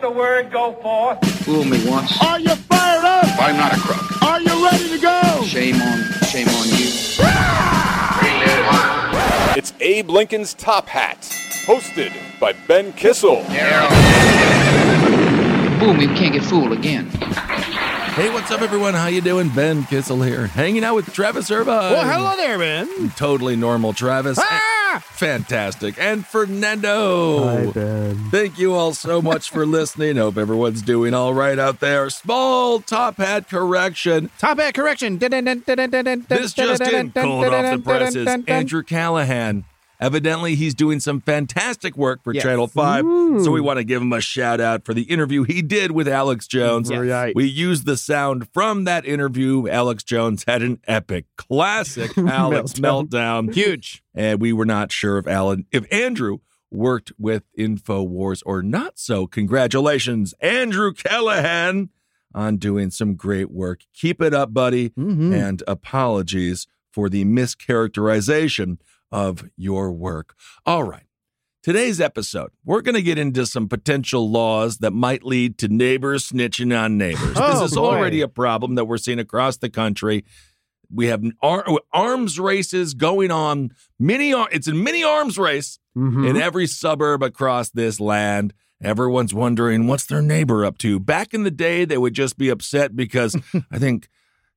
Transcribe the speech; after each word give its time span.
let 0.00 0.12
the 0.12 0.16
word 0.16 0.52
go 0.52 0.74
forth. 0.74 1.18
Fool 1.44 1.64
me 1.64 1.88
once. 1.88 2.12
Are 2.22 2.38
you 2.38 2.54
fired 2.54 3.04
up? 3.04 3.24
I'm 3.40 3.56
not 3.56 3.76
a 3.76 3.80
crook. 3.80 4.22
Are 4.22 4.40
you 4.40 4.64
ready 4.64 4.88
to 4.90 4.98
go? 4.98 5.42
Shame 5.44 5.80
on, 5.80 5.98
shame 6.28 6.48
on 6.48 6.68
you. 6.68 6.86
It's 9.56 9.72
Abe 9.80 10.08
Lincoln's 10.08 10.54
Top 10.54 10.86
Hat, 10.86 11.18
hosted 11.66 12.12
by 12.38 12.52
Ben 12.68 12.92
Kissel. 12.92 13.42
Fool 15.80 15.94
me, 15.94 16.06
we 16.06 16.14
can't 16.14 16.32
get 16.32 16.44
fooled 16.44 16.72
again. 16.72 17.06
Hey, 17.10 18.30
what's 18.32 18.52
up, 18.52 18.62
everyone? 18.62 18.94
How 18.94 19.06
you 19.08 19.20
doing? 19.20 19.48
Ben 19.48 19.82
Kissel 19.84 20.24
here, 20.24 20.46
hanging 20.46 20.84
out 20.84 20.94
with 20.94 21.12
Travis 21.12 21.50
Irvine. 21.50 21.92
Well, 21.92 22.08
hello 22.08 22.36
there, 22.36 22.58
man. 22.58 23.10
Totally 23.16 23.56
normal, 23.56 23.92
Travis. 23.92 24.38
Ah! 24.40 24.77
Fantastic. 25.00 25.98
And 25.98 26.26
Fernando. 26.26 27.44
Hi, 27.44 27.66
Ben. 27.70 28.30
Thank 28.30 28.58
you 28.58 28.74
all 28.74 28.94
so 28.94 29.20
much 29.20 29.50
for 29.50 29.66
listening. 29.78 30.16
Hope 30.16 30.36
everyone's 30.38 30.82
doing 30.82 31.14
all 31.14 31.34
right 31.34 31.58
out 31.58 31.80
there. 31.80 32.08
Small 32.10 32.80
top 32.80 33.16
hat 33.16 33.48
correction. 33.48 34.30
Top 34.38 34.58
hat 34.58 34.74
correction. 34.74 35.18
This 35.18 36.52
just 36.54 36.82
in, 36.82 37.12
cold 37.12 37.46
off 37.46 37.76
the 37.76 37.82
presses. 37.84 38.26
Andrew 38.46 38.82
Callaghan. 38.82 39.64
Evidently, 40.00 40.54
he's 40.54 40.74
doing 40.74 41.00
some 41.00 41.20
fantastic 41.20 41.96
work 41.96 42.22
for 42.22 42.32
Yes. 42.32 42.44
Channel 42.44 42.68
5. 42.68 43.04
So 43.42 43.50
we 43.50 43.60
want 43.60 43.78
to 43.78 43.84
give 43.84 44.00
him 44.00 44.12
a 44.12 44.20
shout 44.20 44.60
out 44.60 44.84
for 44.84 44.94
the 44.94 45.02
interview 45.02 45.42
he 45.42 45.60
did 45.60 45.90
with 45.90 46.06
Alex 46.06 46.46
Jones. 46.46 46.88
Yes. 46.88 47.00
Right. 47.00 47.34
We 47.34 47.46
used 47.46 47.84
the 47.84 47.96
sound 47.96 48.48
from 48.52 48.84
that 48.84 49.04
interview. 49.04 49.66
Alex 49.68 50.04
Jones 50.04 50.44
had 50.46 50.62
an 50.62 50.78
epic, 50.86 51.26
classic 51.36 52.16
Alex 52.18 52.74
meltdown. 52.74 53.52
Huge. 53.52 54.02
And 54.14 54.40
we 54.40 54.52
were 54.52 54.64
not 54.66 54.92
sure 54.92 55.18
if 55.18 55.26
Alan, 55.26 55.66
if 55.72 55.84
Andrew 55.92 56.38
worked 56.70 57.12
with 57.18 57.42
InfoWars 57.58 58.42
or 58.46 58.62
not. 58.62 58.98
So 58.98 59.26
congratulations, 59.26 60.32
Andrew 60.40 60.92
Callaghan, 60.92 61.88
on 62.34 62.58
doing 62.58 62.90
some 62.90 63.14
great 63.14 63.50
work. 63.50 63.80
Keep 63.94 64.20
it 64.22 64.34
up, 64.34 64.52
buddy. 64.52 64.90
Mhm. 64.90 65.32
And 65.34 65.62
apologies 65.66 66.66
for 66.92 67.08
the 67.08 67.24
mischaracterization 67.24 68.78
of 69.12 69.48
your 69.56 69.92
work. 69.92 70.34
All 70.66 70.82
right. 70.84 71.04
Today's 71.62 72.00
episode, 72.00 72.50
we're 72.64 72.80
going 72.82 72.94
to 72.94 73.02
get 73.02 73.18
into 73.18 73.44
some 73.44 73.68
potential 73.68 74.30
laws 74.30 74.78
that 74.78 74.92
might 74.92 75.24
lead 75.24 75.58
to 75.58 75.68
neighbors 75.68 76.28
snitching 76.30 76.76
on 76.78 76.96
neighbors. 76.96 77.36
Oh, 77.36 77.60
this 77.60 77.72
is 77.72 77.76
boy. 77.76 77.84
already 77.96 78.20
a 78.20 78.28
problem 78.28 78.76
that 78.76 78.84
we're 78.86 78.96
seeing 78.96 79.18
across 79.18 79.56
the 79.58 79.68
country. 79.68 80.24
We 80.90 81.06
have 81.06 81.22
ar- 81.42 81.66
arms 81.92 82.38
races 82.40 82.94
going 82.94 83.30
on. 83.30 83.72
Mini, 83.98 84.32
ar- 84.32 84.48
it's 84.52 84.68
a 84.68 84.72
mini 84.74 85.02
arms 85.02 85.36
race 85.36 85.78
Mhm. 85.96 86.30
in 86.30 86.36
every 86.36 86.66
suburb 86.66 87.22
across 87.22 87.70
this 87.70 87.98
land. 88.00 88.54
Everyone's 88.82 89.34
wondering 89.34 89.88
what's 89.88 90.06
their 90.06 90.22
neighbor 90.22 90.64
up 90.64 90.78
to. 90.78 91.00
Back 91.00 91.34
in 91.34 91.42
the 91.42 91.50
day, 91.50 91.84
they 91.84 91.98
would 91.98 92.14
just 92.14 92.38
be 92.38 92.48
upset 92.48 92.94
because 92.96 93.34
I 93.72 93.78
think 93.78 94.08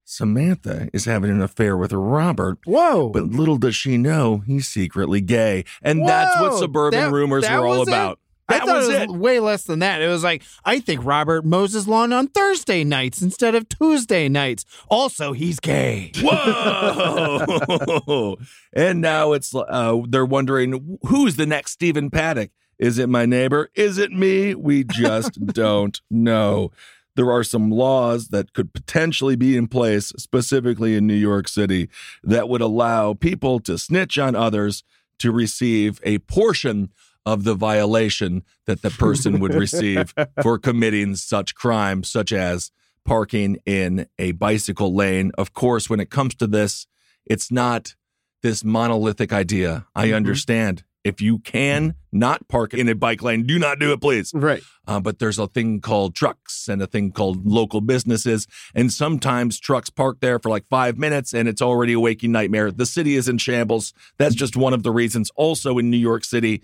Samantha 0.04 0.90
is 0.94 1.06
having 1.06 1.32
an 1.32 1.42
affair 1.42 1.76
with 1.78 1.94
Robert. 1.94 2.58
Whoa. 2.66 3.10
But 3.10 3.24
little 3.26 3.58
does 3.58 3.76
she 3.76 3.98
know 3.98 4.40
he's 4.46 4.68
secretly 4.68 5.22
gay. 5.22 5.64
And 5.82 6.08
that's 6.08 6.40
what 6.40 6.60
suburban 6.60 7.00
that- 7.00 7.12
rumors 7.12 7.44
that 7.44 7.60
were 7.60 7.68
all 7.68 7.80
was 7.80 7.88
it? 7.88 7.92
about. 7.92 8.20
I 8.50 8.58
That 8.58 8.68
thought 8.68 8.76
was 8.76 8.90
it 8.90 9.02
it. 9.04 9.10
was 9.10 9.18
way 9.18 9.40
less 9.40 9.64
than 9.64 9.80
that. 9.80 10.02
It 10.02 10.10
was 10.10 10.26
like, 10.26 10.44
I 10.66 10.82
think 10.82 11.06
Robert 11.06 11.46
mows 11.46 11.72
his 11.72 11.88
lawn 11.88 12.12
on 12.12 12.28
Thursday 12.28 12.84
nights 12.84 13.22
instead 13.22 13.56
of 13.56 13.70
Tuesday 13.70 14.28
nights. 14.28 14.66
Also, 14.90 15.32
he's 15.32 15.62
gay. 15.62 16.12
Whoa! 16.22 18.38
and 18.74 19.00
now 19.00 19.32
it's 19.32 19.56
uh, 19.56 19.98
they're 20.10 20.26
wondering 20.26 21.00
who's 21.08 21.38
the 21.38 21.46
next 21.46 21.72
Stephen 21.72 22.10
Paddock. 22.10 22.52
Is 22.78 22.98
it 22.98 23.08
my 23.10 23.26
neighbor? 23.26 23.70
Is 23.76 23.98
it 23.98 24.12
me? 24.12 24.56
We 24.56 24.84
just 24.84 25.46
don't 25.46 26.02
know. 26.10 26.72
There 27.16 27.32
are 27.32 27.44
some 27.44 27.70
laws 27.70 28.30
that 28.30 28.54
could 28.54 28.74
potentially 28.74 29.36
be 29.36 29.58
in 29.58 29.68
place, 29.68 30.14
specifically 30.18 30.96
in 30.96 31.08
New 31.08 31.14
York 31.14 31.48
City, 31.48 31.90
that 32.24 32.48
would 32.48 32.62
allow 32.62 33.14
people 33.14 33.60
to 33.62 33.78
snitch 33.78 34.18
on 34.18 34.36
others 34.36 34.84
to 35.20 35.32
receive 35.32 36.00
a 36.04 36.20
portion 36.20 36.92
of 37.26 37.44
the 37.44 37.54
violation 37.54 38.44
that 38.66 38.82
the 38.82 38.90
person 38.90 39.40
would 39.40 39.54
receive 39.54 40.14
for 40.42 40.58
committing 40.58 41.16
such 41.16 41.54
crimes, 41.54 42.10
such 42.10 42.32
as 42.32 42.72
parking 43.06 43.58
in 43.66 44.08
a 44.18 44.32
bicycle 44.34 44.94
lane. 44.94 45.32
Of 45.38 45.54
course, 45.54 45.90
when 45.90 46.00
it 46.00 46.10
comes 46.10 46.36
to 46.36 46.48
this, 46.48 46.88
it's 47.26 47.52
not 47.52 47.96
this 48.42 48.64
monolithic 48.64 49.32
idea. 49.32 49.86
I 49.96 50.08
mm-hmm. 50.08 50.16
understand. 50.16 50.84
If 51.04 51.20
you 51.20 51.40
can 51.40 51.96
not 52.12 52.48
park 52.48 52.74
in 52.76 52.88
a 52.88 52.94
bike 52.94 53.24
lane, 53.24 53.44
do 53.44 53.58
not 53.58 53.80
do 53.80 53.92
it, 53.92 54.02
please. 54.02 54.32
Right. 54.36 54.62
Uh, 54.86 55.00
but 55.00 55.18
there's 55.20 55.40
a 55.40 55.48
thing 55.48 55.82
called 55.82 56.14
trucks 56.16 56.68
and 56.68 56.82
a 56.82 56.86
thing 56.88 57.12
called 57.12 57.46
local 57.46 57.82
businesses. 57.82 58.46
And 58.76 58.92
sometimes 58.94 59.60
trucks 59.60 59.90
park 59.90 60.18
there 60.20 60.38
for 60.38 60.50
like 60.50 60.68
five 60.70 60.98
minutes 60.98 61.34
and 61.34 61.48
it's 61.48 61.62
already 61.62 61.94
a 61.94 62.00
waking 62.00 62.32
nightmare. 62.32 62.72
The 62.72 62.86
city 62.86 63.16
is 63.16 63.28
in 63.28 63.40
shambles. 63.40 63.94
That's 64.18 64.36
just 64.36 64.56
one 64.56 64.74
of 64.74 64.84
the 64.84 64.92
reasons. 64.92 65.32
Also 65.36 65.78
in 65.80 65.90
New 65.90 65.98
York 65.98 66.24
City, 66.24 66.62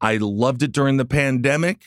I 0.00 0.18
loved 0.18 0.62
it 0.62 0.72
during 0.72 0.98
the 0.98 1.04
pandemic. 1.06 1.86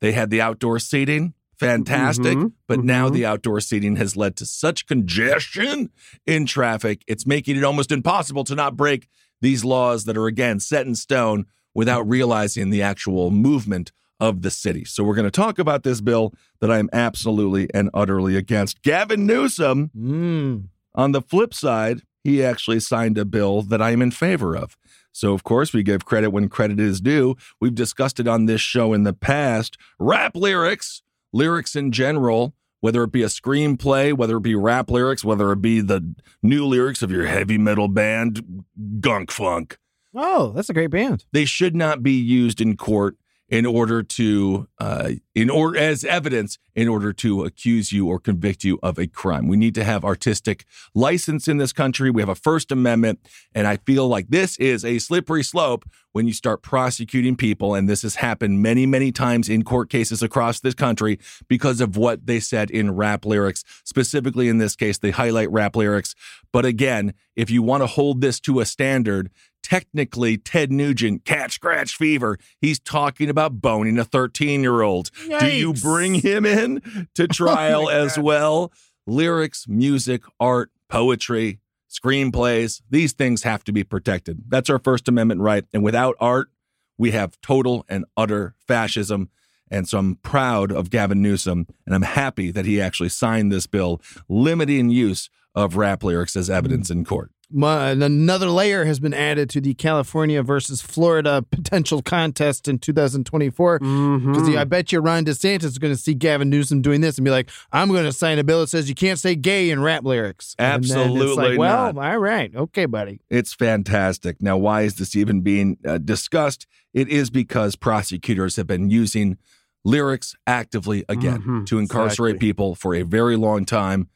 They 0.00 0.12
had 0.12 0.30
the 0.30 0.40
outdoor 0.40 0.78
seating, 0.78 1.34
fantastic. 1.58 2.36
Mhm, 2.36 2.52
But 2.68 2.84
now 2.84 3.08
mhm. 3.08 3.14
the 3.14 3.26
outdoor 3.26 3.60
seating 3.60 3.96
has 3.96 4.16
led 4.16 4.36
to 4.36 4.46
such 4.46 4.86
congestion 4.86 5.90
in 6.26 6.46
traffic, 6.46 7.02
it's 7.06 7.26
making 7.26 7.56
it 7.56 7.64
almost 7.64 7.90
impossible 7.90 8.44
to 8.44 8.54
not 8.54 8.76
break 8.76 9.08
these 9.40 9.64
laws 9.64 10.04
that 10.04 10.16
are, 10.16 10.26
again, 10.26 10.60
set 10.60 10.86
in 10.86 10.94
stone 10.94 11.46
without 11.74 12.08
realizing 12.08 12.70
the 12.70 12.82
actual 12.82 13.30
movement 13.30 13.92
of 14.18 14.40
the 14.42 14.50
city. 14.50 14.84
So 14.84 15.04
we're 15.04 15.14
going 15.14 15.26
to 15.26 15.30
talk 15.30 15.58
about 15.58 15.82
this 15.82 16.00
bill 16.00 16.32
that 16.60 16.70
I 16.70 16.78
am 16.78 16.88
absolutely 16.92 17.68
and 17.74 17.90
utterly 17.92 18.34
against. 18.36 18.80
Gavin 18.82 19.26
Newsom, 19.26 19.90
Mm. 19.96 20.68
on 20.94 21.12
the 21.12 21.20
flip 21.20 21.52
side, 21.52 22.00
he 22.24 22.42
actually 22.42 22.80
signed 22.80 23.18
a 23.18 23.24
bill 23.26 23.60
that 23.62 23.82
I 23.82 23.90
am 23.90 24.00
in 24.00 24.10
favor 24.10 24.56
of. 24.56 24.76
So, 25.12 25.32
of 25.34 25.44
course, 25.44 25.72
we 25.72 25.82
give 25.82 26.04
credit 26.06 26.30
when 26.30 26.48
credit 26.48 26.80
is 26.80 27.00
due. 27.00 27.36
We've 27.60 27.74
discussed 27.74 28.18
it 28.20 28.26
on 28.26 28.46
this 28.46 28.60
show 28.60 28.92
in 28.94 29.02
the 29.04 29.12
past. 29.12 29.76
Rap 29.98 30.34
lyrics, 30.34 31.02
lyrics 31.32 31.76
in 31.76 31.92
general, 31.92 32.54
whether 32.86 33.02
it 33.02 33.10
be 33.10 33.24
a 33.24 33.26
screenplay, 33.26 34.12
whether 34.12 34.36
it 34.36 34.42
be 34.42 34.54
rap 34.54 34.88
lyrics, 34.92 35.24
whether 35.24 35.50
it 35.50 35.60
be 35.60 35.80
the 35.80 36.14
new 36.40 36.64
lyrics 36.64 37.02
of 37.02 37.10
your 37.10 37.26
heavy 37.26 37.58
metal 37.58 37.88
band, 37.88 38.64
Gunk 39.00 39.32
Funk, 39.32 39.76
Oh, 40.14 40.52
that's 40.54 40.70
a 40.70 40.72
great 40.72 40.92
band. 40.92 41.24
they 41.32 41.44
should 41.44 41.74
not 41.74 42.00
be 42.04 42.12
used 42.12 42.60
in 42.60 42.76
court 42.76 43.16
in 43.48 43.64
order 43.64 44.02
to 44.02 44.66
uh, 44.78 45.10
in 45.34 45.48
order 45.48 45.78
as 45.78 46.04
evidence 46.04 46.58
in 46.74 46.88
order 46.88 47.12
to 47.12 47.44
accuse 47.44 47.92
you 47.92 48.06
or 48.08 48.18
convict 48.18 48.64
you 48.64 48.78
of 48.82 48.98
a 48.98 49.06
crime. 49.06 49.46
We 49.46 49.56
need 49.56 49.74
to 49.76 49.84
have 49.84 50.04
artistic 50.04 50.66
license 50.94 51.46
in 51.46 51.56
this 51.56 51.72
country. 51.72 52.10
We 52.10 52.22
have 52.22 52.28
a 52.28 52.34
First 52.34 52.72
Amendment, 52.72 53.20
and 53.54 53.66
I 53.66 53.76
feel 53.78 54.08
like 54.08 54.28
this 54.28 54.56
is 54.58 54.84
a 54.84 54.98
slippery 54.98 55.44
slope 55.44 55.84
when 56.12 56.26
you 56.26 56.32
start 56.32 56.62
prosecuting 56.62 57.36
people. 57.36 57.74
And 57.74 57.88
this 57.88 58.02
has 58.02 58.16
happened 58.16 58.62
many, 58.62 58.84
many 58.84 59.12
times 59.12 59.48
in 59.48 59.62
court 59.62 59.90
cases 59.90 60.22
across 60.22 60.60
this 60.60 60.74
country 60.74 61.18
because 61.48 61.80
of 61.80 61.96
what 61.96 62.26
they 62.26 62.40
said 62.40 62.70
in 62.70 62.94
rap 62.94 63.24
lyrics. 63.24 63.64
Specifically, 63.84 64.48
in 64.48 64.58
this 64.58 64.76
case, 64.76 64.98
they 64.98 65.12
highlight 65.12 65.50
rap 65.50 65.76
lyrics. 65.76 66.14
But 66.52 66.64
again, 66.64 67.14
if 67.36 67.50
you 67.50 67.62
want 67.62 67.82
to 67.82 67.86
hold 67.86 68.20
this 68.20 68.40
to 68.40 68.60
a 68.60 68.66
standard, 68.66 69.30
technically 69.66 70.38
Ted 70.38 70.70
Nugent, 70.70 71.24
cat 71.24 71.50
scratch 71.50 71.96
fever, 71.96 72.38
he's 72.60 72.78
talking 72.78 73.28
about 73.28 73.60
boning 73.60 73.98
a 73.98 74.04
13 74.04 74.62
year 74.62 74.82
old. 74.82 75.10
Do 75.40 75.50
you 75.50 75.72
bring 75.72 76.14
him 76.14 76.46
in 76.46 77.08
to 77.16 77.26
trial 77.28 77.90
as 77.90 78.16
well? 78.16 78.72
Lyrics, 79.08 79.66
music, 79.66 80.22
art, 80.38 80.70
poetry, 80.88 81.58
screenplays, 81.90 82.80
these 82.90 83.12
things 83.12 83.42
have 83.42 83.64
to 83.64 83.72
be 83.72 83.82
protected. 83.82 84.42
That's 84.48 84.70
our 84.70 84.78
First 84.78 85.08
Amendment 85.08 85.40
right. 85.40 85.64
And 85.72 85.82
without 85.82 86.14
art, 86.20 86.48
we 86.96 87.10
have 87.10 87.40
total 87.40 87.84
and 87.88 88.04
utter 88.16 88.54
fascism. 88.58 89.30
And 89.68 89.88
so 89.88 89.98
I'm 89.98 90.14
proud 90.16 90.70
of 90.70 90.90
Gavin 90.90 91.20
Newsom, 91.22 91.66
and 91.84 91.94
I'm 91.94 92.02
happy 92.02 92.52
that 92.52 92.66
he 92.66 92.80
actually 92.80 93.08
signed 93.08 93.50
this 93.50 93.66
bill 93.66 94.00
limiting 94.28 94.90
use 94.90 95.28
of 95.56 95.76
rap 95.76 96.04
lyrics 96.04 96.36
as 96.36 96.48
evidence 96.48 96.88
in 96.88 97.04
court. 97.04 97.32
My, 97.48 97.90
another 97.90 98.48
layer 98.48 98.84
has 98.86 98.98
been 98.98 99.14
added 99.14 99.48
to 99.50 99.60
the 99.60 99.72
California 99.74 100.42
versus 100.42 100.82
Florida 100.82 101.42
potential 101.48 102.02
contest 102.02 102.66
in 102.66 102.78
2024. 102.80 103.78
Because 103.78 104.48
I 104.56 104.64
bet 104.64 104.90
you 104.90 104.98
Ron 104.98 105.24
DeSantis 105.24 105.62
is 105.64 105.78
going 105.78 105.94
to 105.94 105.98
see 106.00 106.14
Gavin 106.14 106.50
Newsom 106.50 106.82
doing 106.82 107.02
this 107.02 107.18
and 107.18 107.24
be 107.24 107.30
like, 107.30 107.48
I'm 107.70 107.88
going 107.88 108.04
to 108.04 108.12
sign 108.12 108.40
a 108.40 108.44
bill 108.44 108.60
that 108.60 108.66
says 108.68 108.88
you 108.88 108.96
can't 108.96 109.18
say 109.18 109.36
gay 109.36 109.70
in 109.70 109.80
rap 109.80 110.04
lyrics. 110.04 110.56
Absolutely 110.58 111.50
like, 111.50 111.58
well, 111.58 111.92
not. 111.92 112.04
all 112.12 112.18
right. 112.18 112.54
Okay, 112.54 112.86
buddy. 112.86 113.20
It's 113.30 113.54
fantastic. 113.54 114.42
Now, 114.42 114.56
why 114.56 114.82
is 114.82 114.96
this 114.96 115.14
even 115.14 115.40
being 115.42 115.78
uh, 115.86 115.98
discussed? 115.98 116.66
It 116.92 117.08
is 117.08 117.30
because 117.30 117.76
prosecutors 117.76 118.56
have 118.56 118.66
been 118.66 118.90
using 118.90 119.38
lyrics 119.84 120.34
actively 120.48 121.04
again 121.08 121.42
Mhm, 121.42 121.66
to 121.66 121.78
incarcerate 121.78 122.32
exactly. 122.36 122.48
people 122.48 122.74
for 122.74 122.92
a 122.94 123.02
very 123.02 123.36
long 123.36 123.64
time. 123.64 124.08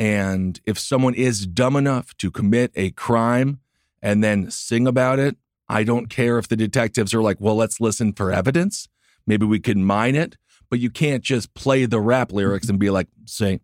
And 0.00 0.58
if 0.64 0.78
someone 0.78 1.12
is 1.12 1.46
dumb 1.46 1.76
enough 1.76 2.16
to 2.16 2.30
commit 2.30 2.72
a 2.74 2.90
crime 2.92 3.60
and 4.00 4.24
then 4.24 4.50
sing 4.50 4.86
about 4.86 5.18
it, 5.18 5.36
I 5.68 5.84
don't 5.84 6.08
care 6.08 6.38
if 6.38 6.48
the 6.48 6.56
detectives 6.56 7.12
are 7.12 7.20
like, 7.20 7.36
well, 7.38 7.54
let's 7.54 7.82
listen 7.82 8.14
for 8.14 8.32
evidence. 8.32 8.88
maybe 9.26 9.44
we 9.44 9.60
can 9.60 9.84
mine 9.84 10.16
it, 10.16 10.38
but 10.70 10.78
you 10.78 10.88
can't 10.88 11.22
just 11.22 11.52
play 11.52 11.84
the 11.84 12.00
rap 12.00 12.32
lyrics 12.32 12.70
and 12.70 12.78
be 12.78 12.88
like, 12.88 13.08
say, 13.26 13.60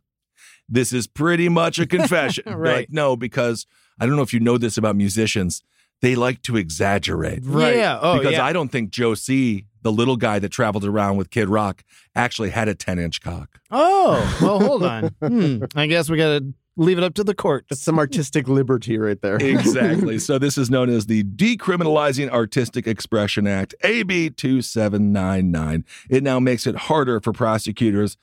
this 0.68 0.92
is 0.92 1.06
pretty 1.06 1.48
much 1.48 1.78
a 1.78 1.86
confession. 1.96 2.44
Right. 2.46 2.76
Like, 2.76 2.92
no, 2.92 3.16
because 3.16 3.66
I 3.98 4.04
don't 4.04 4.16
know 4.16 4.22
if 4.22 4.34
you 4.34 4.40
know 4.40 4.58
this 4.58 4.76
about 4.76 4.94
musicians. 4.94 5.62
They 6.02 6.16
like 6.16 6.42
to 6.42 6.58
exaggerate. 6.58 7.44
Yeah. 7.44 7.98
Oh, 8.02 8.18
because 8.18 8.32
yeah. 8.32 8.44
I 8.44 8.52
don't 8.52 8.68
think 8.70 8.90
Joe 8.90 9.14
C., 9.14 9.64
the 9.86 9.92
little 9.92 10.16
guy 10.16 10.40
that 10.40 10.48
traveled 10.48 10.84
around 10.84 11.16
with 11.16 11.30
Kid 11.30 11.48
Rock, 11.48 11.84
actually 12.16 12.50
had 12.50 12.66
a 12.66 12.74
10 12.74 12.98
inch 12.98 13.20
cock. 13.20 13.60
oh, 13.70 14.38
well, 14.42 14.58
hold 14.58 14.82
on. 14.82 15.14
Hmm. 15.20 15.64
I 15.76 15.86
guess 15.86 16.10
we 16.10 16.16
got 16.16 16.40
to 16.40 16.54
leave 16.76 16.98
it 16.98 17.04
up 17.04 17.14
to 17.14 17.22
the 17.24 17.36
court. 17.36 17.66
That's 17.68 17.82
some 17.82 17.96
artistic 17.96 18.48
liberty 18.48 18.98
right 18.98 19.20
there. 19.22 19.36
Exactly. 19.36 20.18
so 20.18 20.40
this 20.40 20.58
is 20.58 20.70
known 20.70 20.90
as 20.90 21.06
the 21.06 21.22
Decriminalizing 21.22 22.28
Artistic 22.30 22.88
Expression 22.88 23.46
Act, 23.46 23.76
AB 23.84 24.30
2799. 24.30 25.84
It 26.10 26.24
now 26.24 26.40
makes 26.40 26.66
it 26.66 26.74
harder 26.74 27.20
for 27.20 27.32
prosecutors 27.32 28.16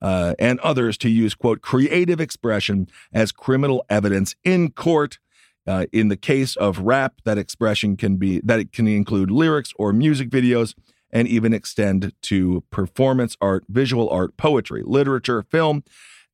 uh, 0.00 0.34
and 0.38 0.58
others 0.60 0.96
to 0.98 1.10
use, 1.10 1.34
quote, 1.34 1.60
creative 1.60 2.18
expression 2.18 2.88
as 3.12 3.30
criminal 3.30 3.84
evidence 3.90 4.34
in 4.42 4.70
court. 4.70 5.18
Uh, 5.66 5.84
in 5.92 6.08
the 6.08 6.16
case 6.16 6.56
of 6.56 6.78
rap, 6.78 7.20
that 7.24 7.36
expression 7.36 7.94
can 7.94 8.16
be 8.16 8.40
that 8.40 8.58
it 8.58 8.72
can 8.72 8.88
include 8.88 9.30
lyrics 9.30 9.74
or 9.76 9.92
music 9.92 10.30
videos 10.30 10.74
and 11.12 11.28
even 11.28 11.52
extend 11.52 12.12
to 12.22 12.62
performance 12.70 13.36
art, 13.40 13.64
visual 13.68 14.08
art, 14.10 14.36
poetry, 14.36 14.82
literature, 14.84 15.42
film, 15.42 15.84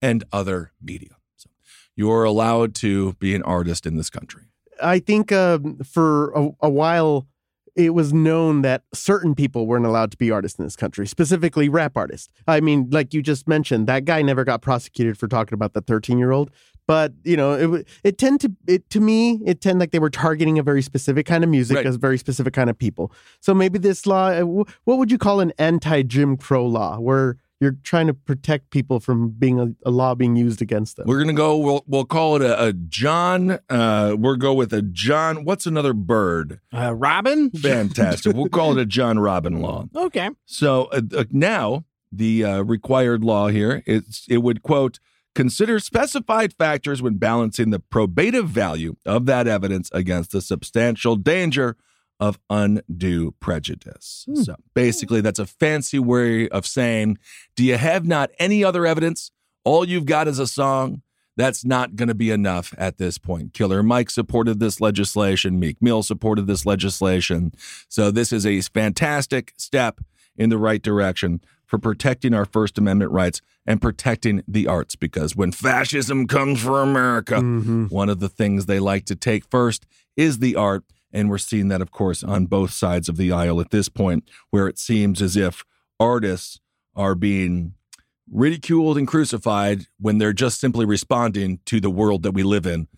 and 0.02 0.25
other 0.32 0.73
media. 0.82 1.17
So 1.37 1.50
you're 1.94 2.25
allowed 2.25 2.75
to 2.76 3.14
be 3.14 3.34
an 3.34 3.43
artist 3.43 3.87
in 3.87 3.96
this 3.96 4.11
country. 4.11 4.44
I 4.82 4.99
think 4.99 5.32
um, 5.32 5.78
for 5.78 6.31
a, 6.32 6.50
a 6.61 6.70
while 6.70 7.26
it 7.76 7.93
was 7.93 8.12
known 8.12 8.62
that 8.62 8.82
certain 8.94 9.34
people 9.34 9.67
weren't 9.67 9.84
allowed 9.84 10.11
to 10.11 10.17
be 10.17 10.31
artists 10.31 10.58
in 10.58 10.64
this 10.64 10.76
country, 10.76 11.06
specifically 11.06 11.69
rap 11.69 11.93
artists. 11.94 12.28
I 12.49 12.61
mean, 12.61 12.88
like 12.90 13.12
you 13.12 13.23
just 13.23 13.46
mentioned, 13.46 13.87
that 13.87 14.06
guy 14.06 14.23
never 14.23 14.44
got 14.44 14.62
prosecuted 14.62 15.19
for 15.19 15.28
talking 15.28 15.55
about 15.55 15.75
the 15.75 15.82
13 15.82 16.19
year 16.19 16.32
old. 16.32 16.50
But 16.87 17.12
you 17.25 17.37
know, 17.37 17.53
it 17.55 17.62
w- 17.62 17.85
it 18.05 18.17
tend 18.19 18.41
to 18.43 18.53
it 18.67 18.88
to 18.91 19.00
me 19.00 19.41
it 19.44 19.61
tend 19.61 19.79
like 19.81 19.91
they 19.91 19.99
were 19.99 20.11
targeting 20.11 20.59
a 20.59 20.62
very 20.62 20.83
specific 20.83 21.27
kind 21.27 21.43
of 21.43 21.50
music, 21.50 21.77
Right. 21.77 21.87
a 21.87 21.93
very 21.93 22.19
specific 22.19 22.53
kind 22.55 22.71
of 22.71 22.79
people. 22.79 23.12
So 23.41 23.55
maybe 23.55 23.79
this 23.79 24.06
law, 24.06 24.29
uh, 24.29 24.43
what 24.43 24.99
would 24.99 25.11
you 25.11 25.19
call 25.19 25.41
an 25.41 25.53
anti 25.59 26.03
Jim 26.03 26.37
Crow 26.37 26.65
law, 26.67 26.99
where 27.00 27.37
you're 27.59 27.77
trying 27.83 28.06
to 28.06 28.12
protect 28.15 28.69
people 28.71 29.00
from 29.00 29.31
being 29.31 29.59
a, 29.59 29.69
a 29.88 29.91
law 29.91 30.15
being 30.15 30.37
used 30.37 30.61
against 30.62 30.97
them? 30.97 31.06
We're 31.09 31.19
gonna 31.19 31.33
go. 31.33 31.56
We'll 31.56 31.83
we'll 31.88 32.05
call 32.05 32.37
it 32.37 32.43
a, 32.43 32.67
a 32.69 32.73
John. 32.73 33.59
Uh, 33.69 34.15
we'll 34.17 34.37
go 34.37 34.55
with 34.55 34.73
a 34.73 34.83
John. 34.83 35.44
What's 35.44 35.67
another 35.67 35.93
bird? 35.94 36.61
Uh, 36.73 36.94
Robin? 36.94 37.50
Fantastic. 37.50 38.37
we'll 38.37 38.49
call 38.49 38.73
it 38.73 38.79
a 38.81 38.87
John 38.87 39.19
Robin 39.19 39.61
law. 39.61 39.87
Okay. 39.97 40.31
So 40.44 40.85
uh, 40.93 41.00
uh, 41.17 41.25
now 41.33 41.85
the 42.12 42.44
uh, 42.44 42.61
required 42.62 43.25
law 43.25 43.49
here 43.49 43.83
it's 43.87 44.25
it 44.29 44.38
would 44.38 44.62
quote 44.62 45.00
consider 45.37 45.79
specified 45.79 46.55
factors 46.55 47.03
when 47.03 47.19
balancing 47.19 47.69
the 47.71 47.79
probative 47.79 48.47
value 48.47 48.97
of 49.05 49.27
that 49.27 49.47
evidence 49.47 49.91
against 49.93 50.33
the 50.33 50.41
substantial 50.41 51.15
danger 51.15 51.77
of 52.19 52.38
undue 52.49 53.33
prejudice. 53.38 54.25
Hmm. 54.27 54.37
So 54.37 54.56
basically 54.75 55.21
that's 55.21 55.38
a 55.38 55.47
fancy 55.47 55.99
way 55.99 56.49
of 56.49 56.67
saying 56.67 57.19
do 57.55 57.62
you 57.62 57.77
have 57.77 58.06
not 58.06 58.31
any 58.38 58.65
other 58.65 58.87
evidence? 58.87 59.31
All 59.62 59.87
you've 59.87 60.06
got 60.06 60.27
is 60.27 60.38
a 60.38 60.47
song. 60.47 61.03
That's 61.37 61.67
not 61.67 61.97
going 61.97 62.09
to 62.09 62.15
be 62.15 62.31
enough 62.31 62.73
at 62.79 62.97
this 62.97 63.19
point. 63.19 63.53
Killer 63.53 63.83
Mike 63.83 64.09
supported 64.09 64.59
this 64.59 64.81
legislation. 64.81 65.61
Meek 65.61 65.83
Mill 65.83 66.03
supported 66.03 66.47
this 66.47 66.65
legislation. 66.65 67.53
So 67.91 68.11
this 68.11 68.33
is 68.33 68.47
a 68.47 68.62
fantastic 68.62 69.53
step 69.59 70.00
in 70.38 70.49
the 70.49 70.56
right 70.56 70.81
direction 70.81 71.43
for 71.66 71.78
protecting 71.78 72.32
our 72.32 72.44
First 72.44 72.78
Amendment 72.78 73.10
rights 73.10 73.40
and 73.66 73.82
protecting 73.82 74.42
the 74.46 74.66
arts. 74.66 74.96
Because 74.96 75.36
when 75.36 75.52
fascism 75.52 76.26
comes 76.26 76.62
for 76.62 76.80
America, 76.82 77.34
mm-hmm. 77.34 77.86
one 77.86 78.08
of 78.08 78.20
the 78.20 78.28
things 78.28 78.66
they 78.66 78.78
like 78.78 79.04
to 79.06 79.16
take 79.16 79.44
first 79.50 79.86
is 80.16 80.38
the 80.38 80.56
art. 80.56 80.84
And 81.12 81.30
we're 81.30 81.38
seeing 81.38 81.68
that, 81.68 81.80
of 81.80 81.90
course, 81.90 82.22
on 82.22 82.46
both 82.46 82.72
sides 82.72 83.08
of 83.08 83.16
the 83.16 83.32
aisle 83.32 83.60
at 83.60 83.70
this 83.70 83.88
point, 83.88 84.28
where 84.50 84.68
it 84.68 84.78
seems 84.78 85.22
as 85.22 85.36
if 85.36 85.64
artists 85.98 86.60
are 86.94 87.14
being 87.14 87.74
ridiculed 88.30 88.98
and 88.98 89.06
crucified 89.06 89.86
when 89.98 90.18
they're 90.18 90.32
just 90.32 90.60
simply 90.60 90.84
responding 90.84 91.60
to 91.66 91.80
the 91.80 91.90
world 91.90 92.22
that 92.22 92.32
we 92.32 92.42
live 92.42 92.66
in. 92.66 92.88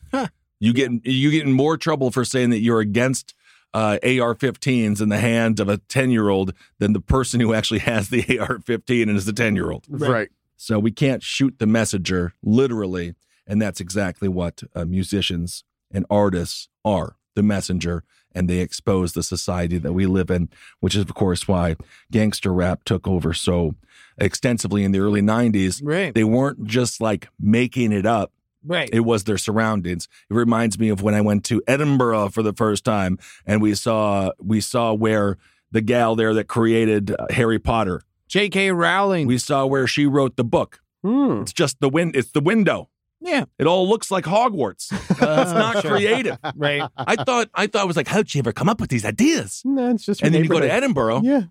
You 0.61 0.73
get 0.73 0.91
you 1.05 1.31
get 1.31 1.47
in 1.47 1.53
more 1.53 1.77
trouble 1.77 2.11
for 2.11 2.25
saying 2.25 2.51
that 2.51 2.61
you're 2.61 2.81
against 2.81 3.35
uh, 3.75 3.99
AR-15s 4.03 5.01
in 5.01 5.09
the 5.09 5.19
hands 5.19 5.61
of 5.61 5.69
a 5.69 5.79
10-year-old 5.79 6.55
than 6.79 6.93
the 6.93 7.01
person 7.01 7.41
who 7.41 7.55
actually 7.55 7.81
has 7.81 8.09
the 8.09 8.21
AR-15 8.39 9.03
and 9.03 9.17
is 9.17 9.29
a 9.29 9.33
10-year-old. 9.33 9.85
right. 9.89 10.29
So 10.61 10.81
we 10.81 10.91
can't 10.91 11.23
shoot 11.23 11.61
the 11.61 11.69
messenger 11.69 12.35
literally, 12.43 13.15
and 13.47 13.63
that's 13.63 13.81
exactly 13.81 14.27
what 14.27 14.65
uh, 14.75 14.85
musicians 14.85 15.63
and 15.91 16.05
artists 16.11 16.69
are, 16.85 17.15
the 17.37 17.45
messenger, 17.45 18.03
and 18.33 18.49
they 18.49 18.59
expose 18.59 19.13
the 19.13 19.23
society 19.23 19.79
that 19.79 19.93
we 19.93 20.07
live 20.07 20.31
in, 20.31 20.49
which 20.81 20.95
is 20.95 21.03
of 21.03 21.15
course 21.15 21.47
why 21.47 21.77
gangster 22.11 22.53
rap 22.53 22.85
took 22.85 23.07
over 23.07 23.33
so 23.33 23.75
extensively 24.19 24.85
in 24.85 24.93
the 24.93 24.99
early 24.99 25.23
90s. 25.23 25.81
Right. 25.83 26.15
They 26.15 26.25
weren't 26.25 26.65
just 26.65 27.01
like 27.01 27.29
making 27.39 27.93
it 27.93 28.07
up. 28.07 28.33
Right. 28.65 28.89
It 28.93 29.01
was 29.01 29.25
their 29.25 29.39
surroundings. 29.39 30.09
It 30.31 30.35
reminds 30.35 30.79
me 30.79 30.89
of 30.89 31.01
when 31.03 31.15
I 31.15 31.21
went 31.21 31.45
to 31.47 31.63
Edinburgh 31.67 32.31
for 32.31 32.43
the 32.43 32.53
first 32.53 32.85
time 32.85 33.19
and 33.47 33.63
we 33.63 33.75
saw 33.75 34.33
we 34.41 34.61
saw 34.61 34.93
where 34.93 35.39
the 35.71 35.81
gal 35.81 36.17
there 36.17 36.35
that 36.35 36.49
created 36.49 37.11
uh, 37.19 37.27
Harry 37.31 37.59
Potter. 37.59 38.03
J.K. 38.27 38.73
Rowling. 38.73 39.27
We 39.27 39.39
saw 39.39 39.65
where 39.67 39.87
she 39.87 40.05
wrote 40.07 40.37
the 40.37 40.45
book. 40.45 40.81
Hmm. 41.03 41.43
It's 41.43 41.53
just 41.53 41.81
the 41.81 41.89
wind 41.89 42.17
It's 42.17 42.33
the 42.33 42.41
window. 42.41 42.89
yeah. 43.21 43.45
It 43.59 43.67
all 43.67 43.89
looks 43.89 44.11
like 44.11 44.25
Hogwarts. 44.25 44.89
it's 45.11 45.21
not 45.21 45.81
sure. 45.83 45.93
creative. 45.93 46.37
Right. 46.57 46.83
I 46.97 47.17
thought. 47.23 47.49
I 47.55 47.67
thought 47.69 47.85
it 47.85 47.87
was 47.87 47.97
like, 47.97 48.09
how'd 48.09 48.29
she 48.29 48.39
ever 48.39 48.53
come 48.53 48.69
up 48.69 48.81
with 48.81 48.91
these 48.91 49.05
ideas? 49.05 49.63
No, 49.65 49.91
it's 49.91 50.05
just 50.05 50.23
And 50.23 50.35
then 50.35 50.43
you 50.43 50.49
go 50.51 50.61
to. 50.61 50.71
Edinburgh, 50.71 51.23
Yeah. 51.23 51.43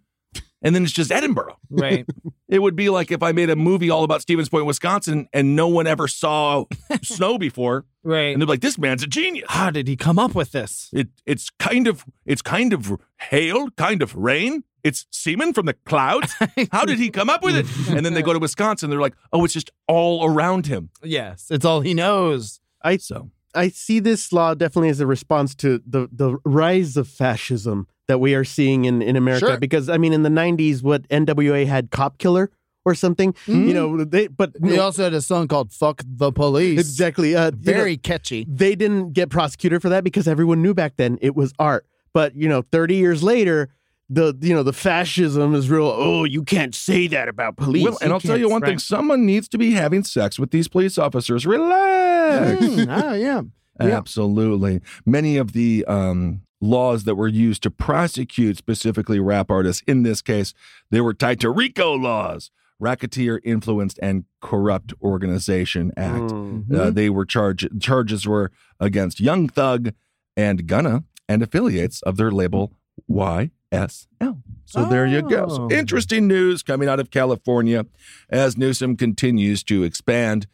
And 0.61 0.73
then 0.75 0.83
it's 0.83 0.91
just 0.93 1.11
Edinburgh. 1.11 1.57
Right. 1.69 2.05
It 2.49 2.59
would 2.59 2.77
be 2.77 2.87
like 2.89 3.11
if 3.11 3.21
I 3.21 3.33
made 3.33 3.49
a 3.49 3.57
movie 3.57 3.89
all 3.89 4.05
about 4.05 4.21
Stevens 4.21 4.47
Point, 4.47 4.65
Wisconsin, 4.65 5.27
and 5.33 5.53
no 5.53 5.67
one 5.67 5.85
ever 5.85 6.07
saw 6.07 6.63
snow 7.03 7.37
before, 7.37 7.83
Right. 8.03 8.31
and 8.31 8.41
they're 8.41 8.47
like, 8.47 8.61
"This 8.61 8.77
man's 8.77 9.03
a 9.03 9.07
genius." 9.07 9.47
How 9.49 9.69
did 9.69 9.85
he 9.89 9.97
come 9.97 10.17
up 10.17 10.33
with 10.33 10.53
this? 10.53 10.89
It 10.93 11.09
it's 11.25 11.49
kind 11.59 11.87
of 11.87 12.05
it's 12.25 12.41
kind 12.41 12.71
of 12.71 12.93
hail, 13.19 13.69
kind 13.71 14.01
of 14.01 14.15
rain. 14.15 14.63
It's 14.81 15.05
semen 15.11 15.51
from 15.51 15.65
the 15.65 15.73
clouds. 15.73 16.33
How 16.71 16.85
did 16.85 16.99
he 16.99 17.09
come 17.09 17.29
up 17.29 17.43
with 17.43 17.57
it? 17.57 17.65
And 17.93 18.05
then 18.05 18.13
they 18.13 18.21
go 18.21 18.31
to 18.31 18.39
Wisconsin. 18.39 18.89
They're 18.89 19.01
like, 19.01 19.15
"Oh, 19.33 19.43
it's 19.43 19.53
just 19.53 19.69
all 19.85 20.23
around 20.25 20.67
him." 20.67 20.89
Yes. 21.03 21.47
It's 21.51 21.65
all 21.65 21.81
he 21.81 21.93
knows. 21.93 22.61
I 22.81 22.95
So 22.95 23.29
I 23.57 23.69
see 23.69 23.99
this 23.99 24.31
law 24.31 24.53
definitely 24.53 24.89
as 24.89 24.99
a 24.99 25.07
response 25.07 25.55
to 25.55 25.81
the 25.85 26.07
the 26.11 26.37
rise 26.45 26.95
of 26.97 27.07
fascism 27.07 27.87
that 28.07 28.19
we 28.19 28.35
are 28.35 28.45
seeing 28.45 28.85
in 28.85 29.01
in 29.01 29.15
America. 29.15 29.47
Sure. 29.47 29.57
Because 29.57 29.89
I 29.89 29.97
mean, 29.97 30.13
in 30.13 30.23
the 30.23 30.29
'90s, 30.29 30.83
what 30.83 31.07
NWA 31.09 31.65
had 31.67 31.89
"Cop 31.91 32.17
Killer" 32.17 32.49
or 32.85 32.95
something, 32.95 33.33
Mm-hmm. 33.33 33.67
you 33.67 33.73
know, 33.73 34.03
they 34.05 34.27
but 34.27 34.51
He 34.63 34.79
also 34.79 35.03
had 35.03 35.13
a 35.13 35.21
song 35.21 35.47
called 35.47 35.71
"Fuck 35.73 36.01
the 36.05 36.31
Police." 36.31 36.79
exactly 36.79 37.35
uh, 37.35 37.45
you 37.47 37.51
know, 37.51 37.57
Very 37.73 37.97
catchy. 37.97 38.45
they 38.49 38.75
didn't 38.75 39.11
get 39.13 39.29
prosecuted 39.29 39.81
for 39.81 39.89
that 39.89 40.03
because 40.05 40.27
everyone 40.27 40.61
knew 40.61 40.73
back 40.73 40.93
then 40.97 41.17
it 41.21 41.35
was 41.35 41.51
art. 41.59 41.85
But 42.13 42.35
you 42.35 42.47
know, 42.47 42.61
30 42.71 42.95
years 42.95 43.21
later, 43.23 43.69
the 44.09 44.33
you 44.41 44.53
know 44.55 44.63
the 44.63 44.71
fascism 44.71 45.53
is 45.53 45.69
real. 45.69 45.87
Oh, 45.93 46.23
you 46.23 46.43
can't 46.43 46.73
say 46.73 47.07
that 47.07 47.27
about 47.27 47.57
police. 47.57 47.83
Well, 47.83 47.97
and 48.01 48.13
I'll 48.13 48.21
tell 48.21 48.37
you 48.37 48.49
one 48.49 48.61
thing: 48.61 48.79
someone 48.79 49.25
needs 49.25 49.49
to 49.49 49.57
be 49.57 49.71
having 49.73 50.03
sex 50.05 50.39
with 50.39 50.51
these 50.51 50.69
police 50.69 50.97
officers. 50.97 51.45
Relax. 51.45 52.06
Mm, 52.31 53.03
oh 53.03 53.13
yeah. 53.13 53.41
Yeah. 53.79 53.95
Absolutely. 53.97 54.81
Many 55.05 55.37
of 55.37 55.53
the 55.53 55.85
um, 55.85 56.41
laws 56.59 57.03
that 57.03 57.13
were 57.15 57.27
used 57.27 57.61
to 57.63 57.69
prosecute 57.71 58.57
specifically 58.57 59.19
rap 59.19 59.51
artists, 59.51 59.83
in 59.85 60.01
this 60.03 60.21
case, 60.23 60.53
they 60.89 60.99
were 61.01 61.13
tied 61.13 61.39
to 61.41 61.51
RICO 61.51 61.93
laws, 61.93 62.49
Racketeer 62.79 63.39
Influenced 63.43 63.99
and 64.01 64.25
Corrupt 64.41 64.93
Organization 65.03 65.91
Act. 65.95 66.31
Mm. 66.31 66.73
Uh, 66.75 66.89
they 66.89 67.09
were 67.11 67.25
charged. 67.25 67.79
Charges 67.79 68.25
were 68.27 68.51
against 68.79 69.19
Young 69.19 69.47
Thug 69.47 69.93
and 70.35 70.65
Gunna 70.65 71.03
and 71.29 71.43
affiliates 71.43 72.01
of 72.01 72.17
their 72.17 72.31
label 72.31 72.73
YSL. 73.09 74.41
So 74.65 74.85
there 74.85 75.05
you 75.05 75.21
go. 75.21 75.47
So 75.49 75.63
Oh. 75.63 75.69
interesting 75.71 76.27
news 76.27 76.63
coming 76.63 76.89
out 76.89 76.99
of 76.99 77.09
California 77.11 77.85
as 78.29 78.57
Newsom 78.57 78.97
continues 78.97 79.63
to 79.65 79.83
expand 79.83 80.47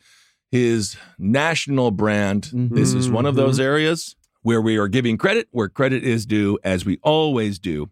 his 0.53 0.95
national 1.17 1.89
brand. 1.89 2.51
This 2.53 2.93
is 2.93 3.09
one 3.09 3.25
of 3.25 3.33
those 3.33 3.59
areas 3.59 4.15
where 4.43 4.61
we 4.61 4.77
are 4.77 4.87
giving 4.87 5.17
credit 5.17 5.47
where 5.49 5.67
credit 5.67 6.03
is 6.03 6.27
due, 6.27 6.59
as 6.63 6.85
we 6.85 6.99
always 7.01 7.57
do 7.57 7.89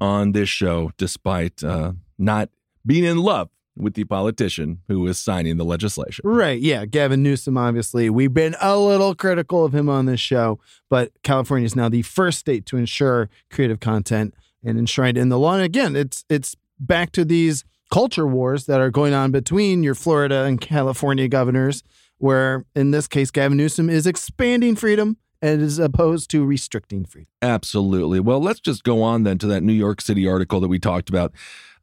on 0.00 0.30
this 0.30 0.48
show, 0.48 0.92
despite 0.96 1.64
uh, 1.64 1.94
not 2.16 2.50
being 2.86 3.02
in 3.02 3.18
love 3.18 3.50
with 3.76 3.94
the 3.94 4.04
politician 4.04 4.78
who 4.86 5.04
is 5.08 5.18
signing 5.18 5.56
the 5.56 5.64
legislation. 5.64 6.22
Right. 6.24 6.60
Yeah. 6.60 6.84
Gavin 6.86 7.24
Newsom, 7.24 7.58
obviously. 7.58 8.08
We've 8.10 8.32
been 8.32 8.54
a 8.60 8.78
little 8.78 9.16
critical 9.16 9.64
of 9.64 9.74
him 9.74 9.88
on 9.88 10.06
this 10.06 10.20
show, 10.20 10.60
but 10.88 11.10
California 11.24 11.66
is 11.66 11.74
now 11.74 11.88
the 11.88 12.02
first 12.02 12.38
state 12.38 12.64
to 12.66 12.76
ensure 12.76 13.28
creative 13.50 13.80
content 13.80 14.34
and 14.62 14.78
enshrined 14.78 15.18
in 15.18 15.30
the 15.30 15.38
law. 15.38 15.54
And 15.54 15.64
again, 15.64 15.96
it's 15.96 16.24
it's 16.28 16.54
back 16.78 17.10
to 17.12 17.24
these 17.24 17.64
culture 17.90 18.26
wars 18.26 18.66
that 18.66 18.80
are 18.80 18.90
going 18.90 19.14
on 19.14 19.30
between 19.30 19.82
your 19.82 19.94
Florida 19.94 20.44
and 20.44 20.60
California 20.60 21.28
governors, 21.28 21.82
where 22.18 22.64
in 22.74 22.90
this 22.90 23.06
case, 23.06 23.30
Gavin 23.30 23.56
Newsom 23.56 23.88
is 23.88 24.06
expanding 24.06 24.76
freedom 24.76 25.16
as 25.40 25.78
opposed 25.78 26.30
to 26.30 26.44
restricting 26.44 27.04
freedom. 27.04 27.28
Absolutely. 27.42 28.20
Well, 28.20 28.40
let's 28.40 28.60
just 28.60 28.82
go 28.82 29.02
on 29.02 29.22
then 29.22 29.38
to 29.38 29.46
that 29.46 29.62
New 29.62 29.72
York 29.72 30.00
City 30.00 30.26
article 30.26 30.60
that 30.60 30.68
we 30.68 30.78
talked 30.78 31.08
about 31.08 31.32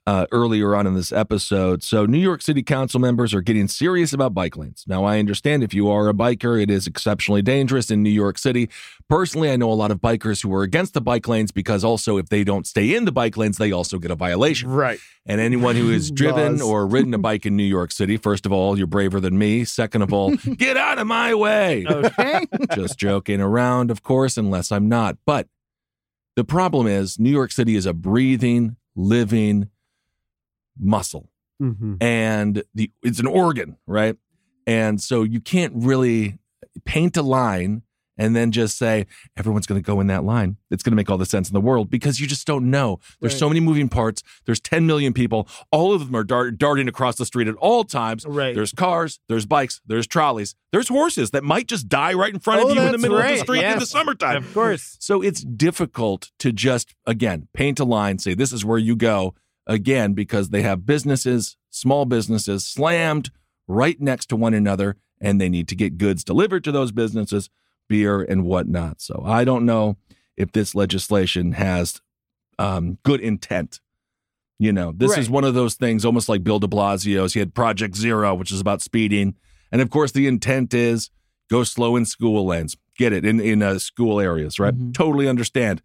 uh, 0.08 0.28
earlier 0.32 0.76
on 0.76 0.86
in 0.86 0.94
this 0.94 1.12
episode. 1.12 1.84
So, 1.84 2.06
New 2.06 2.20
York 2.20 2.42
City 2.42 2.62
Council 2.62 3.00
members 3.00 3.34
are 3.34 3.42
getting 3.42 3.68
serious 3.68 4.14
about 4.14 4.34
bike 4.34 4.56
lanes. 4.56 4.84
Now, 4.88 5.04
I 5.04 5.20
understand 5.20 5.64
if 5.64 5.74
you 5.74 5.90
are 5.90 6.08
a 6.08 6.14
biker, 6.14 6.62
it 6.62 6.70
is 6.70 6.86
exceptionally 6.86 7.42
dangerous 7.42 7.90
in 7.90 8.04
New 8.04 8.12
York 8.12 8.38
City. 8.38 8.70
Personally, 9.10 9.52
I 9.52 9.56
know 9.56 9.72
a 9.72 9.74
lot 9.74 9.92
of 9.92 10.00
bikers 10.00 10.44
who 10.44 10.54
are 10.54 10.62
against 10.64 10.94
the 10.94 11.02
bike 11.02 11.28
lanes 11.28 11.52
because 11.52 11.84
also 11.84 12.18
if 12.18 12.30
they 12.30 12.44
don't 12.44 12.68
stay 12.68 12.96
in 12.96 13.06
the 13.06 13.12
bike 13.12 13.36
lanes, 13.36 13.58
they 13.58 13.72
also 13.72 13.98
get 13.98 14.12
a 14.12 14.16
violation. 14.16 14.70
Right. 14.70 15.00
And 15.26 15.42
anyone 15.42 15.76
who 15.76 15.90
has 15.90 16.12
driven 16.12 16.62
or 16.62 16.86
ridden 16.86 17.14
a 17.14 17.18
bike 17.20 17.46
in 17.46 17.56
New 17.56 17.64
York 17.64 17.92
City, 17.92 18.18
first 18.18 18.46
of 18.46 18.52
all, 18.52 18.78
you're 18.78 18.88
braver 18.88 19.20
than 19.20 19.38
me. 19.38 19.66
Second 19.66 20.04
of 20.04 20.14
all, 20.14 20.36
get 20.58 20.78
out 20.78 21.00
of 21.00 21.08
my 21.08 21.34
way. 21.34 21.86
Okay. 21.88 22.46
Just 22.76 23.00
joking 23.00 23.42
around, 23.42 23.90
of 23.90 24.04
course, 24.04 24.38
unless 24.38 24.72
I'm 24.72 24.88
not. 24.88 25.18
But 25.26 25.48
the 26.36 26.44
problem 26.44 26.86
is, 26.86 27.18
New 27.18 27.32
York 27.32 27.52
City 27.52 27.76
is 27.76 27.86
a 27.86 27.94
breathing, 27.94 28.76
living 28.96 29.70
muscle, 30.80 31.30
hmm 31.60 31.96
and 32.02 32.64
the 32.74 32.92
it's 33.04 33.20
an 33.20 33.28
organ, 33.28 33.78
right? 33.88 34.18
And 34.68 35.02
so 35.02 35.24
you 35.24 35.40
can't 35.40 35.74
really 35.76 36.40
paint 36.86 37.16
a 37.18 37.22
line 37.22 37.84
and 38.18 38.34
then 38.34 38.50
just 38.52 38.78
say 38.78 39.06
everyone's 39.36 39.68
going 39.68 39.80
to 39.82 39.86
go 39.86 40.00
in 40.00 40.08
that 40.08 40.24
line. 40.24 40.56
It's 40.72 40.82
going 40.84 40.94
to 40.94 40.96
make 40.96 41.10
all 41.10 41.18
the 41.18 41.26
sense 41.26 41.50
in 41.50 41.54
the 41.54 41.60
world 41.60 41.90
because 41.90 42.20
you 42.22 42.28
just 42.28 42.48
don't 42.48 42.70
know. 42.72 42.98
There's 43.20 43.34
Right. 43.34 43.40
so 43.40 43.50
many 43.50 43.60
moving 43.60 43.90
parts. 43.90 44.24
There's 44.46 44.62
10 44.62 44.88
million 44.88 45.12
people. 45.14 45.50
All 45.70 45.92
of 45.94 46.06
them 46.06 46.16
are 46.16 46.24
dart- 46.24 46.58
darting 46.58 46.88
across 46.88 47.18
the 47.18 47.26
street 47.26 47.50
at 47.50 47.56
all 47.56 47.84
times. 47.84 48.26
Right. 48.26 48.56
There's 48.56 48.72
cars, 48.72 49.20
there's 49.28 49.46
bikes, 49.46 49.82
there's 49.86 50.08
trolleys, 50.08 50.56
there's 50.72 50.88
horses 50.88 51.32
that 51.32 51.44
might 51.44 51.68
just 51.68 51.90
die 51.90 52.14
right 52.14 52.34
in 52.34 52.40
front 52.40 52.62
Oh, 52.64 52.70
of 52.70 52.76
you 52.76 52.82
in 52.84 52.92
the 52.94 52.98
middle 52.98 53.18
of 53.18 53.24
the 53.24 53.30
right. 53.30 53.40
street 53.40 53.64
in 53.66 53.80
the 53.80 53.86
summertime. 53.86 54.38
of 54.38 54.54
course. 54.54 54.96
So 55.02 55.22
it's 55.22 55.44
difficult 55.44 56.32
to 56.40 56.54
just, 56.54 56.96
again, 57.06 57.50
paint 57.54 57.82
a 57.82 57.86
line, 57.86 58.18
say 58.20 58.34
this 58.34 58.54
is 58.54 58.64
where 58.64 58.80
you 58.80 58.96
go, 58.96 59.36
again, 59.68 60.14
because 60.14 60.50
they 60.50 60.62
have 60.62 60.86
businesses, 60.86 61.58
small 61.70 62.06
businesses 62.06 62.66
slammed 62.66 63.32
right 63.68 64.00
next 64.00 64.28
to 64.28 64.36
one 64.36 64.54
another, 64.54 64.96
and 65.20 65.40
they 65.40 65.50
need 65.50 65.68
to 65.70 65.76
get 65.76 65.98
goods 65.98 66.24
delivered 66.24 66.64
to 66.64 66.72
those 66.72 66.92
businesses, 66.92 67.50
beer 67.88 68.22
and 68.22 68.44
whatnot. 68.44 69.02
So 69.02 69.24
I 69.26 69.44
don't 69.44 69.66
know 69.66 69.98
if 70.38 70.52
this 70.52 70.76
legislation 70.76 71.54
has 71.54 72.02
um, 72.60 72.98
good 73.04 73.22
intent. 73.22 73.80
You 74.58 74.72
know, 74.72 74.94
this 74.96 75.12
is 75.18 75.30
one 75.30 75.44
of 75.44 75.54
those 75.54 75.76
things 75.76 76.06
almost 76.06 76.30
like 76.30 76.44
Bill 76.44 76.60
de 76.60 76.68
Blasio's. 76.68 77.34
He 77.34 77.40
had 77.40 77.54
Project 77.54 77.96
Zero, 77.96 78.34
which 78.34 78.52
is 78.52 78.62
about 78.62 78.82
speeding. 78.82 79.36
And 79.72 79.82
of 79.82 79.90
course, 79.90 80.12
the 80.14 80.28
intent 80.28 80.74
is 80.74 81.10
go 81.50 81.64
slow 81.64 81.96
in 81.96 82.06
school 82.06 82.46
lanes. 82.46 82.78
Get 82.98 83.12
it 83.12 83.26
in, 83.26 83.42
in 83.42 83.62
uh, 83.62 83.80
school 83.80 84.22
areas, 84.22 84.58
right? 84.58 84.74
Mhm. 84.74 84.94
Totally 84.94 85.28
understand. 85.28 85.82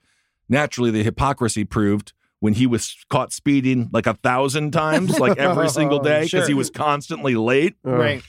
Naturally, 0.48 0.92
the 0.92 1.02
hypocrisy 1.02 1.64
proved 1.64 2.12
when 2.40 2.54
he 2.54 2.66
was 2.66 2.96
caught 3.10 3.32
speeding 3.32 3.88
like 3.92 4.06
a 4.06 4.14
thousand 4.14 4.72
times, 4.72 5.18
like 5.18 5.38
every 5.38 5.68
single 5.78 5.98
day, 6.00 6.20
because 6.24 6.30
Sure. 6.30 6.46
he 6.48 6.54
was 6.54 6.70
constantly 6.70 7.34
late. 7.36 7.76
Right. 7.82 8.22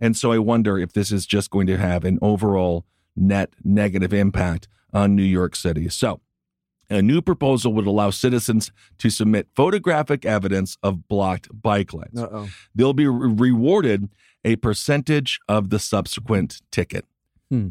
And 0.00 0.16
so 0.16 0.32
I 0.32 0.38
wonder 0.38 0.78
if 0.78 0.92
this 0.94 1.12
is 1.12 1.26
just 1.26 1.50
going 1.50 1.66
to 1.68 1.76
have 1.76 2.04
an 2.04 2.18
overall 2.22 2.84
net 3.14 3.50
negative 3.62 4.12
impact 4.12 4.66
on 4.92 5.14
New 5.14 5.22
York 5.22 5.54
City. 5.54 5.88
So, 5.88 6.20
a 6.90 7.00
new 7.00 7.22
proposal 7.22 7.72
would 7.74 7.86
allow 7.86 8.10
citizens 8.10 8.70
to 8.98 9.08
submit 9.10 9.48
photographic 9.56 10.26
evidence 10.26 10.76
of 10.82 11.08
blocked 11.08 11.48
bike 11.62 11.94
lanes. 11.94 12.18
Uh-oh. 12.20 12.48
They'll 12.74 12.92
be 12.92 13.06
re- 13.06 13.50
rewarded 13.50 14.08
a 14.44 14.56
percentage 14.56 15.40
of 15.48 15.70
the 15.70 15.78
subsequent 15.78 16.60
ticket. 16.70 17.06
Hmm. 17.50 17.68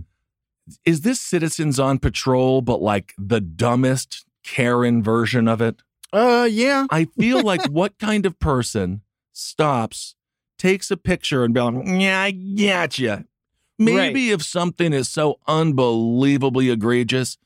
Is 0.85 1.01
this 1.01 1.19
citizens 1.19 1.79
on 1.79 1.99
patrol, 1.99 2.61
but 2.61 2.81
like 2.81 3.13
the 3.17 3.41
dumbest 3.41 4.25
Karen 4.43 5.03
version 5.03 5.47
of 5.47 5.61
it? 5.61 5.81
Uh, 6.13 6.47
yeah. 6.49 6.87
I 6.89 7.05
feel 7.05 7.41
like 7.43 7.65
what 7.67 7.97
kind 7.99 8.25
of 8.25 8.39
person 8.39 9.01
stops, 9.31 10.15
takes 10.57 10.91
a 10.91 10.97
picture, 10.97 11.43
and 11.43 11.53
be 11.53 11.61
like, 11.61 11.85
"Yeah, 11.85 12.21
I 12.21 12.31
gotcha." 12.31 13.25
Maybe 13.77 14.29
if 14.29 14.43
something 14.43 14.93
is 14.93 15.09
so 15.09 15.39
unbelievably 15.47 16.69
egregious, 16.69 17.37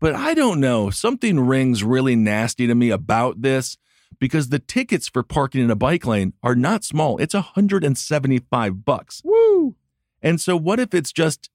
but 0.00 0.14
I 0.14 0.32
don't 0.32 0.60
know. 0.60 0.88
Something 0.88 1.40
rings 1.40 1.84
really 1.84 2.16
nasty 2.16 2.66
to 2.66 2.74
me 2.74 2.90
about 2.90 3.42
this 3.42 3.76
because 4.18 4.48
the 4.48 4.58
tickets 4.58 5.08
for 5.08 5.22
parking 5.22 5.62
in 5.62 5.70
a 5.70 5.76
bike 5.76 6.06
lane 6.06 6.32
are 6.42 6.54
not 6.54 6.84
small. 6.84 7.18
It's 7.18 7.34
175 7.34 8.84
bucks. 8.84 9.20
Woo. 9.24 9.74
And 10.22 10.40
so, 10.40 10.56
what 10.56 10.80
if 10.80 10.94
it's 10.94 11.12
just 11.12 11.50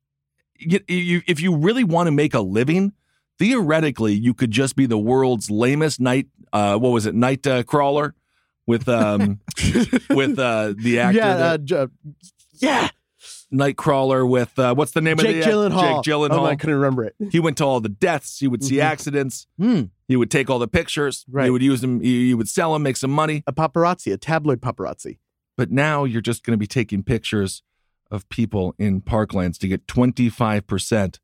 you, 0.57 0.79
you, 0.87 1.21
if 1.27 1.41
you 1.41 1.55
really 1.55 1.83
want 1.83 2.07
to 2.07 2.11
make 2.11 2.33
a 2.33 2.41
living? 2.41 2.93
Theoretically, 3.39 4.13
you 4.13 4.33
could 4.33 4.51
just 4.51 4.75
be 4.75 4.85
the 4.85 4.97
world's 4.99 5.49
lamest 5.49 5.99
night. 5.99 6.27
Uh, 6.53 6.77
what 6.77 6.89
was 6.89 7.05
it? 7.05 7.15
Night 7.15 7.45
uh, 7.47 7.63
crawler 7.63 8.13
with 8.67 8.87
um 8.87 9.39
with 10.09 10.37
uh 10.37 10.73
the 10.77 10.99
actor. 10.99 11.17
yeah, 11.17 11.35
that- 11.37 11.53
uh, 11.53 11.57
J- 11.57 11.87
yeah. 12.53 12.89
Nightcrawler 13.53 14.27
with 14.27 14.57
uh, 14.57 14.73
what's 14.75 14.91
the 14.93 15.01
name 15.01 15.17
Jake 15.17 15.37
of 15.37 15.43
the 15.43 15.51
Gyllenhaal. 15.51 16.03
Jake 16.03 16.13
Gyllenhaal. 16.13 16.39
Oh, 16.39 16.45
I 16.45 16.55
couldn't 16.55 16.75
remember 16.75 17.03
it. 17.03 17.15
he 17.31 17.39
went 17.39 17.57
to 17.57 17.65
all 17.65 17.81
the 17.81 17.89
deaths. 17.89 18.39
He 18.39 18.47
would 18.47 18.63
see 18.63 18.75
Mhm. 18.75 18.83
accidents. 18.83 19.47
Hmm. 19.57 19.81
He 20.07 20.15
would 20.15 20.31
take 20.31 20.49
all 20.49 20.57
the 20.59 20.69
pictures. 20.69 21.25
He 21.41 21.49
would 21.49 21.61
use 21.61 21.81
them. 21.81 22.01
You 22.01 22.11
you 22.13 22.37
would 22.37 22.47
sell 22.47 22.71
them, 22.73 22.83
make 22.83 22.95
some 22.95 23.11
money. 23.11 23.43
A 23.47 23.51
paparazzi, 23.53 24.13
a 24.13 24.17
tabloid 24.17 24.61
paparazzi. 24.61 25.17
But 25.57 25.69
now 25.69 26.05
you're 26.05 26.21
just 26.21 26.43
going 26.45 26.53
to 26.53 26.57
be 26.57 26.67
taking 26.67 27.03
pictures 27.03 27.61
of 28.09 28.27
people 28.29 28.73
in 28.79 29.01
parklands 29.01 29.57
to 29.59 29.67
get 29.67 29.85
25 29.87 30.65
percent 30.65 31.19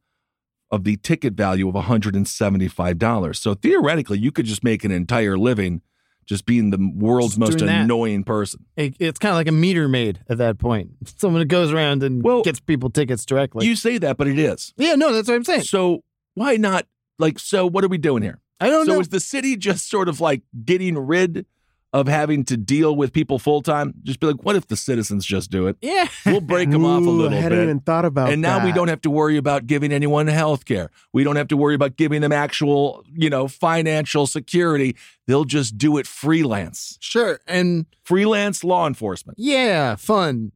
of 0.71 0.83
the 0.83 0.97
ticket 0.97 1.33
value 1.33 1.67
of 1.67 1.75
175 1.75 2.97
dollars. 2.97 3.39
So 3.39 3.53
theoretically, 3.53 4.19
you 4.19 4.31
could 4.31 4.45
just 4.45 4.63
make 4.63 4.83
an 4.83 4.91
entire 4.91 5.37
living 5.37 5.81
just 6.25 6.45
being 6.45 6.71
the 6.71 6.91
world's 6.93 7.35
Just 7.35 7.39
most 7.39 7.57
doing 7.59 7.67
that. 7.71 7.83
annoying 7.85 8.25
person. 8.25 8.65
It, 8.75 8.97
it's 8.99 9.17
kind 9.17 9.31
of 9.31 9.37
like 9.37 9.47
a 9.47 9.51
meter 9.53 9.87
maid 9.87 10.19
at 10.27 10.37
that 10.39 10.57
point. 10.57 10.91
Someone 11.05 11.39
that 11.39 11.45
goes 11.45 11.71
around 11.71 12.03
and 12.03 12.21
Well, 12.21 12.41
gets 12.43 12.59
people 12.59 12.89
tickets 12.89 13.25
directly. 13.25 13.65
you 13.65 13.77
say 13.77 13.97
that, 13.99 14.17
but 14.17 14.27
it 14.27 14.37
is. 14.37 14.73
yeah, 14.75 14.95
no, 14.95 15.13
that's 15.13 15.29
what 15.29 15.35
I'm 15.35 15.45
saying. 15.45 15.61
So 15.63 16.03
why 16.33 16.57
not? 16.57 16.85
Like, 17.17 17.39
so 17.39 17.65
what 17.65 17.85
are 17.85 17.87
we 17.87 17.97
doing 17.97 18.23
here? 18.23 18.41
I 18.59 18.69
don't 18.69 18.85
so 18.85 18.91
know. 18.91 18.97
So 18.97 19.01
is 19.01 19.07
the 19.09 19.19
city 19.21 19.55
just 19.55 19.89
sort 19.89 20.09
of 20.09 20.19
like 20.19 20.41
getting 20.65 20.97
rid 20.97 21.45
of 21.93 22.07
having 22.07 22.43
to 22.45 22.57
deal 22.57 22.95
with 22.95 23.13
people 23.13 23.39
full 23.39 23.61
time? 23.61 23.93
Just 24.03 24.19
be 24.19 24.27
like, 24.27 24.43
what 24.43 24.55
if 24.55 24.67
the 24.67 24.75
citizens 24.75 25.25
just 25.25 25.49
do 25.49 25.67
it? 25.67 25.77
yeah. 25.81 26.07
We'll 26.25 26.41
break 26.41 26.69
them 26.69 26.85
off 26.85 27.05
a 27.05 27.09
little 27.09 27.35
I 27.37 27.41
hadn't 27.41 27.57
bit. 27.59 27.63
even 27.63 27.79
thought 27.79 28.03
about 28.05 28.31
and 28.31 28.41
now 28.41 28.63
we 28.63 28.71
don't 28.71 28.89
have 28.89 29.01
to 29.01 29.09
worry 29.09 29.37
about 29.37 29.67
giving 29.67 29.91
anyone 29.91 30.27
health 30.27 30.65
care. 30.65 30.89
We 31.13 31.23
don't 31.23 31.37
have 31.37 31.47
to 31.49 31.57
worry 31.57 31.75
about 31.75 31.95
giving 31.95 32.21
them 32.21 32.31
actual, 32.33 33.03
you 33.13 33.29
know, 33.29 33.47
financial 33.47 34.27
security. 34.27 34.95
They'll 35.27 35.45
just 35.45 35.77
do 35.77 35.97
it 35.97 36.05
freelance. 36.07 36.97
Sure. 36.99 37.39
And 37.47 37.85
Freelance 38.03 38.63
law 38.63 38.87
enforcement. 38.87 39.37
yeah, 39.39 39.95
fun. 39.95 40.51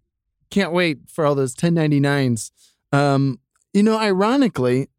Can't 0.50 0.72
wait 0.74 1.10
for 1.10 1.26
all 1.26 1.36
those 1.36 1.56
1099s. 1.56 2.52
Um, 2.92 3.40
you 3.74 3.84
know, 3.84 3.98
ironically, 3.98 4.90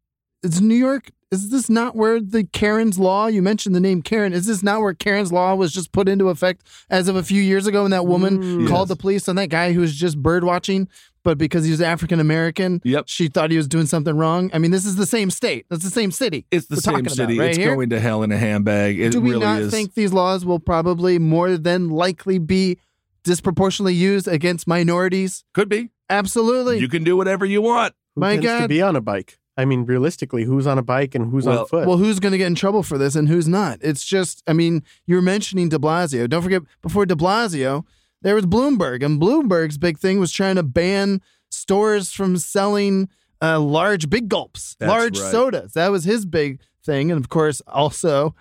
it's 0.43 0.59
New 0.59 0.75
York, 0.75 1.11
is 1.33 1.49
this 1.49 1.69
not 1.69 1.95
where 1.95 2.19
the 2.21 2.43
Karen's 2.43 2.99
Law, 2.99 3.27
you 3.27 3.41
mentioned 3.41 3.73
the 3.75 3.79
name 3.79 4.01
Karen, 4.01 4.33
is 4.33 4.45
this 4.45 4.61
not 4.61 4.81
where 4.81 4.93
Karen's 4.93 5.31
Law 5.31 5.55
was 5.55 5.71
just 5.73 5.91
put 5.91 6.07
into 6.07 6.29
effect 6.29 6.61
as 6.89 7.07
of 7.07 7.15
a 7.15 7.23
few 7.23 7.41
years 7.41 7.65
ago 7.67 7.81
when 7.83 7.91
that 7.91 8.05
woman 8.05 8.37
Mm. 8.41 8.67
called 8.67 8.89
Yes. 8.89 8.97
the 8.97 9.01
police 9.01 9.29
on 9.29 9.35
that 9.37 9.49
guy 9.49 9.73
who 9.73 9.81
was 9.81 9.95
just 9.95 10.21
bird 10.21 10.43
watching, 10.43 10.87
but 11.23 11.37
because 11.37 11.63
he 11.65 11.71
was 11.71 11.81
African 11.81 12.19
American, 12.19 12.81
Yep. 12.83 13.05
she 13.07 13.27
thought 13.29 13.49
he 13.51 13.57
was 13.57 13.67
doing 13.67 13.85
something 13.85 14.15
wrong? 14.15 14.49
I 14.53 14.59
mean, 14.59 14.71
this 14.71 14.85
is 14.85 14.95
the 14.97 15.05
same 15.05 15.29
state. 15.29 15.65
That's 15.69 15.83
the 15.83 15.89
same 15.89 16.11
city. 16.11 16.45
It's 16.51 16.67
the 16.67 16.77
same 16.77 17.07
city. 17.07 17.39
right 17.39 17.49
it's 17.49 17.57
here. 17.57 17.73
going 17.75 17.89
to 17.89 17.99
hell 17.99 18.23
in 18.23 18.31
a 18.31 18.37
handbag. 18.37 18.99
It 18.99 19.11
Do 19.13 19.21
we 19.21 19.31
really 19.31 19.45
not 19.45 19.61
is. 19.61 19.71
think 19.71 19.93
these 19.93 20.11
laws 20.13 20.45
will 20.45 20.59
probably 20.59 21.19
more 21.19 21.57
than 21.57 21.89
likely 21.89 22.37
be 22.39 22.77
disproportionately 23.23 23.93
used 23.93 24.27
against 24.27 24.67
minorities? 24.67 25.43
Could 25.53 25.69
be. 25.69 25.89
Absolutely. 26.09 26.79
You 26.79 26.89
can 26.89 27.03
do 27.03 27.15
whatever 27.15 27.45
you 27.45 27.61
want. 27.61 27.93
Who 28.15 28.19
My 28.21 28.37
tends 28.37 28.63
to 28.63 28.67
be 28.67 28.81
on 28.81 28.95
a 28.95 29.01
bike? 29.01 29.39
I 29.55 29.65
mean, 29.65 29.85
realistically, 29.85 30.45
who's 30.45 30.65
on 30.65 30.77
a 30.79 30.81
bike 30.81 31.13
and 31.15 31.31
who's 31.31 31.45
Well- 31.45 31.59
on 31.61 31.65
foot? 31.67 31.87
well, 31.87 31.97
who's 31.97 32.19
going 32.19 32.31
to 32.31 32.37
get 32.37 32.47
in 32.47 32.55
trouble 32.55 32.81
for 32.83 32.97
this 32.97 33.15
and 33.15 33.27
who's 33.29 33.47
not? 33.47 33.77
It's 33.81 34.03
just, 34.05 34.41
I 34.47 34.53
mean, 34.53 34.83
you 35.05 35.15
were 35.15 35.21
mentioning 35.21 35.69
de 35.69 35.77
Blasio. 35.77 36.27
Don't 36.29 36.41
forget, 36.41 36.63
before 36.81 37.05
de 37.05 37.15
Blasio, 37.15 37.83
there 38.21 38.35
was 38.35 38.45
Bloomberg, 38.45 39.03
and 39.03 39.21
Bloomberg's 39.21 39.77
big 39.77 39.97
thing 39.99 40.19
was 40.19 40.31
trying 40.31 40.55
to 40.55 40.63
ban 40.63 41.21
stores 41.51 42.11
from 42.11 42.37
selling 42.37 43.09
uh, 43.41 43.59
large 43.59 44.09
big 44.09 44.29
gulps, 44.29 44.75
That's 44.79 44.89
large 44.89 45.19
right. 45.19 45.31
sodas. 45.31 45.73
That 45.73 45.89
was 45.91 46.05
his 46.05 46.25
big 46.25 46.59
thing. 46.83 47.11
And 47.11 47.19
of 47.19 47.29
course, 47.29 47.61
also, 47.67 48.33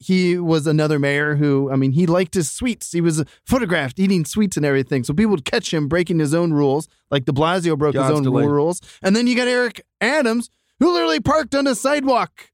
he 0.00 0.36
was 0.38 0.66
another 0.66 0.98
mayor 0.98 1.36
who, 1.36 1.70
I 1.70 1.76
mean, 1.76 1.92
he 1.92 2.06
liked 2.06 2.34
his 2.34 2.50
sweets. 2.50 2.92
He 2.92 3.00
was 3.00 3.24
photographed 3.46 3.98
eating 3.98 4.24
sweets 4.24 4.56
and 4.56 4.66
everything. 4.66 5.02
So 5.04 5.14
people 5.14 5.30
would 5.30 5.44
catch 5.44 5.72
him 5.72 5.88
breaking 5.88 6.18
his 6.18 6.34
own 6.34 6.52
rules, 6.52 6.88
like 7.10 7.24
de 7.24 7.32
Blasio 7.32 7.76
broke 7.78 7.94
his 7.94 8.10
own 8.10 8.24
rules. 8.24 8.80
And 9.02 9.14
then 9.16 9.26
you 9.26 9.34
got 9.36 9.48
Eric 9.48 9.84
Adams, 10.00 10.50
who 10.80 10.92
literally 10.92 11.20
parked 11.20 11.54
on 11.54 11.64
the 11.64 11.74
sidewalk 11.74 12.50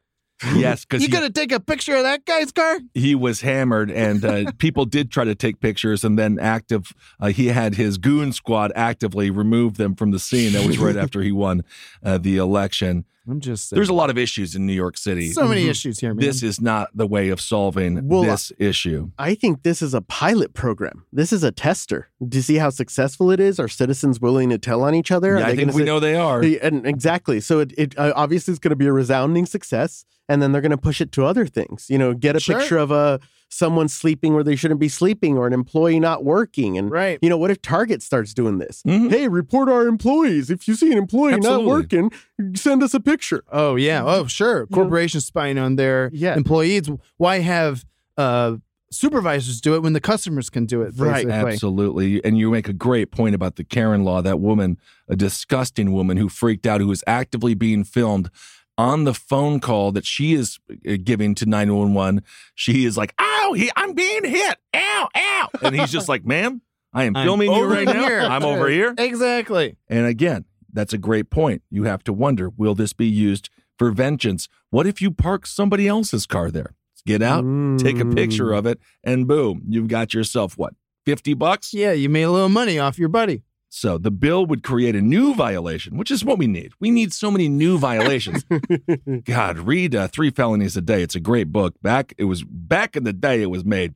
Yes, 0.54 0.84
because 0.84 1.02
You 1.02 1.08
gonna 1.08 1.30
take 1.30 1.52
a 1.52 1.60
picture 1.60 1.96
of 1.96 2.02
that 2.02 2.24
guy's 2.24 2.52
car? 2.52 2.80
he 2.92 3.14
was 3.14 3.40
hammered, 3.40 3.90
and 3.90 4.24
uh, 4.24 4.52
people 4.58 4.84
did 4.84 5.10
try 5.10 5.24
to 5.24 5.34
take 5.34 5.60
pictures, 5.60 6.04
and 6.04 6.18
then 6.18 6.38
active. 6.38 6.92
Uh, 7.20 7.28
he 7.28 7.46
had 7.46 7.76
his 7.76 7.98
goon 7.98 8.32
squad 8.32 8.72
actively 8.74 9.30
remove 9.30 9.76
them 9.76 9.94
from 9.94 10.10
the 10.10 10.18
scene. 10.18 10.52
That 10.52 10.66
was 10.66 10.78
right 10.78 10.96
after 11.04 11.22
he 11.22 11.32
won 11.32 11.64
uh, 12.02 12.18
the 12.18 12.36
election. 12.36 13.04
I'm 13.28 13.40
just 13.40 13.68
saying. 13.68 13.76
There's 13.76 13.88
a 13.88 13.94
lot 13.94 14.10
of 14.10 14.18
issues 14.18 14.54
in 14.54 14.66
New 14.66 14.72
York 14.74 14.96
City. 14.96 15.32
so 15.32 15.48
many 15.48 15.68
issues 15.68 15.98
here, 15.98 16.12
man. 16.14 16.24
This 16.24 16.42
is 16.42 16.60
not 16.60 16.90
the 16.94 17.06
way 17.06 17.30
of 17.30 17.40
solving 17.40 18.06
Well, 18.06 18.22
this 18.22 18.52
issue. 18.58 19.10
I 19.18 19.34
think 19.34 19.62
this 19.62 19.80
is 19.80 19.94
a 19.94 20.02
pilot 20.02 20.52
program. 20.52 21.04
This 21.12 21.32
is 21.32 21.42
a 21.42 21.50
tester. 21.50 22.08
Do 22.26 22.36
you 22.38 22.42
see 22.42 22.56
how 22.56 22.70
successful 22.70 23.30
it 23.30 23.40
is? 23.40 23.58
Are 23.58 23.68
citizens 23.68 24.20
willing 24.20 24.50
to 24.50 24.58
tell 24.58 24.82
on 24.82 24.94
each 24.94 25.10
other? 25.10 25.38
Yeah, 25.38 25.46
I 25.46 25.56
think 25.56 25.72
we 25.72 25.84
know 25.84 26.00
they 26.00 26.16
are. 26.16 26.42
And 26.42 26.86
exactly. 26.86 27.40
So 27.40 27.60
it, 27.60 27.72
it 27.78 27.98
uh, 27.98 28.12
obviously 28.14 28.52
is 28.52 28.58
going 28.58 28.70
to 28.70 28.76
be 28.76 28.86
a 28.86 28.92
resounding 28.92 29.46
success, 29.46 30.04
and 30.28 30.42
then 30.42 30.52
they're 30.52 30.62
going 30.62 30.70
to 30.70 30.76
push 30.78 31.00
it 31.00 31.10
to 31.12 31.24
other 31.24 31.46
things. 31.46 31.86
You 31.88 31.98
know, 31.98 32.12
get 32.14 32.36
a 32.36 32.40
Sure. 32.40 32.58
picture 32.58 32.78
of 32.78 32.90
a 32.90 33.20
someone 33.48 33.88
sleeping 33.88 34.34
where 34.34 34.42
they 34.42 34.56
shouldn't 34.56 34.80
be 34.80 34.88
sleeping, 34.88 35.38
or 35.38 35.46
an 35.46 35.52
employee 35.52 36.00
not 36.00 36.24
working, 36.24 36.76
and 36.76 36.90
right. 36.90 37.18
you 37.22 37.28
know, 37.28 37.36
what 37.38 37.50
if 37.50 37.62
Target 37.62 38.02
starts 38.02 38.34
doing 38.34 38.58
this? 38.58 38.82
Mhm. 38.86 39.10
Hey, 39.10 39.28
report 39.28 39.68
our 39.68 39.86
employees. 39.86 40.50
If 40.50 40.66
you 40.66 40.74
see 40.74 40.90
an 40.90 40.98
employee 40.98 41.38
not 41.38 41.64
working, 41.64 42.10
send 42.54 42.82
us 42.82 42.94
a 42.94 43.00
picture. 43.00 43.44
Oh 43.52 43.76
yeah. 43.76 44.02
Oh 44.04 44.26
sure. 44.26 44.66
Corporations 44.66 45.24
spying 45.26 45.58
on 45.58 45.76
their 45.76 46.10
Yeah. 46.12 46.36
employees. 46.36 46.88
Why 47.16 47.38
have 47.40 47.84
uh, 48.16 48.56
supervisors 48.90 49.60
do 49.60 49.74
it 49.74 49.82
when 49.82 49.92
the 49.92 50.00
customers 50.00 50.50
can 50.50 50.66
do 50.66 50.82
it? 50.82 50.94
Right. 50.96 51.26
basically? 51.26 51.52
Absolutely. 51.52 52.24
And 52.24 52.38
you 52.38 52.50
make 52.50 52.68
a 52.68 52.72
great 52.72 53.10
point 53.10 53.34
about 53.34 53.56
the 53.56 53.64
Karen 53.64 54.04
law. 54.04 54.22
That 54.22 54.40
woman, 54.40 54.78
a 55.08 55.16
disgusting 55.16 55.92
woman 55.92 56.16
who 56.16 56.28
freaked 56.28 56.66
out, 56.66 56.80
who 56.80 56.86
was 56.88 57.02
actively 57.06 57.54
being 57.54 57.84
filmed 57.84 58.30
on 58.76 59.04
the 59.04 59.14
phone 59.14 59.60
call 59.60 59.92
that 59.92 60.04
she 60.04 60.34
is 60.34 60.58
uh, 60.88 60.96
giving 61.02 61.34
to 61.36 61.46
911. 61.46 62.22
She 62.54 62.84
is 62.84 62.96
like, 62.96 63.14
ow, 63.20 63.52
he, 63.56 63.70
I'm 63.76 63.92
being 63.92 64.24
hit. 64.24 64.56
Ow, 64.74 65.08
ow. 65.16 65.48
And 65.62 65.78
he's 65.78 65.92
just 65.92 66.08
like, 66.08 66.24
ma'am, 66.24 66.60
I 66.92 67.04
am 67.04 67.16
I'm 67.16 67.26
filming 67.26 67.52
you 67.52 67.64
right 67.64 67.86
now. 67.86 68.28
I'm 68.28 68.44
over 68.44 68.68
here. 68.68 68.94
Exactly. 68.98 69.76
And 69.88 70.06
again, 70.06 70.44
that's 70.72 70.92
a 70.92 70.98
great 70.98 71.30
point. 71.30 71.62
You 71.70 71.84
have 71.84 72.02
to 72.04 72.12
wonder 72.12 72.50
will 72.56 72.74
this 72.74 72.92
be 72.92 73.06
used 73.06 73.48
for 73.78 73.90
vengeance? 73.92 74.48
What 74.70 74.86
if 74.86 75.00
you 75.00 75.10
park 75.10 75.46
somebody 75.46 75.86
else's 75.88 76.26
car 76.26 76.50
there? 76.50 76.74
Get 77.06 77.20
out, 77.22 77.44
take 77.78 78.00
a 78.00 78.06
picture 78.06 78.46
Mm. 78.46 78.58
of 78.58 78.66
it, 78.66 78.80
and 79.04 79.28
boom, 79.28 79.62
you've 79.68 79.88
got 79.88 80.14
yourself 80.14 80.56
what, 80.56 80.72
50 81.04 81.34
bucks? 81.34 81.74
Yeah, 81.74 81.92
you 81.92 82.08
made 82.08 82.22
a 82.22 82.30
little 82.30 82.48
money 82.48 82.78
off 82.78 82.98
your 82.98 83.10
buddy. 83.10 83.42
So 83.76 83.98
the 83.98 84.12
bill 84.12 84.46
would 84.46 84.62
create 84.62 84.94
a 84.94 85.02
new 85.02 85.34
violation, 85.34 85.96
which 85.96 86.12
is 86.12 86.24
what 86.24 86.38
we 86.38 86.46
need. 86.46 86.70
We 86.78 86.92
need 86.92 87.12
so 87.12 87.28
many 87.28 87.48
new 87.48 87.76
violations. 87.76 88.44
God, 89.24 89.58
read 89.58 89.96
uh, 89.96 90.06
Three 90.06 90.30
Felonies 90.30 90.76
a 90.76 90.80
Day. 90.80 91.02
It's 91.02 91.16
a 91.16 91.20
great 91.20 91.50
book. 91.50 91.74
Back 91.82 92.14
it 92.16 92.24
was 92.24 92.44
back 92.44 92.94
in 92.94 93.02
the 93.02 93.12
day 93.12 93.42
it 93.42 93.50
was 93.50 93.64
made, 93.64 93.94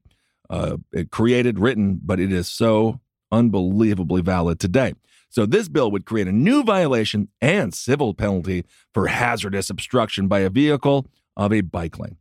uh, 0.50 0.78
it 0.92 1.12
created, 1.12 1.60
written, 1.60 2.00
but 2.02 2.18
it 2.18 2.32
is 2.32 2.48
so 2.48 2.98
unbelievably 3.30 4.22
valid 4.22 4.58
today. 4.58 4.94
So 5.28 5.46
this 5.46 5.68
bill 5.68 5.92
would 5.92 6.04
create 6.04 6.26
a 6.26 6.32
new 6.32 6.64
violation 6.64 7.28
and 7.40 7.72
civil 7.72 8.14
penalty 8.14 8.64
for 8.92 9.06
hazardous 9.06 9.70
obstruction 9.70 10.26
by 10.26 10.40
a 10.40 10.50
vehicle 10.50 11.06
of 11.36 11.52
a 11.52 11.60
bike 11.60 12.00
lane. 12.00 12.16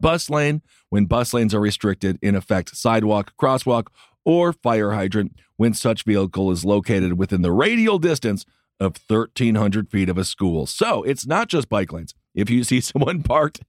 Bus 0.00 0.28
lane, 0.28 0.62
when 0.88 1.06
bus 1.06 1.32
lanes 1.32 1.54
are 1.54 1.60
restricted, 1.60 2.18
in 2.20 2.34
effect, 2.34 2.76
sidewalk, 2.76 3.32
crosswalk, 3.40 3.88
or 4.24 4.52
fire 4.52 4.92
hydrant 4.92 5.32
when 5.56 5.74
such 5.74 6.04
vehicle 6.04 6.50
is 6.50 6.64
located 6.64 7.18
within 7.18 7.42
the 7.42 7.52
radial 7.52 7.98
distance 7.98 8.44
of 8.78 8.96
1,300 9.06 9.90
feet 9.90 10.08
of 10.08 10.16
a 10.16 10.24
school. 10.24 10.66
So 10.66 11.02
it's 11.02 11.26
not 11.26 11.48
just 11.48 11.68
bike 11.68 11.92
lanes. 11.92 12.14
If 12.34 12.48
you 12.48 12.64
see 12.64 12.80
someone 12.80 13.22
parked 13.22 13.60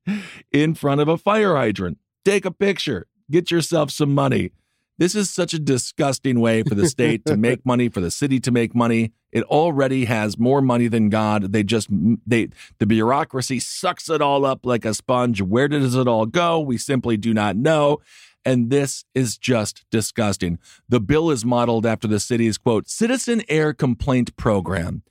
in 0.52 0.74
front 0.74 1.02
of 1.02 1.08
a 1.08 1.18
fire 1.18 1.56
hydrant, 1.56 1.98
take 2.24 2.46
a 2.46 2.52
picture, 2.52 3.08
get 3.30 3.52
yourself 3.52 3.92
some 3.92 4.14
money. 4.14 4.52
This 4.98 5.16
is 5.16 5.32
such 5.32 5.56
a 5.56 5.60
disgusting 5.60 6.40
way 6.40 6.62
for 6.62 6.76
the 6.76 6.88
state 6.88 7.26
to 7.26 7.36
make 7.48 7.66
money, 7.66 7.90
for 7.90 8.02
the 8.02 8.12
city 8.12 8.40
to 8.42 8.52
make 8.52 8.76
money. 8.76 9.14
It 9.32 9.44
already 9.46 10.06
has 10.06 10.38
more 10.38 10.62
money 10.62 10.88
than 10.88 11.10
God. 11.10 11.54
They 11.54 11.64
just 11.64 11.88
they 12.28 12.50
the 12.78 12.86
bureaucracy 12.86 13.60
sucks 13.60 14.12
it 14.12 14.22
all 14.22 14.46
up 14.46 14.64
like 14.64 14.86
a 14.86 14.94
sponge. 14.94 15.42
Where 15.42 15.68
does 15.68 15.96
it 15.96 16.08
all 16.08 16.28
go? 16.28 16.60
We 16.60 16.78
simply 16.78 17.18
do 17.18 17.34
not 17.34 17.56
know. 17.56 18.00
And 18.44 18.70
this 18.70 19.06
is 19.14 19.38
just 19.38 19.86
disgusting. 19.92 20.58
The 20.90 21.00
bill 21.00 21.30
is 21.30 21.46
modeled 21.46 21.86
after 21.86 22.08
the 22.08 22.20
city's 22.20 22.58
quote 22.58 22.90
citizen 22.90 23.44
air 23.48 23.74
complaint 23.74 24.36
program. 24.36 25.04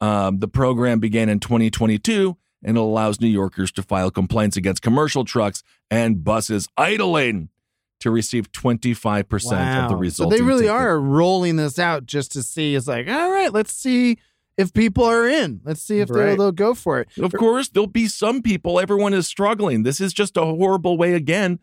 Um, 0.00 0.40
the 0.40 0.48
program 0.48 0.98
began 0.98 1.28
in 1.28 1.38
2022 1.38 2.36
and 2.64 2.76
it 2.76 2.80
allows 2.80 3.20
New 3.20 3.28
Yorkers 3.28 3.70
to 3.72 3.82
file 3.82 4.10
complaints 4.10 4.56
against 4.56 4.82
commercial 4.82 5.24
trucks 5.24 5.62
and 5.90 6.24
buses 6.24 6.68
idling 6.76 7.50
to 8.00 8.10
receive 8.10 8.50
25% 8.50 9.84
of 9.84 9.88
the 9.88 9.96
results. 9.96 10.16
So 10.32 10.36
they 10.36 10.42
really 10.42 10.62
ticket. 10.62 10.74
are 10.74 10.98
rolling 11.00 11.54
this 11.56 11.78
out 11.78 12.04
just 12.04 12.32
to 12.32 12.42
see. 12.42 12.74
It's 12.74 12.88
like, 12.88 13.06
all 13.08 13.30
right, 13.30 13.52
let's 13.52 13.72
see 13.72 14.18
if 14.58 14.72
people 14.72 15.04
are 15.04 15.28
in. 15.28 15.60
Let's 15.64 15.80
see 15.82 16.00
if 16.00 16.08
they'll, 16.08 16.16
Right. 16.22 16.38
they'll 16.38 16.50
go 16.52 16.74
for 16.74 17.00
it. 17.00 17.08
Of 17.20 17.32
course, 17.32 17.68
there'll 17.68 17.86
be 17.86 18.08
some 18.08 18.42
people. 18.42 18.80
Everyone 18.80 19.14
is 19.14 19.28
struggling. 19.28 19.84
This 19.84 20.00
is 20.00 20.12
just 20.12 20.36
a 20.36 20.44
horrible 20.44 20.98
way, 20.98 21.14
again, 21.14 21.60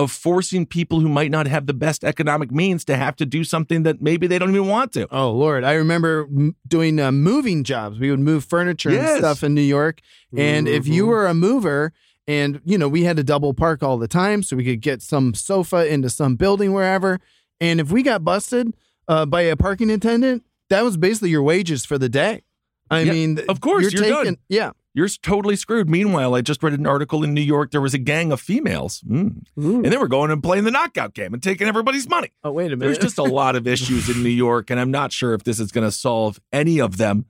of 0.00 0.10
forcing 0.10 0.64
people 0.66 1.00
who 1.00 1.08
might 1.08 1.30
not 1.30 1.46
have 1.46 1.66
the 1.66 1.74
best 1.74 2.04
economic 2.04 2.50
means 2.50 2.84
to 2.86 2.96
have 2.96 3.14
to 3.16 3.26
do 3.26 3.44
something 3.44 3.82
that 3.82 4.00
maybe 4.00 4.26
they 4.26 4.38
don't 4.38 4.50
even 4.50 4.66
want 4.68 4.92
to. 4.92 5.06
Oh 5.14 5.30
Lord, 5.32 5.62
I 5.64 5.74
remember 5.74 6.26
m- 6.30 6.56
doing 6.66 6.98
uh, 6.98 7.12
moving 7.12 7.64
jobs. 7.64 7.98
We 7.98 8.10
would 8.10 8.20
move 8.20 8.44
furniture 8.44 8.90
Yes. 8.90 9.10
and 9.10 9.18
stuff 9.18 9.42
in 9.44 9.54
New 9.54 9.60
York. 9.78 10.00
And 10.36 10.66
if 10.68 10.86
you 10.86 11.04
Mhm. 11.04 11.08
were 11.08 11.26
a 11.26 11.34
mover, 11.34 11.92
and 12.26 12.60
you 12.64 12.78
know 12.78 12.88
we 12.88 13.02
had 13.04 13.16
to 13.16 13.24
double 13.24 13.52
park 13.54 13.82
all 13.82 13.98
the 13.98 14.08
time, 14.08 14.42
so 14.42 14.56
we 14.56 14.64
could 14.64 14.80
get 14.80 15.02
some 15.02 15.34
sofa 15.34 15.86
into 15.92 16.08
some 16.08 16.36
building 16.36 16.72
wherever. 16.72 17.18
And 17.60 17.80
if 17.80 17.90
we 17.92 18.02
got 18.02 18.24
busted 18.24 18.72
uh, 19.08 19.26
by 19.26 19.42
a 19.42 19.56
parking 19.56 19.90
attendant, 19.90 20.44
that 20.70 20.82
was 20.82 20.96
basically 20.96 21.30
your 21.30 21.42
wages 21.42 21.84
for 21.84 21.98
the 21.98 22.08
day. 22.08 22.42
I 22.90 23.00
Yeah, 23.00 23.12
mean, 23.12 23.40
of 23.48 23.60
course, 23.60 23.92
you're 23.92 24.08
done. 24.08 24.36
Yeah, 24.48 24.70
You're 25.00 25.08
totally 25.08 25.56
screwed. 25.56 25.88
Meanwhile, 25.88 26.34
I 26.34 26.42
just 26.42 26.62
read 26.62 26.74
an 26.74 26.86
article 26.86 27.24
in 27.24 27.32
New 27.32 27.40
York. 27.40 27.70
There 27.70 27.80
was 27.80 27.94
a 27.94 27.98
gang 27.98 28.32
of 28.32 28.38
females, 28.38 29.00
Mm. 29.08 29.46
And 29.56 29.86
they 29.86 29.96
were 29.96 30.08
going 30.08 30.30
and 30.30 30.42
playing 30.42 30.64
the 30.64 30.70
knockout 30.70 31.14
game 31.14 31.32
and 31.32 31.42
taking 31.42 31.66
everybody's 31.66 32.06
money. 32.06 32.32
Oh 32.44 32.52
wait 32.52 32.70
a 32.70 32.76
minute. 32.76 32.84
There's 32.84 32.98
just 32.98 33.16
a 33.16 33.22
lot 33.22 33.56
of 33.56 33.66
issues 33.66 34.10
in 34.10 34.22
New 34.22 34.28
York, 34.28 34.68
and 34.68 34.78
I'm 34.78 34.90
not 34.90 35.10
sure 35.10 35.32
if 35.32 35.42
this 35.42 35.58
is 35.58 35.72
going 35.72 35.86
to 35.86 35.90
solve 35.90 36.38
any 36.52 36.82
of 36.82 36.98
them. 36.98 37.24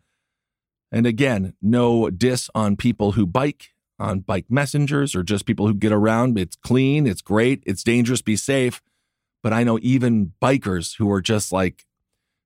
And 0.91 1.07
again, 1.07 1.55
no 1.63 2.11
diss 2.11 2.51
on 2.57 2.75
people 2.75 3.13
who 3.13 3.25
bike, 3.25 3.69
on 4.01 4.19
bike 4.19 4.47
messengers, 4.49 5.15
or 5.15 5.23
just 5.23 5.47
people 5.47 5.69
who 5.69 5.75
get 5.75 5.93
around. 5.93 6.41
It's 6.41 6.57
clean, 6.57 7.07
it's 7.07 7.23
great, 7.23 7.63
it's 7.67 7.85
dangerous, 7.85 8.21
be 8.21 8.35
safe. 8.35 8.83
But 9.45 9.53
I 9.53 9.63
know 9.63 9.79
even 9.81 10.33
bikers 10.43 10.97
who 10.97 11.09
are 11.13 11.23
just 11.23 11.53
like 11.53 11.87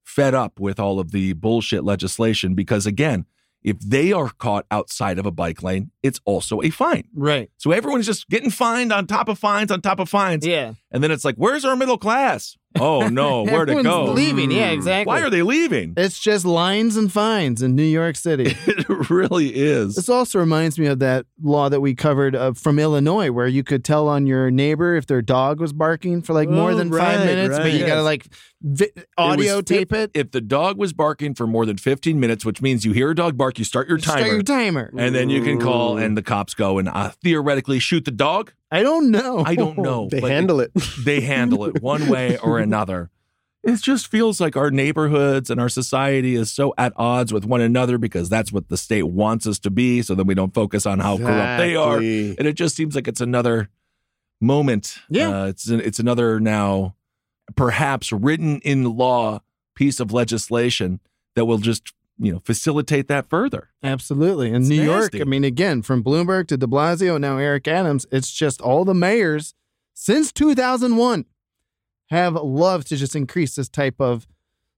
fed 0.02 0.34
up 0.34 0.60
with 0.60 0.78
all 0.78 1.00
of 1.00 1.12
the 1.12 1.32
bullshit 1.32 1.82
legislation 1.82 2.54
because, 2.54 2.84
again, 2.84 3.24
if 3.64 3.80
they 3.80 4.12
are 4.12 4.28
caught 4.38 4.66
outside 4.70 5.18
of 5.18 5.26
a 5.26 5.30
bike 5.32 5.62
lane, 5.62 5.90
it's 6.02 6.20
also 6.26 6.60
a 6.62 6.70
fine. 6.70 7.08
right. 7.14 7.50
So 7.56 7.72
everyone's 7.72 8.06
just 8.06 8.28
getting 8.28 8.50
fined 8.50 8.92
on 8.92 9.06
top 9.06 9.28
of 9.28 9.38
fines 9.38 9.70
on 9.72 9.80
top 9.80 9.98
of 10.00 10.08
fines. 10.08 10.46
Yeah. 10.46 10.74
And 10.92 11.02
then 11.02 11.10
it's 11.10 11.24
like, 11.24 11.36
where's 11.36 11.64
our 11.64 11.74
middle 11.74 11.96
class? 11.98 12.56
Oh 12.78 13.08
no, 13.08 13.42
where 13.44 13.64
to 13.64 13.72
Everyone's 13.72 13.84
go? 13.86 14.12
Leaving. 14.12 14.50
Yeah, 14.50 14.70
exactly. 14.70 15.06
Why 15.08 15.22
are 15.22 15.30
they 15.30 15.42
leaving? 15.42 15.94
It's 15.96 16.18
just 16.20 16.44
lines 16.44 16.96
and 16.96 17.10
fines 17.10 17.62
in 17.62 17.74
New 17.76 17.84
York 17.84 18.16
City. 18.16 18.56
It 18.66 19.10
really 19.10 19.54
is. 19.54 19.94
This 19.96 20.08
also 20.08 20.38
reminds 20.38 20.78
me 20.78 20.86
of 20.86 20.98
that 20.98 21.26
law 21.42 21.68
that 21.68 21.80
we 21.80 21.94
covered 21.94 22.34
uh, 22.36 22.52
from 22.52 22.78
Illinois, 22.78 23.30
where 23.30 23.46
you 23.46 23.62
could 23.64 23.84
tell 23.84 24.08
on 24.08 24.26
your 24.26 24.50
neighbor 24.50 24.94
if 24.96 25.06
their 25.06 25.22
dog 25.22 25.60
was 25.60 25.72
barking 25.72 26.20
for 26.22 26.32
like 26.32 26.48
more 26.48 26.72
Oh, 26.72 26.76
than 26.76 26.90
five 26.90 27.18
right, 27.20 27.24
minutes, 27.26 27.56
but 27.56 27.64
right. 27.64 27.72
you 27.74 27.86
gotta 27.86 28.02
like 28.02 28.26
vi- 28.64 28.90
audio 29.16 29.58
fif- 29.58 29.64
tape 29.66 29.92
it. 29.92 30.10
If 30.14 30.30
the 30.30 30.40
dog 30.40 30.78
was 30.78 30.92
barking 30.92 31.34
for 31.34 31.46
more 31.46 31.66
than 31.66 31.76
15 31.76 32.18
minutes, 32.18 32.44
which 32.44 32.60
means 32.62 32.84
you 32.84 32.92
hear 32.92 33.10
a 33.10 33.14
dog 33.14 33.36
bark, 33.36 33.58
you 33.58 33.64
start 33.64 33.88
your 33.88 33.98
timer. 33.98 34.18
Start 34.18 34.46
timer. 34.46 34.80
your 34.80 34.88
timer. 34.88 35.04
and 35.04 35.14
then 35.14 35.30
you 35.30 35.42
can 35.42 35.60
call 35.60 35.98
and 35.98 36.16
the 36.16 36.22
cops 36.22 36.54
go 36.54 36.78
and 36.78 36.88
uh, 36.88 37.10
theoretically 37.22 37.78
shoot 37.78 38.04
the 38.04 38.10
dog. 38.10 38.52
I 38.70 38.82
don't 38.82 39.10
know. 39.10 39.44
I 39.46 39.54
don't 39.54 39.78
know. 39.78 40.08
they 40.10 40.20
handle 40.20 40.60
it. 40.60 40.72
they 41.04 41.20
handle 41.20 41.64
it 41.66 41.80
one 41.82 42.08
way 42.08 42.38
or 42.38 42.58
another. 42.58 43.10
It 43.62 43.80
just 43.80 44.08
feels 44.08 44.40
like 44.40 44.56
our 44.56 44.70
neighborhoods 44.70 45.48
and 45.48 45.58
our 45.58 45.70
society 45.70 46.34
is 46.34 46.52
so 46.52 46.74
at 46.76 46.92
odds 46.96 47.32
with 47.32 47.46
one 47.46 47.62
another 47.62 47.96
because 47.96 48.28
that's 48.28 48.52
what 48.52 48.68
the 48.68 48.76
state 48.76 49.04
wants 49.04 49.46
us 49.46 49.58
to 49.60 49.70
be. 49.70 50.02
So 50.02 50.14
then 50.14 50.26
we 50.26 50.34
don't 50.34 50.52
focus 50.52 50.84
on 50.84 50.98
how 50.98 51.16
corrupt 51.16 51.58
they 51.58 51.74
are. 51.74 51.96
And 51.96 52.40
it 52.40 52.54
just 52.54 52.76
seems 52.76 52.94
like 52.94 53.08
it's 53.08 53.22
another 53.22 53.70
moment. 54.38 54.98
Yeah. 55.08 55.44
Uh, 55.44 55.46
it's, 55.46 55.68
an, 55.68 55.80
it's 55.80 55.98
another 55.98 56.40
now 56.40 56.94
perhaps 57.56 58.12
written 58.12 58.60
in 58.60 58.96
law 58.96 59.40
piece 59.74 60.00
of 60.00 60.12
legislation 60.12 61.00
that 61.34 61.44
will 61.46 61.58
just, 61.58 61.92
you 62.18 62.32
know, 62.32 62.38
facilitate 62.44 63.08
that 63.08 63.28
further. 63.28 63.70
Absolutely. 63.82 64.48
In 64.48 64.56
It's 64.62 64.68
New 64.68 64.82
York. 64.82 65.14
I 65.20 65.24
mean, 65.24 65.44
again, 65.44 65.82
from 65.82 66.02
Bloomberg 66.02 66.46
to 66.48 66.56
de 66.56 66.66
Blasio, 66.66 67.20
now 67.20 67.38
Eric 67.38 67.66
Adams, 67.68 68.06
it's 68.12 68.32
just 68.32 68.60
all 68.60 68.84
the 68.84 68.94
mayors 68.94 69.54
since 69.94 70.32
2001 70.32 71.24
have 72.10 72.34
loved 72.34 72.88
to 72.88 72.96
just 72.96 73.16
increase 73.16 73.56
this 73.56 73.68
type 73.68 74.00
of 74.00 74.26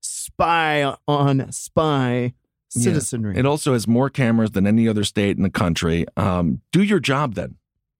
spy 0.00 0.94
on 1.06 1.50
spy 1.52 2.32
Yeah. 2.74 2.82
citizenry. 2.82 3.36
It 3.36 3.46
also 3.46 3.72
has 3.72 3.86
more 3.88 4.10
cameras 4.10 4.50
than 4.52 4.66
any 4.66 4.88
other 4.88 5.04
state 5.04 5.36
in 5.36 5.42
the 5.42 5.50
country. 5.50 6.06
Um, 6.16 6.60
do 6.72 6.82
your 6.82 7.00
job 7.00 7.34
then, 7.34 7.56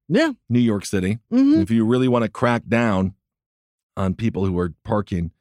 yeah. 0.07 0.31
New 0.49 0.59
York 0.59 0.85
City. 0.85 1.19
hmm 1.29 1.59
If 1.61 1.69
you 1.71 1.85
really 1.85 2.07
want 2.07 2.23
to 2.23 2.29
crack 2.29 2.63
down 2.67 3.13
on 3.97 4.13
people 4.13 4.45
who 4.45 4.57
are 4.59 4.73
parking 4.83 5.31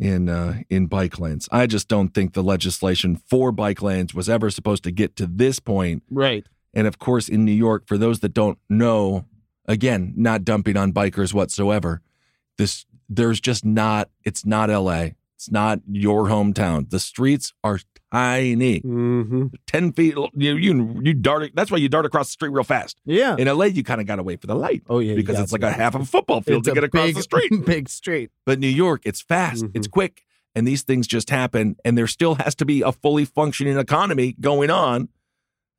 in 0.00 0.28
uh, 0.28 0.62
in 0.70 0.86
bike 0.86 1.18
lanes, 1.18 1.48
I 1.50 1.66
just 1.66 1.88
don't 1.88 2.14
think 2.14 2.32
the 2.32 2.42
legislation 2.42 3.16
for 3.16 3.52
bike 3.52 3.82
lanes 3.82 4.14
was 4.14 4.28
ever 4.28 4.48
supposed 4.50 4.84
to 4.84 4.90
get 4.90 5.16
to 5.16 5.26
this 5.26 5.58
point. 5.58 6.02
Right. 6.10 6.46
And 6.72 6.86
of 6.86 6.98
course, 6.98 7.28
in 7.28 7.44
New 7.44 7.52
York, 7.52 7.86
for 7.86 7.98
those 7.98 8.20
that 8.20 8.34
don't 8.34 8.58
know, 8.68 9.26
again, 9.66 10.14
not 10.16 10.44
dumping 10.44 10.76
on 10.76 10.92
bikers 10.92 11.34
whatsoever. 11.34 12.00
This 12.56 12.86
there's 13.08 13.40
just 13.40 13.64
not. 13.64 14.10
It's 14.24 14.46
not 14.46 14.70
L.A. 14.70 15.16
It's 15.36 15.50
not 15.50 15.80
your 15.90 16.26
hometown. 16.26 16.90
The 16.90 17.00
streets 17.00 17.52
are 17.62 17.80
tiny, 18.12 18.80
Mm-hmm. 18.80 19.46
ten 19.66 19.92
feet. 19.92 20.14
You 20.34 20.56
you 20.56 21.00
you 21.02 21.14
dart. 21.14 21.50
That's 21.54 21.70
why 21.70 21.78
you 21.78 21.88
dart 21.88 22.06
across 22.06 22.28
the 22.28 22.32
street 22.32 22.50
real 22.50 22.64
fast. 22.64 23.00
Yeah. 23.04 23.36
In 23.38 23.46
LA, 23.48 23.66
you 23.66 23.82
kind 23.84 24.00
of 24.00 24.06
got 24.06 24.16
to 24.16 24.22
wait 24.22 24.40
for 24.40 24.46
the 24.46 24.54
light. 24.54 24.82
Oh, 24.88 24.98
yeah, 24.98 25.14
because 25.14 25.38
it's 25.38 25.52
like 25.52 25.62
a 25.62 25.70
half 25.72 25.94
of 25.94 26.02
a 26.02 26.04
football 26.06 26.40
field 26.40 26.60
It's 26.60 26.68
to 26.68 26.74
get 26.74 26.84
across 26.84 27.06
big, 27.06 27.16
the 27.16 27.22
street. 27.22 27.52
big 27.66 27.88
street. 27.88 28.30
But 28.46 28.58
New 28.58 28.68
York, 28.68 29.02
it's 29.04 29.20
fast, 29.20 29.64
Mhm. 29.64 29.72
it's 29.74 29.86
quick, 29.86 30.24
and 30.54 30.66
these 30.66 30.82
things 30.82 31.06
just 31.06 31.30
happen. 31.30 31.76
And 31.84 31.96
there 31.98 32.06
still 32.06 32.36
has 32.36 32.54
to 32.56 32.64
be 32.64 32.82
a 32.82 32.92
fully 32.92 33.24
functioning 33.24 33.76
economy 33.78 34.34
going 34.40 34.70
on. 34.70 35.08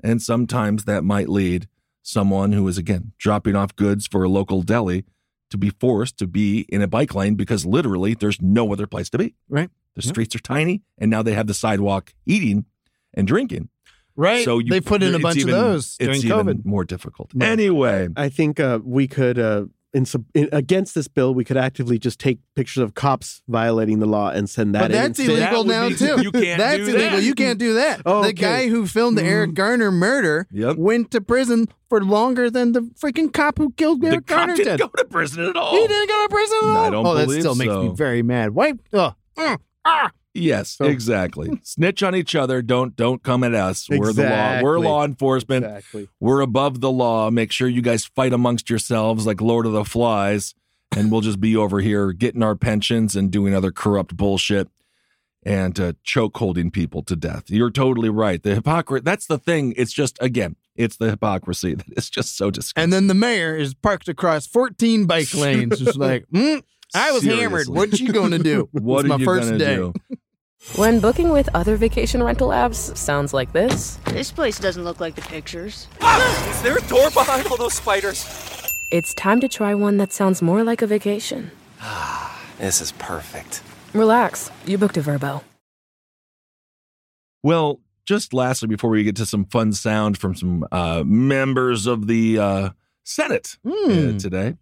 And 0.03 0.21
sometimes 0.21 0.85
that 0.85 1.03
might 1.03 1.27
lead 1.29 1.67
someone 2.01 2.53
who 2.53 2.67
is, 2.67 2.77
again, 2.77 3.11
dropping 3.17 3.55
off 3.55 3.75
goods 3.75 4.07
for 4.07 4.23
a 4.23 4.29
local 4.29 4.61
deli 4.61 5.03
to 5.49 5.57
be 5.57 5.71
forced 5.71 6.17
to 6.19 6.27
be 6.27 6.61
in 6.69 6.81
a 6.81 6.87
bike 6.87 7.13
lane 7.15 7.35
because 7.35 7.65
literally 7.65 8.13
there's 8.13 8.39
no 8.41 8.71
other 8.71 8.87
place 8.87 9.09
to 9.09 9.17
be. 9.17 9.35
Right. 9.49 9.69
The 9.95 10.03
Yeah. 10.03 10.09
streets 10.09 10.35
are 10.35 10.39
tiny, 10.39 10.81
and 10.97 11.09
now 11.11 11.21
they 11.23 11.33
have 11.33 11.47
the 11.47 11.53
sidewalk 11.53 12.13
eating 12.25 12.65
and 13.13 13.27
drinking. 13.27 13.69
Right. 14.15 14.43
So 14.45 14.59
you, 14.59 14.69
they 14.69 14.81
put 14.81 15.01
in 15.01 15.15
a 15.15 15.19
bunch 15.19 15.37
even- 15.37 15.53
of 15.53 15.59
those 15.61 15.95
during 15.97 16.15
it's 16.15 16.25
COVID. 16.25 16.41
even 16.41 16.61
more 16.65 16.83
difficult. 16.83 17.31
Right. 17.33 17.49
Anyway, 17.49 18.09
I 18.17 18.29
think 18.29 18.59
uh, 18.59 18.79
we 18.83 19.07
could, 19.07 19.39
uh, 19.39 19.65
in, 19.93 20.05
in 20.35 20.49
against 20.51 20.93
this 20.93 21.07
bill, 21.07 21.33
we 21.33 21.43
could 21.45 21.57
actively 21.57 21.97
just 21.97 22.19
take 22.19 22.37
pictures 22.55 22.83
of 22.83 22.93
cops 22.93 23.41
violating 23.47 23.99
the 23.99 24.05
law 24.05 24.29
and 24.29 24.47
send 24.49 24.75
that 24.75 24.81
But 24.81 24.91
in. 24.91 24.97
that's 24.97 25.19
instead. 25.19 25.39
illegal 25.39 25.63
That 25.63 25.69
now 25.69 25.89
be- 25.89 25.95
too. 25.95 26.21
you 26.21 26.31
can't 26.31 26.59
That's 26.59 26.77
do 26.77 26.83
illegal. 26.95 27.09
that. 27.17 27.23
You 27.23 27.33
can't 27.33 27.57
do 27.59 27.73
that. 27.75 28.01
Oh, 28.05 28.21
the 28.21 28.27
okay. 28.29 28.33
guy 28.33 28.67
who 28.67 28.85
filmed 28.85 29.17
the 29.17 29.23
Eric 29.23 29.53
Garner 29.53 29.89
murder 29.91 30.47
Yep. 30.51 30.75
went 30.77 31.11
to 31.11 31.21
prison 31.21 31.67
for 31.87 32.03
longer 32.03 32.49
than 32.51 32.73
the 32.73 32.81
freaking 32.81 33.31
cop 33.33 33.57
who 33.57 33.71
killed 33.71 34.01
the 34.01 34.07
Eric 34.09 34.27
cop 34.27 34.37
Garner 34.39 34.55
didn't 34.57 34.77
did. 34.77 34.81
go 34.81 34.87
to 34.95 35.05
prison 35.05 35.45
at 35.45 35.55
all. 35.55 35.71
He 35.71 35.87
didn't 35.87 36.07
go 36.09 36.23
to 36.27 36.29
prison 36.29 36.57
at 36.61 36.69
all. 36.69 36.77
I 36.85 36.89
don't 36.91 37.05
oh, 37.07 37.15
that 37.15 37.25
believe 37.25 37.41
still 37.41 37.55
makes 37.55 37.71
so. 37.73 37.83
me 37.83 37.89
very 37.95 38.21
mad. 38.21 38.51
Why? 38.51 38.73
Mm. 38.93 39.15
Yes, 40.33 40.69
So- 40.77 40.85
exactly. 40.85 41.59
Snitch 41.63 42.03
on 42.03 42.15
each 42.15 42.35
other. 42.35 42.61
Don't 42.61 42.95
don't 42.95 43.23
come 43.23 43.43
at 43.43 43.55
us. 43.55 43.87
We're 43.89 44.13
the 44.13 44.29
law. 44.29 44.61
We're 44.61 44.79
law 44.79 45.03
enforcement. 45.03 45.65
Exactly. 45.65 46.07
We're 46.19 46.41
above 46.41 46.81
the 46.81 46.91
law. 46.91 47.29
Make 47.31 47.51
sure 47.51 47.67
you 47.67 47.81
guys 47.81 48.05
fight 48.05 48.31
amongst 48.31 48.69
yourselves 48.69 49.25
like 49.25 49.41
Lord 49.41 49.65
of 49.65 49.71
the 49.73 49.83
Flies, 49.83 50.53
and 50.95 51.11
we'll 51.11 51.21
just 51.21 51.41
be 51.41 51.55
over 51.55 51.79
here 51.81 52.11
getting 52.11 52.43
our 52.43 52.55
pensions 52.55 53.15
and 53.15 53.31
doing 53.31 53.55
other 53.55 53.71
corrupt 53.71 54.15
bullshit 54.15 54.67
and 55.43 55.79
uh, 55.79 55.93
choke 56.03 56.37
holding 56.37 56.69
people 56.69 57.01
to 57.03 57.15
death. 57.15 57.45
You're 57.47 57.71
totally 57.71 58.09
right. 58.09 58.41
The 58.43 58.55
hypocrisy. 58.55 59.01
That's 59.03 59.25
the 59.25 59.37
thing. 59.39 59.73
It's 59.77 59.93
just 59.93 60.17
again, 60.21 60.57
it's 60.75 60.97
the 60.97 61.09
hypocrisy 61.09 61.73
that 61.75 61.87
is 61.97 62.09
just 62.09 62.37
so 62.37 62.51
disgusting. 62.51 62.83
And 62.83 62.93
then 62.93 63.07
the 63.07 63.13
mayor 63.15 63.55
is 63.57 63.73
parked 63.73 64.07
across 64.07 64.45
14 64.45 65.05
bike 65.05 65.33
lanes. 65.33 65.79
Just 65.79 65.97
like, 65.97 66.25
mm, 66.33 66.61
I 66.95 67.11
was 67.11 67.23
hammered. 67.23 67.65
Seriously. 67.65 67.75
What 67.75 67.99
you 67.99 68.11
going 68.13 68.31
to 68.31 68.39
do? 68.39 68.67
what 68.73 69.01
it's 69.01 69.09
my 69.09 69.15
you 69.17 69.25
first 69.25 69.57
day. 69.57 69.75
do? 69.75 69.93
When 70.75 70.99
booking 70.99 71.29
with 71.29 71.47
other 71.53 71.75
vacation 71.77 72.21
rental 72.21 72.49
apps 72.49 72.95
sounds 72.97 73.33
like 73.33 73.53
this. 73.53 73.95
This 74.05 74.31
place 74.31 74.59
doesn't 74.59 74.83
look 74.83 74.99
like 74.99 75.15
the 75.15 75.21
pictures. 75.21 75.87
Is 76.01 76.61
there 76.61 76.77
a 76.77 76.81
door 76.87 77.09
behind 77.11 77.47
all 77.47 77.57
those 77.57 77.75
spiders? 77.75 78.25
It's 78.91 79.13
time 79.13 79.39
to 79.41 79.47
try 79.47 79.73
one 79.75 79.97
that 79.97 80.11
sounds 80.11 80.41
more 80.41 80.63
like 80.63 80.81
a 80.81 80.87
vacation. 80.87 81.51
This 82.57 82.81
is 82.81 82.91
perfect. 82.93 83.61
Relax, 83.93 84.51
you 84.65 84.77
booked 84.77 84.97
a 84.97 85.01
Vrbo. 85.01 85.43
Well, 87.41 87.79
just 88.05 88.33
lastly, 88.33 88.67
before 88.67 88.89
we 88.89 89.03
get 89.03 89.15
to 89.17 89.25
some 89.25 89.45
fun 89.45 89.71
sound 89.73 90.17
from 90.17 90.35
some 90.35 90.65
uh, 90.71 91.03
members 91.05 91.87
of 91.87 92.07
the 92.07 92.37
uh, 92.39 92.69
Senate 93.03 93.57
uh, 93.65 93.69
Hmm. 93.69 94.17
today, 94.17 94.55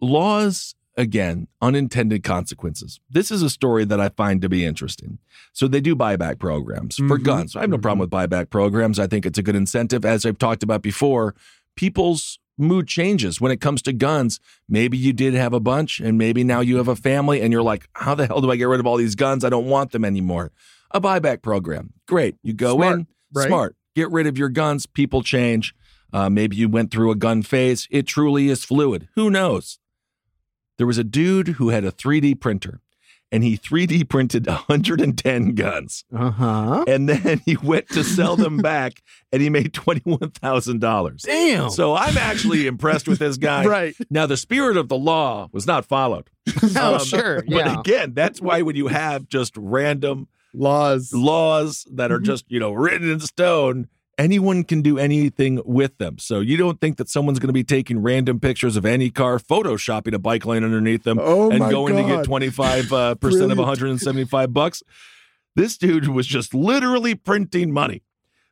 laws, 0.00 0.74
again, 1.00 1.48
unintended 1.62 2.22
consequences. 2.22 3.00
This 3.10 3.30
is 3.30 3.42
a 3.42 3.50
story 3.50 3.84
that 3.86 4.00
I 4.00 4.10
find 4.10 4.40
to 4.42 4.48
be 4.48 4.64
interesting. 4.64 5.18
So 5.52 5.66
they 5.66 5.80
do 5.80 5.96
buyback 5.96 6.38
programs 6.38 6.96
for 6.96 7.18
Mhm. 7.18 7.22
guns. 7.24 7.56
I 7.56 7.62
have 7.62 7.70
no 7.70 7.78
problem 7.78 7.98
with 8.00 8.10
buyback 8.10 8.50
programs. 8.50 8.98
I 8.98 9.06
think 9.06 9.24
it's 9.26 9.38
a 9.38 9.42
good 9.42 9.56
incentive. 9.56 10.04
As 10.04 10.24
I've 10.26 10.38
talked 10.38 10.62
about 10.62 10.82
before, 10.82 11.34
people's 11.76 12.38
mood 12.58 12.86
changes 12.86 13.40
when 13.40 13.50
it 13.50 13.60
comes 13.60 13.80
to 13.82 13.92
guns. 13.92 14.38
Maybe 14.68 14.98
you 14.98 15.12
did 15.14 15.32
have 15.34 15.54
a 15.54 15.60
bunch, 15.60 15.98
and 15.98 16.18
maybe 16.18 16.44
now 16.44 16.60
you 16.60 16.76
have 16.76 16.88
a 16.88 16.96
family, 16.96 17.40
and 17.40 17.52
you're 17.52 17.62
like, 17.62 17.88
how 17.94 18.14
the 18.14 18.26
hell 18.26 18.40
do 18.42 18.50
I 18.50 18.56
get 18.56 18.64
rid 18.68 18.80
of 18.80 18.86
all 18.86 18.98
these 18.98 19.14
guns? 19.14 19.44
I 19.44 19.48
don't 19.48 19.66
want 19.66 19.92
them 19.92 20.04
anymore. 20.04 20.52
A 20.90 21.00
buyback 21.00 21.40
program. 21.40 21.94
Great. 22.06 22.36
You 22.42 22.52
go 22.52 22.76
Smart, 22.76 22.98
in, 22.98 23.06
right? 23.32 23.46
smart. 23.48 23.76
Get 23.96 24.10
rid 24.10 24.26
of 24.26 24.36
your 24.36 24.50
guns. 24.50 24.84
People 24.86 25.22
change. 25.22 25.74
Uh, 26.12 26.28
maybe 26.28 26.56
you 26.56 26.68
went 26.68 26.90
through 26.90 27.10
a 27.12 27.14
gun 27.14 27.42
phase. 27.42 27.86
It 27.90 28.06
truly 28.06 28.48
is 28.48 28.64
fluid. 28.64 29.08
Who 29.14 29.30
knows? 29.30 29.78
There 30.80 30.86
was 30.86 30.96
a 30.96 31.04
dude 31.04 31.48
who 31.48 31.68
had 31.68 31.84
a 31.84 31.92
3D 31.92 32.40
printer 32.40 32.80
and 33.30 33.44
he 33.44 33.58
3D 33.58 34.08
printed 34.08 34.46
110 34.46 35.54
guns. 35.54 36.06
Uh 36.10 36.30
huh. 36.30 36.84
And 36.88 37.06
then 37.06 37.42
he 37.44 37.58
went 37.58 37.90
to 37.90 38.02
sell 38.02 38.34
them 38.34 38.56
back 38.62 39.02
and 39.30 39.42
he 39.42 39.50
made 39.50 39.74
$21,000. 39.74 41.20
Damn. 41.20 41.68
So 41.68 41.94
I'm 41.94 42.16
actually 42.16 42.66
impressed 42.66 43.06
with 43.08 43.18
this 43.18 43.36
guy. 43.36 43.66
Right. 43.66 43.94
Now, 44.08 44.24
the 44.24 44.38
spirit 44.38 44.78
of 44.78 44.88
the 44.88 44.96
law 44.96 45.50
was 45.52 45.66
not 45.66 45.84
followed. 45.84 46.30
oh, 46.74 46.94
Um, 46.94 47.04
sure. 47.04 47.42
But 47.46 47.80
again, 47.80 48.14
that's 48.14 48.40
why 48.40 48.62
when 48.62 48.74
you 48.74 48.86
have 48.88 49.28
just 49.28 49.52
random 49.58 50.28
Laws. 50.54 51.12
laws 51.12 51.86
that 51.92 52.10
are 52.10 52.20
just, 52.20 52.46
you 52.48 52.58
know, 52.58 52.72
written 52.72 53.10
in 53.10 53.20
stone, 53.20 53.88
anyone 54.20 54.64
can 54.64 54.82
do 54.82 54.98
anything 54.98 55.62
with 55.64 55.96
them. 55.98 56.18
So 56.18 56.40
you 56.40 56.56
don't 56.56 56.80
think 56.80 56.98
that 56.98 57.08
someone's 57.08 57.38
going 57.38 57.48
to 57.48 57.54
be 57.54 57.64
taking 57.64 58.02
random 58.02 58.38
pictures 58.38 58.76
of 58.76 58.84
any 58.84 59.10
car, 59.10 59.38
photoshopping 59.38 60.14
a 60.14 60.18
bike 60.18 60.44
lane 60.44 60.62
underneath 60.62 61.04
them, 61.04 61.18
Oh 61.20 61.50
and 61.50 61.58
going 61.70 61.96
to 61.96 62.02
get 62.02 62.16
God. 62.16 62.24
25 62.24 62.92
uh, 62.92 63.14
percent 63.20 63.50
of 63.50 63.58
175 63.58 64.52
bucks. 64.52 64.82
This 65.56 65.78
dude 65.78 66.08
was 66.08 66.26
just 66.26 66.54
literally 66.54 67.14
printing 67.14 67.72
money. 67.72 68.02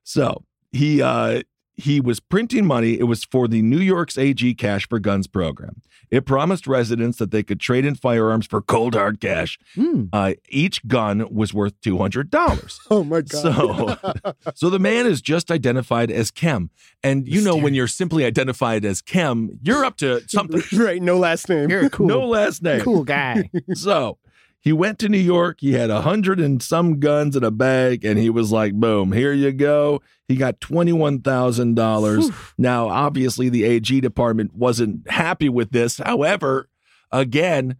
So 0.02 0.44
he 0.72 1.02
uh 1.02 1.42
he 1.78 2.00
was 2.00 2.20
printing 2.20 2.66
money. 2.66 2.98
It 2.98 3.04
was 3.04 3.24
for 3.24 3.48
the 3.48 3.62
New 3.62 3.78
York's 3.78 4.18
AG 4.18 4.54
Cash 4.56 4.88
for 4.88 4.98
Guns 4.98 5.26
program. 5.26 5.80
It 6.10 6.24
promised 6.26 6.66
residents 6.66 7.18
that 7.18 7.30
they 7.30 7.42
could 7.42 7.60
trade 7.60 7.84
in 7.84 7.94
firearms 7.94 8.46
for 8.46 8.60
cold 8.62 8.94
hard 8.94 9.20
cash. 9.20 9.58
Hmm. 9.74 10.04
Uh, 10.12 10.34
each 10.48 10.86
gun 10.88 11.26
was 11.32 11.52
worth 11.54 11.78
two 11.80 11.98
hundred 11.98 12.30
dollars. 12.30 12.78
Oh 12.90 13.04
my 13.04 13.20
God. 13.20 13.30
So, 13.30 14.32
so 14.54 14.70
the 14.70 14.78
man 14.78 15.06
is 15.06 15.20
just 15.20 15.50
identified 15.50 16.10
as 16.10 16.30
Kem, 16.30 16.70
and 17.04 17.28
you 17.28 17.40
know 17.42 17.56
when 17.56 17.74
you're 17.74 17.86
simply 17.86 18.24
identified 18.24 18.84
as 18.84 19.00
Kem, 19.02 19.58
you're 19.62 19.84
up 19.84 19.96
to 19.98 20.26
something. 20.28 20.62
right. 20.78 21.00
No 21.02 21.18
last 21.18 21.48
name. 21.48 21.70
You're 21.70 21.90
cool, 21.90 22.06
No 22.06 22.26
last 22.26 22.62
name. 22.62 22.80
cool 22.80 23.04
guy. 23.04 23.50
So 23.74 24.18
he 24.60 24.72
went 24.72 24.98
to 25.00 25.08
New 25.08 25.18
York. 25.18 25.58
He 25.60 25.72
had 25.72 25.90
a 25.90 26.02
hundred 26.02 26.40
and 26.40 26.62
some 26.62 27.00
guns 27.00 27.36
in 27.36 27.44
a 27.44 27.50
bag, 27.50 28.04
and 28.04 28.18
he 28.18 28.30
was 28.30 28.50
like, 28.52 28.74
"Boom, 28.74 29.12
here 29.12 29.32
you 29.32 29.52
go." 29.52 30.02
He 30.26 30.36
got 30.36 30.60
twenty 30.60 30.92
one 30.92 31.20
thousand 31.20 31.74
dollars. 31.74 32.30
Now, 32.56 32.88
obviously, 32.88 33.48
the 33.48 33.64
AG 33.64 34.00
department 34.00 34.54
wasn't 34.54 35.08
happy 35.10 35.48
with 35.48 35.70
this. 35.70 35.98
However, 35.98 36.68
again, 37.12 37.76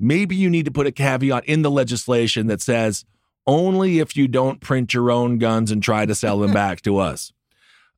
maybe 0.00 0.36
you 0.36 0.50
need 0.50 0.64
to 0.64 0.70
put 0.70 0.86
a 0.86 0.92
caveat 0.92 1.44
in 1.46 1.62
the 1.62 1.70
legislation 1.70 2.48
that 2.48 2.60
says 2.60 3.04
only 3.46 4.00
if 4.00 4.16
you 4.16 4.26
don't 4.26 4.60
print 4.60 4.92
your 4.92 5.10
own 5.10 5.38
guns 5.38 5.70
and 5.70 5.82
try 5.82 6.04
to 6.04 6.14
sell 6.14 6.40
them 6.40 6.52
back 6.54 6.82
to 6.82 6.98
us. 6.98 7.32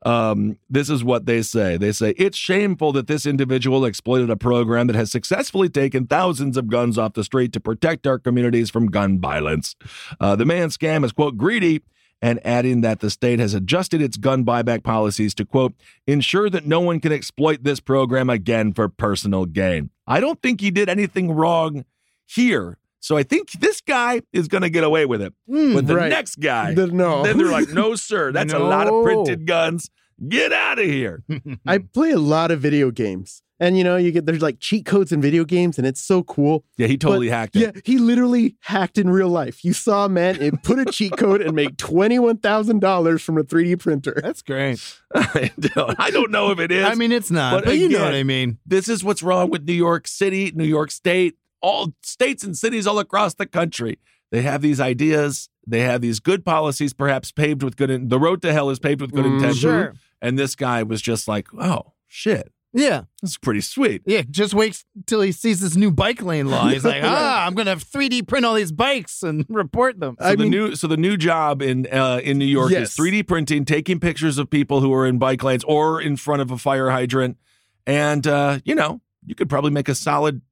Um, 0.03 0.59
this 0.71 0.89
is 0.89 1.03
what 1.03 1.27
they 1.27 1.43
say. 1.43 1.77
They 1.77 1.93
say 1.93 2.11
it's 2.17 2.39
shameful 2.39 2.93
that 2.93 3.09
this 3.09 3.27
individual 3.27 3.85
exploited 3.85 4.31
a 4.31 4.37
program 4.37 4.87
that 4.87 4.97
has 4.97 5.11
successfully 5.11 5.69
taken 5.69 6.07
thousands 6.07 6.57
of 6.57 6.69
guns 6.69 6.99
off 6.99 7.15
the 7.15 7.25
street 7.25 7.53
to 7.55 7.61
protect 7.61 8.07
our 8.07 8.19
communities 8.19 8.71
from 8.71 8.87
gun 8.87 9.19
violence. 9.19 9.75
Uh, 10.21 10.37
the 10.37 10.45
man 10.45 10.69
scam 10.69 11.05
is 11.05 11.13
quote 11.13 11.37
greedy 11.37 11.83
and 12.21 12.45
adding 12.45 12.81
that 12.81 13.01
the 13.01 13.11
state 13.11 13.39
has 13.39 13.55
adjusted 13.55 14.03
its 14.03 14.17
gun 14.17 14.45
buyback 14.45 14.83
policies 14.83 15.35
to 15.35 15.45
quote 15.45 15.75
ensure 16.07 16.51
that 16.51 16.67
no 16.67 16.81
one 16.81 17.01
can 17.01 17.13
exploit 17.13 17.63
this 17.63 17.81
program 17.81 18.29
again 18.29 18.73
for 18.73 18.89
personal 18.89 19.47
gain. 19.47 19.91
I 20.07 20.21
don't 20.21 20.41
think 20.43 20.61
he 20.61 20.71
did 20.71 20.89
anything 20.89 21.31
wrong 21.31 21.85
here. 22.27 22.79
So 23.01 23.17
I 23.17 23.23
think 23.23 23.53
this 23.53 23.81
guy 23.81 24.23
is 24.33 24.49
going 24.49 24.63
to 24.63 24.71
get 24.71 24.85
away 24.85 25.07
with 25.07 25.23
it. 25.23 25.33
Hmm. 25.49 25.75
but 25.75 25.87
the 25.87 25.97
right. 25.97 26.09
next 26.11 26.37
guy, 26.41 26.75
The- 26.75 26.89
no. 26.89 27.23
then 27.23 27.39
they're 27.39 27.51
like, 27.51 27.69
no, 27.71 27.95
sir, 28.11 28.33
that's 28.33 28.53
a 28.53 28.59
lot 28.59 28.89
of 28.89 29.05
printed 29.05 29.47
guns. 29.47 29.91
Get 30.29 30.53
out 30.53 30.81
of 30.81 30.85
here. 30.85 31.23
I 31.67 31.79
play 31.79 32.11
a 32.11 32.19
lot 32.19 32.51
of 32.51 32.59
video 32.61 32.91
games, 32.91 33.41
And 33.61 33.79
you 33.79 33.85
know, 33.85 33.97
you 33.97 34.11
get 34.11 34.27
there's 34.27 34.43
like 34.43 34.59
cheat 34.59 34.85
codes 34.85 35.13
in 35.13 35.21
video 35.21 35.45
games, 35.45 35.79
and 35.79 35.87
it's 35.87 36.01
so 36.01 36.25
cool. 36.25 36.65
Yeah, 36.77 36.89
he 36.89 36.99
totally 36.99 37.29
But, 37.29 37.35
hacked 37.35 37.55
it. 37.57 37.61
Yeah, 37.61 37.81
he 37.85 37.99
literally 37.99 38.57
hacked 38.63 38.99
in 38.99 39.11
real 39.11 39.29
life. 39.29 39.65
You 39.65 39.73
saw 39.73 40.07
a 40.07 40.09
man 40.09 40.43
and 40.43 40.61
put 40.65 40.81
a 40.81 40.87
cheat 40.87 41.17
code 41.17 41.41
and 41.41 41.55
make 41.55 41.77
twenty 41.77 42.19
one 42.19 42.39
thousand 42.39 42.81
dollars 42.81 43.23
from 43.23 43.39
a 43.39 43.45
3D 43.45 43.79
printer. 43.79 44.19
That's 44.21 44.43
great. 44.43 44.81
I, 45.15 45.53
don't, 45.61 46.01
I 46.01 46.11
don't 46.11 46.33
know 46.33 46.51
if 46.51 46.59
it 46.59 46.73
is. 46.73 46.85
I 46.85 46.97
mean, 46.97 47.13
it's 47.13 47.31
not, 47.31 47.53
But 47.55 47.65
but, 47.67 47.79
you 47.79 47.89
know 47.89 48.03
what 48.03 48.15
I 48.15 48.25
mean. 48.25 48.59
this 48.67 48.89
is 48.89 49.05
what's 49.05 49.23
wrong 49.23 49.51
with 49.51 49.63
New 49.69 49.73
York 49.73 50.09
City, 50.09 50.51
New 50.53 50.65
York 50.65 50.91
State, 50.91 51.37
all 51.61 51.92
states 52.03 52.44
and 52.44 52.57
cities 52.57 52.87
all 52.87 52.99
across 52.99 53.35
the 53.35 53.47
country. 53.47 53.99
They 54.31 54.42
have 54.42 54.61
these 54.62 54.79
ideas, 54.81 55.49
they 55.66 55.81
have 55.81 56.01
these 56.01 56.21
good 56.21 56.44
policies, 56.44 56.92
perhaps 56.92 57.33
paved 57.33 57.62
with 57.62 57.77
good. 57.77 57.90
In- 57.90 58.09
the 58.09 58.18
road 58.18 58.42
to 58.42 58.53
hell 58.53 58.71
is 58.71 58.79
paved 58.79 59.01
with 59.01 59.12
good 59.12 59.25
Mm, 59.25 59.35
intention. 59.37 59.61
Sure. 59.71 59.94
And 60.21 60.38
this 60.38 60.55
guy 60.55 60.83
was 60.83 61.01
just 61.01 61.27
like, 61.29 61.49
oh 61.59 61.92
shit, 62.07 62.53
Yeah. 62.75 63.03
this 63.23 63.31
is 63.31 63.38
pretty 63.38 63.61
sweet. 63.62 64.03
Yeah. 64.05 64.23
Just 64.31 64.53
wait 64.53 64.85
till 65.07 65.21
he 65.23 65.33
sees 65.33 65.61
this 65.61 65.77
new 65.77 65.90
bike 65.90 66.21
lane 66.23 66.49
law. 66.49 66.68
He's 66.68 66.85
like, 66.85 67.01
ah, 67.05 67.47
I'm 67.47 67.55
going 67.55 67.66
to 67.66 67.77
3D 67.77 68.27
print 68.29 68.44
all 68.44 68.55
these 68.55 68.73
bikes 68.73 69.23
and 69.23 69.47
report 69.49 69.99
them. 69.99 70.16
So 70.21 70.27
I 70.27 70.33
the 70.33 70.42
mean- 70.42 70.51
new 70.51 70.77
so 70.77 70.88
the 70.88 70.97
new 70.99 71.16
job 71.16 71.62
in 71.62 71.87
uh, 71.90 72.21
in 72.23 72.37
New 72.38 72.44
York 72.44 72.71
Yes. 72.73 72.90
is 72.90 72.97
3D 72.97 73.27
printing, 73.27 73.64
taking 73.64 73.99
pictures 74.01 74.37
of 74.37 74.51
people 74.51 74.81
who 74.83 74.92
are 74.92 75.07
in 75.07 75.18
bike 75.18 75.42
lanes 75.42 75.64
or 75.64 76.03
in 76.03 76.16
front 76.16 76.42
of 76.42 76.51
a 76.51 76.59
fire 76.59 76.90
hydrant, 76.90 77.38
and 77.87 78.27
uh, 78.27 78.59
you 78.64 78.75
know 78.75 79.01
you 79.25 79.35
could 79.35 79.49
probably 79.49 79.71
make 79.71 79.88
a 79.88 79.94
solid 79.94 80.42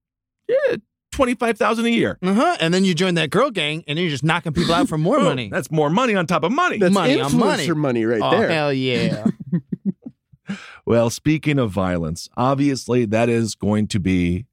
yeah, 0.49 0.77
twenty 1.17 1.35
five 1.35 1.59
thousand 1.59 1.87
a 1.87 1.91
year. 1.91 2.19
Uh 2.23 2.35
huh. 2.35 2.57
And 2.61 2.73
then 2.73 2.85
you 2.85 2.95
join 2.95 3.15
that 3.15 3.31
girl 3.31 3.51
gang 3.51 3.83
and 3.89 3.99
you're 3.99 4.11
just 4.11 4.23
knocking 4.25 4.53
people 4.53 4.75
out 4.75 4.89
for 4.89 4.99
more 4.99 5.19
money. 5.33 5.49
That's 5.49 5.71
more 5.71 5.91
money 5.91 6.15
on 6.15 6.27
top 6.27 6.45
of 6.45 6.53
money. 6.53 6.79
That's 6.79 6.95
Money 6.95 7.21
on 7.21 7.37
money. 7.37 7.67
influencer 7.67 7.77
money 7.77 8.05
right 8.05 8.21
oh, 8.23 8.31
there. 8.31 8.49
hell 8.49 8.73
yeah. 8.73 9.25
Well, 10.85 11.11
speaking 11.11 11.59
of 11.59 11.73
violence, 11.73 12.29
obviously 12.37 13.07
that 13.07 13.29
is 13.29 13.57
going 13.57 13.89
to 13.89 13.99
be 13.99 14.47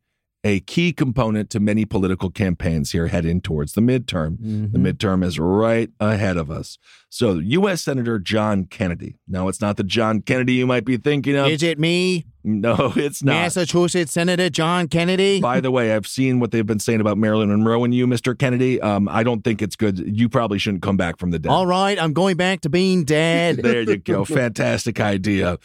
a 0.43 0.60
key 0.62 0.91
component 0.91 1.49
to 1.51 1.60
many 1.60 1.86
political 1.86 2.29
campaigns 2.29 2.91
here 2.91 3.08
heading 3.08 3.39
towards 3.39 3.73
the 3.73 3.82
midterm. 3.82 4.71
The 4.73 4.77
midterm 4.77 5.23
is 5.23 5.39
right 5.39 5.89
ahead 6.01 6.36
of 6.36 6.51
us. 6.51 6.77
So, 7.10 7.36
U.S. 7.38 7.82
Senator 7.84 8.19
John 8.19 8.65
Kennedy. 8.65 9.15
Now, 9.27 9.47
it's 9.47 9.62
not 9.62 9.77
the 9.77 9.84
John 9.84 10.21
Kennedy 10.21 10.53
you 10.53 10.67
might 10.67 10.84
be 10.84 10.97
thinking 10.97 11.36
of. 11.38 11.47
Is 11.47 11.63
it 11.63 11.79
me, 11.79 12.25
No, 12.43 12.91
it's 12.95 13.23
not. 13.23 13.34
Massachusetts 13.34 14.12
Senator 14.12 14.49
John 14.49 14.88
Kennedy? 14.89 15.39
By 15.39 15.62
the 15.62 15.71
way, 15.71 15.93
I've 15.93 16.08
seen 16.08 16.39
what 16.41 16.51
they've 16.51 16.65
been 16.65 16.79
saying 16.79 16.99
about 17.01 17.17
Marilyn 17.17 17.49
Monroe 17.49 17.84
and 17.86 17.93
you, 17.93 18.06
Mr. 18.08 18.38
Kennedy. 18.38 18.82
Um, 18.82 19.08
I 19.08 19.23
don't 19.23 19.43
think 19.43 19.62
it's 19.62 19.75
good. 19.77 19.99
You 19.99 20.27
probably 20.27 20.58
shouldn't 20.60 20.84
come 20.84 20.97
back 20.97 21.17
from 21.19 21.32
the 21.32 21.39
dead. 21.39 21.49
All 21.51 21.67
right, 21.67 21.97
I'm 22.01 22.12
going 22.13 22.36
back 22.36 22.62
to 22.62 22.69
being 22.69 23.06
dead. 23.06 23.58
There 23.63 23.84
you 23.84 23.97
go. 23.97 24.25
Fantastic 24.43 24.99
idea. 24.99 25.58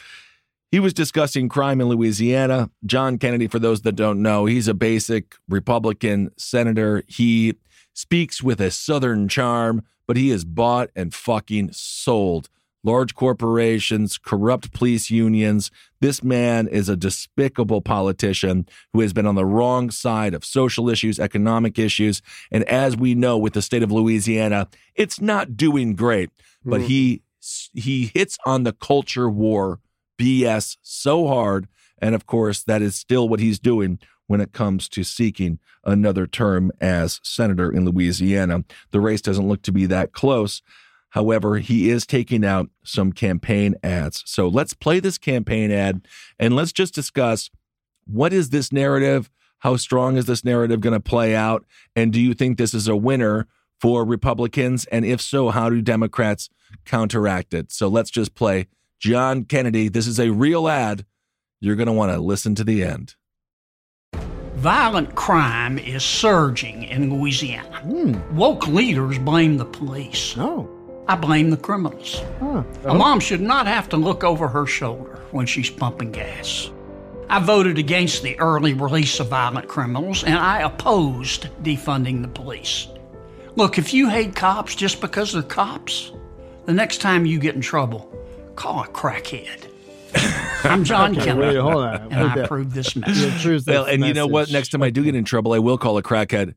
He 0.71 0.79
was 0.79 0.93
discussing 0.93 1.49
crime 1.49 1.81
in 1.81 1.89
Louisiana. 1.89 2.69
John 2.85 3.17
Kennedy, 3.17 3.47
for 3.47 3.57
those 3.57 3.81
that 3.81 3.93
don't 3.93 4.21
know, 4.21 4.45
he's 4.45 4.67
a 4.67 4.75
basic 4.75 5.35
Republican 5.47 6.29
senator. 6.37 7.03
He 7.07 7.55
speaks 7.93 8.43
with 8.43 8.61
a 8.61 8.69
Southern 8.69 9.27
charm, 9.27 9.83
but 10.05 10.15
he 10.15 10.29
is 10.29 10.45
bought 10.45 10.89
and 10.95 11.13
fucking 11.13 11.71
sold. 11.71 12.49
Large 12.83 13.15
corporations, 13.15 14.17
corrupt 14.17 14.71
police 14.71 15.09
unions. 15.09 15.69
This 16.01 16.23
man 16.23 16.67
is 16.67 16.87
a 16.87 16.95
despicable 16.95 17.81
politician 17.81 18.67
who 18.93 19.01
has 19.01 19.11
been 19.11 19.25
on 19.25 19.35
the 19.35 19.45
wrong 19.45 19.89
side 19.89 20.33
of 20.33 20.45
social 20.45 20.87
issues, 20.87 21.19
economic 21.19 21.77
issues. 21.77 22.21
And 22.51 22.63
as 22.65 22.95
we 22.95 23.15
know 23.15 23.37
with 23.37 23.53
the 23.53 23.61
state 23.61 23.83
of 23.83 23.91
Louisiana, 23.91 24.69
it's 24.95 25.19
not 25.19 25.57
doing 25.57 25.95
great, 25.95 26.29
but 26.63 26.79
mm. 26.81 26.85
he 26.85 27.21
he 27.73 28.11
hits 28.13 28.37
on 28.45 28.63
the 28.63 28.73
culture 28.73 29.29
war 29.29 29.79
BS 30.19 30.77
so 30.81 31.27
hard. 31.27 31.67
And 31.99 32.13
of 32.13 32.25
course, 32.25 32.63
that 32.63 32.81
is 32.81 32.95
still 32.95 33.27
what 33.27 33.39
he's 33.39 33.59
doing 33.59 33.99
when 34.27 34.41
it 34.41 34.53
comes 34.53 34.87
to 34.89 35.03
seeking 35.03 35.59
another 35.83 36.27
term 36.27 36.71
as 36.79 37.19
senator 37.23 37.71
in 37.71 37.85
Louisiana. 37.85 38.63
The 38.91 38.99
race 38.99 39.21
doesn't 39.21 39.47
look 39.47 39.63
to 39.63 39.71
be 39.71 39.87
that 39.87 40.11
close. 40.13 40.61
However, 41.09 41.57
he 41.57 41.89
is 41.89 42.05
taking 42.05 42.45
out 42.45 42.69
some 42.83 43.11
campaign 43.11 43.75
ads. 43.81 44.23
So 44.27 44.47
let's 44.47 44.75
play 44.75 44.99
this 44.99 45.17
campaign 45.17 45.71
ad 45.71 46.07
and 46.37 46.55
let's 46.55 46.71
just 46.71 46.93
discuss 46.93 47.49
what 48.05 48.31
is 48.33 48.49
this 48.49 48.71
narrative? 48.71 49.31
How 49.59 49.75
strong 49.75 50.17
is 50.17 50.25
this 50.25 50.45
narrative 50.45 50.81
going 50.81 50.93
to 50.93 50.99
play 50.99 51.35
out? 51.35 51.65
And 51.95 52.13
do 52.13 52.21
you 52.21 52.33
think 52.33 52.57
this 52.57 52.73
is 52.73 52.87
a 52.87 52.95
winner 52.95 53.47
for 53.79 54.05
Republicans? 54.05 54.85
And 54.85 55.05
if 55.05 55.21
so, 55.21 55.49
how 55.49 55.69
do 55.69 55.81
Democrats 55.81 56.49
counteract 56.85 57.53
it? 57.53 57.71
So 57.71 57.87
let's 57.87 58.11
just 58.11 58.35
play 58.35 58.67
John 58.99 59.45
Kennedy. 59.45 59.87
This 59.87 60.07
is 60.07 60.19
a 60.19 60.29
real 60.29 60.67
ad. 60.67 61.05
You're 61.61 61.75
going 61.75 61.87
to 61.87 61.93
want 61.93 62.11
to 62.11 62.19
listen 62.19 62.55
to 62.55 62.63
the 62.63 62.83
end. 62.83 63.15
Violent 64.55 65.15
crime 65.15 65.77
is 65.77 66.03
surging 66.03 66.83
in 66.83 67.13
Louisiana. 67.13 67.79
Hmm. 67.79 68.35
Woke 68.35 68.67
leaders 68.67 69.17
blame 69.17 69.57
the 69.57 69.65
police. 69.65 70.35
Oh. 70.37 70.69
I 71.07 71.15
blame 71.15 71.49
the 71.49 71.57
criminals. 71.57 72.21
A 72.83 72.93
mom 72.93 73.19
should 73.19 73.41
not 73.41 73.65
have 73.67 73.89
to 73.89 73.97
look 73.97 74.23
over 74.23 74.47
her 74.47 74.67
shoulder 74.67 75.19
when 75.31 75.45
she's 75.45 75.69
pumping 75.69 76.11
gas. 76.11 76.69
I 77.29 77.39
voted 77.39 77.77
against 77.77 78.21
the 78.21 78.39
early 78.39 78.73
release 78.73 79.19
of 79.19 79.29
violent 79.29 79.67
criminals 79.67 80.23
and 80.23 80.35
I 80.35 80.61
opposed 80.61 81.47
defunding 81.63 82.21
the 82.21 82.27
police. 82.27 82.87
Look, 83.55 83.77
if 83.77 83.93
you 83.93 84.09
hate 84.09 84.35
cops 84.35 84.75
just 84.75 84.99
because 85.01 85.33
they're 85.33 85.41
cops, 85.41 86.11
the 86.65 86.73
next 86.73 86.99
time 87.01 87.25
you 87.25 87.39
get 87.39 87.55
in 87.55 87.61
trouble, 87.61 88.13
call 88.59 88.83
a 88.83 88.87
crackhead. 88.87 89.67
I'm 90.65 90.83
John 90.83 91.15
Kennedy, 91.15 91.39
Wait, 91.39 91.55
hold 91.57 91.75
on. 91.75 91.95
and 91.95 92.09
Wait 92.11 92.17
I 92.17 92.35
there. 92.35 92.43
approve 92.43 92.73
this 92.73 92.93
Yeah, 92.95 93.07
message. 93.07 93.41
truth 93.41 93.63
Well, 93.65 93.85
is 93.85 93.93
and 93.93 94.05
you 94.05 94.13
know 94.13 94.27
what? 94.27 94.51
Next 94.51 94.69
time 94.69 94.83
I 94.83 94.89
do 94.89 95.03
get 95.03 95.15
in 95.15 95.23
trouble, 95.23 95.53
I 95.53 95.59
will 95.59 95.77
call 95.77 95.97
a 95.97 96.03
crackhead. 96.03 96.55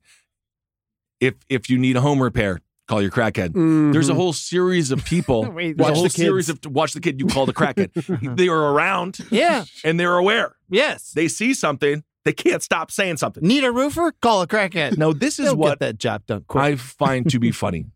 If 1.20 1.34
if 1.48 1.70
you 1.70 1.78
need 1.78 1.96
a 1.96 2.00
home 2.00 2.20
repair, 2.20 2.60
call 2.88 3.00
your 3.00 3.12
crackhead. 3.12 3.50
Mm-hmm. 3.50 3.92
There's 3.92 4.08
a 4.08 4.14
whole 4.14 4.32
series 4.32 4.90
of 4.90 5.04
people. 5.04 5.48
Wait, 5.52 5.76
there's 5.76 5.86
a 5.88 5.90
watch 5.90 5.94
whole 5.94 6.02
the 6.04 6.10
series 6.10 6.48
of 6.48 6.58
watch 6.66 6.92
the 6.94 7.00
kid. 7.00 7.20
You 7.20 7.26
call 7.26 7.46
the 7.46 7.54
crackhead. 7.54 8.36
they 8.36 8.48
are 8.48 8.72
around 8.72 9.20
Yeah. 9.30 9.64
and 9.84 10.00
they're 10.00 10.16
aware. 10.16 10.56
Yes. 10.68 11.12
They 11.12 11.28
see 11.28 11.54
something. 11.54 12.02
They 12.24 12.32
can't 12.32 12.62
stop 12.62 12.90
saying 12.90 13.18
something. 13.18 13.46
Need 13.46 13.62
a 13.64 13.70
roofer? 13.70 14.12
Call 14.22 14.42
a 14.42 14.46
crackhead. 14.48 14.96
No, 14.98 15.12
this 15.12 15.38
is 15.38 15.46
They'll 15.46 15.56
what 15.56 15.68
get 15.78 15.86
that 15.86 15.98
job 15.98 16.26
done 16.26 16.44
quick. 16.48 16.62
I 16.64 16.76
find 16.76 17.28
to 17.30 17.38
be 17.38 17.52
funny. 17.52 17.86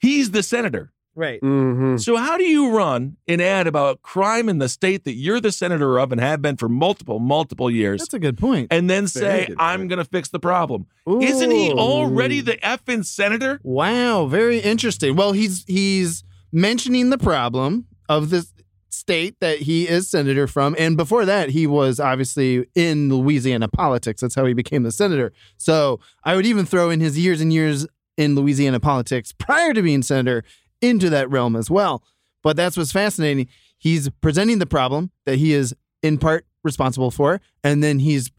He's 0.00 0.30
the 0.32 0.42
senator. 0.42 0.92
Right. 1.18 1.40
hmm 1.40 1.96
So 1.98 2.16
how 2.16 2.36
do 2.38 2.44
you 2.44 2.70
run 2.70 3.16
an 3.26 3.40
ad 3.40 3.66
about 3.66 4.02
crime 4.02 4.48
in 4.48 4.58
the 4.58 4.68
state 4.68 5.04
that 5.04 5.14
you're 5.14 5.40
the 5.40 5.52
senator 5.52 5.98
of 5.98 6.12
and 6.12 6.20
have 6.20 6.40
been 6.40 6.56
for 6.56 6.68
multiple, 6.68 7.18
multiple 7.18 7.70
years, 7.70 8.00
That's 8.00 8.14
a 8.14 8.18
good 8.18 8.38
point. 8.38 8.68
and 8.70 8.88
then 8.88 9.06
Very 9.06 9.46
say 9.46 9.54
I'm 9.58 9.88
going 9.88 9.98
to 9.98 10.04
fix 10.04 10.28
the 10.28 10.38
problem? 10.38 10.86
Isn't 11.06 11.50
he 11.50 11.72
already 11.72 12.40
the 12.40 12.56
effing 12.58 13.04
senator? 13.04 13.60
Wow, 13.62 14.26
very 14.26 14.58
interesting. 14.60 15.16
Well, 15.16 15.32
he's 15.32 15.64
he's 15.66 16.22
mentioning 16.52 17.10
the 17.10 17.18
problem 17.18 17.86
of 18.08 18.30
the 18.30 18.46
state 18.90 19.38
that 19.40 19.58
he 19.60 19.86
is 19.88 20.08
senator 20.08 20.46
from, 20.46 20.74
and 20.78 20.96
before 20.96 21.24
that, 21.26 21.50
he 21.50 21.66
was 21.66 22.00
obviously 22.00 22.66
in 22.74 23.08
Louisiana 23.10 23.68
politics. 23.68 24.20
That's 24.22 24.34
how 24.34 24.44
he 24.46 24.54
became 24.54 24.82
the 24.82 24.92
senator. 24.92 25.32
So 25.56 26.00
I 26.24 26.36
would 26.36 26.46
even 26.46 26.64
throw 26.66 26.90
in 26.90 27.00
his 27.00 27.18
years 27.18 27.40
and 27.40 27.52
years 27.52 27.86
in 28.16 28.34
Louisiana 28.34 28.80
politics 28.80 29.32
prior 29.32 29.72
to 29.74 29.80
being 29.82 30.02
senator 30.02 30.42
into 30.80 31.10
that 31.10 31.30
realm 31.30 31.56
as 31.56 31.70
well. 31.70 32.02
But 32.42 32.56
that's 32.56 32.76
what's 32.76 32.92
fascinating. 32.92 33.48
He's 33.78 34.08
presenting 34.20 34.58
the 34.58 34.66
problem 34.66 35.10
that 35.26 35.36
he 35.36 35.52
is 35.52 35.74
in 36.02 36.18
part 36.18 36.46
responsible 36.64 37.10
for, 37.10 37.40
and 37.64 37.82
then 37.82 37.98
he's 38.00 38.30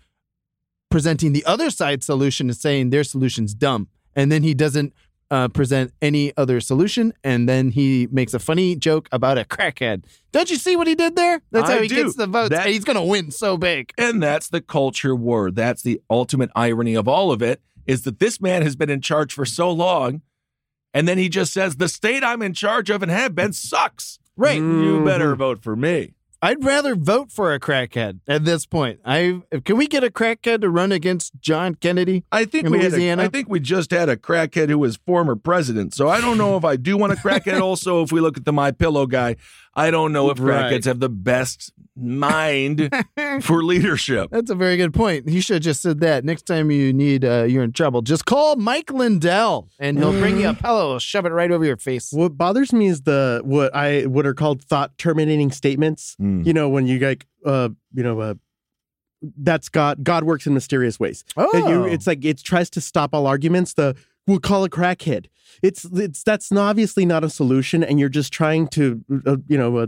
presenting 0.90 1.34
the 1.34 1.46
other 1.46 1.70
side 1.70 2.04
solution 2.04 2.50
and 2.50 2.58
saying 2.58 2.90
their 2.90 3.04
solution's 3.04 3.54
dumb. 3.54 3.88
And 4.16 4.32
then 4.32 4.44
he 4.44 4.54
doesn't 4.54 4.94
uh, 5.32 5.48
present 5.50 5.94
any 6.02 6.36
other 6.36 6.60
solution. 6.60 7.14
And 7.24 7.48
then 7.48 7.70
he 7.70 8.08
makes 8.12 8.34
a 8.34 8.40
funny 8.40 8.76
joke 8.76 9.08
about 9.12 9.38
a 9.38 9.44
crackhead. 9.46 10.04
Don't 10.32 10.50
you 10.50 10.56
see 10.58 10.76
what 10.76 10.88
he 10.88 10.96
did 10.96 11.16
there? 11.16 11.42
That's 11.52 11.70
I 11.70 11.76
how 11.76 11.82
he 11.84 11.88
do. 11.88 12.04
gets 12.04 12.16
the 12.16 12.26
votes. 12.26 12.50
That- 12.50 12.66
he's 12.68 12.84
going 12.84 12.96
to 12.96 13.04
win 13.04 13.30
so 13.32 13.56
big. 13.58 13.92
And 13.98 14.22
that's 14.22 14.50
the 14.50 14.62
culture 14.62 15.16
war. 15.16 15.52
That's 15.52 15.84
the 15.84 16.02
ultimate 16.10 16.50
irony 16.56 16.96
of 16.96 17.08
all 17.08 17.32
of 17.32 17.42
it 17.44 17.62
is 17.86 18.04
that 18.04 18.20
this 18.20 18.42
man 18.42 18.62
has 18.64 18.76
been 18.76 18.90
in 18.90 19.02
charge 19.02 19.34
for 19.34 19.46
so 19.46 19.72
long. 19.72 20.22
And 20.94 21.08
then 21.08 21.18
he 21.18 21.30
just 21.30 21.54
says, 21.54 21.76
the 21.76 21.88
state 21.88 22.24
I'm 22.24 22.42
in 22.42 22.54
charge 22.54 22.90
of 22.90 23.04
and 23.04 23.12
have 23.12 23.36
been 23.36 23.54
sucks. 23.54 24.20
Right. 24.36 24.58
You 24.58 24.64
mm-hmm. 24.64 25.06
better 25.06 25.36
vote 25.36 25.62
for 25.62 25.76
me. 25.76 26.14
I'd 26.42 26.64
rather 26.64 26.96
vote 26.96 27.32
for 27.32 27.54
a 27.54 27.60
crackhead 27.60 28.22
at 28.26 28.46
this 28.46 28.66
point. 28.66 29.02
I 29.04 29.42
Can 29.66 29.76
we 29.76 29.88
get 29.88 30.06
a 30.06 30.10
crackhead 30.10 30.62
to 30.62 30.70
run 30.70 30.94
against 30.94 31.34
John 31.42 31.76
Kennedy? 31.76 32.24
I 32.32 32.46
think 32.46 32.68
In 32.68 32.72
we 32.72 32.82
had 32.82 32.94
a? 32.94 33.12
I 33.22 33.28
think 33.28 33.50
we 33.50 33.60
just 33.60 33.92
had 33.92 34.08
a 34.08 34.16
crackhead 34.16 34.70
who 34.70 34.80
was 34.80 34.96
former 34.96 35.36
president. 35.36 35.94
So 35.94 36.08
I 36.08 36.22
don't 36.22 36.38
know 36.38 36.56
if 36.56 36.64
I 36.64 36.78
do 36.78 36.96
want 36.96 37.12
a 37.12 37.18
crackhead. 37.18 37.60
also, 37.62 38.02
if 38.04 38.14
we 38.14 38.22
look 38.22 38.38
at 38.38 38.46
the 38.46 38.54
My 38.54 38.72
Pillow 38.72 39.06
guy, 39.06 39.36
I 39.80 39.92
don't 39.92 40.12
know 40.12 40.30
if 40.30 40.40
Right. 40.40 40.72
crackheads 40.72 40.86
have 40.86 41.00
the 41.00 41.10
best 41.10 41.72
mind 41.96 42.90
for 43.42 43.64
leadership. 43.64 44.30
That's 44.32 44.50
a 44.50 44.56
very 44.56 44.78
good 44.78 44.94
point. 44.94 45.28
You 45.28 45.42
should 45.42 45.56
have 45.56 45.64
just 45.64 45.82
said 45.82 46.00
that. 46.02 46.24
Next 46.26 46.44
time 46.44 46.72
you 46.72 46.94
need, 46.94 47.26
uh, 47.26 47.44
you're 47.44 47.64
in 47.64 47.72
trouble, 47.74 48.02
just 48.02 48.26
call 48.26 48.56
Mike 48.56 48.92
Lindell 48.92 49.70
and 49.80 49.98
he'll 49.98 50.12
bring 50.14 50.40
you 50.40 50.50
a 50.50 50.54
pillow, 50.54 50.92
he'll 50.92 51.00
shove 51.00 51.26
it 51.26 51.30
right 51.32 51.52
over 51.52 51.66
your 51.66 51.78
face. 51.78 52.12
What 52.12 52.38
bothers 52.38 52.72
me 52.74 52.88
is 52.88 53.02
the 53.02 53.42
what 53.44 53.76
I 53.76 54.04
what 54.06 54.26
are 54.26 54.34
called 54.34 54.64
thought 54.64 54.98
terminating 54.98 55.52
statements. 55.52 56.16
Mm. 56.22 56.46
You 56.46 56.54
know, 56.54 56.70
when 56.70 56.88
you 56.88 57.00
like 57.00 57.26
uh 57.46 57.70
you 57.94 58.04
know 58.04 58.20
uh 58.20 58.34
that's 59.38 59.68
God. 59.68 60.02
God 60.04 60.24
works 60.24 60.48
in 60.48 60.54
mysterious 60.54 60.98
ways. 60.98 61.26
Oh. 61.36 61.50
You- 61.54 61.84
it's 61.86 62.08
like 62.08 62.24
it 62.24 62.42
tries 62.42 62.70
to 62.72 62.82
stop 62.82 63.14
all 63.14 63.28
arguments. 63.28 63.74
The 63.74 63.96
we'll 64.30 64.40
call 64.40 64.64
a 64.64 64.70
crackhead. 64.70 65.26
It's 65.62 65.84
it's 65.86 66.24
that's 66.24 66.52
obviously 66.52 67.06
not 67.06 67.24
a 67.24 67.30
solution, 67.30 67.84
and 67.84 68.00
you're 68.00 68.08
just 68.10 68.32
trying 68.32 68.68
to 68.70 69.04
uh, 69.26 69.38
you 69.48 69.58
know 69.58 69.80
a 69.80 69.88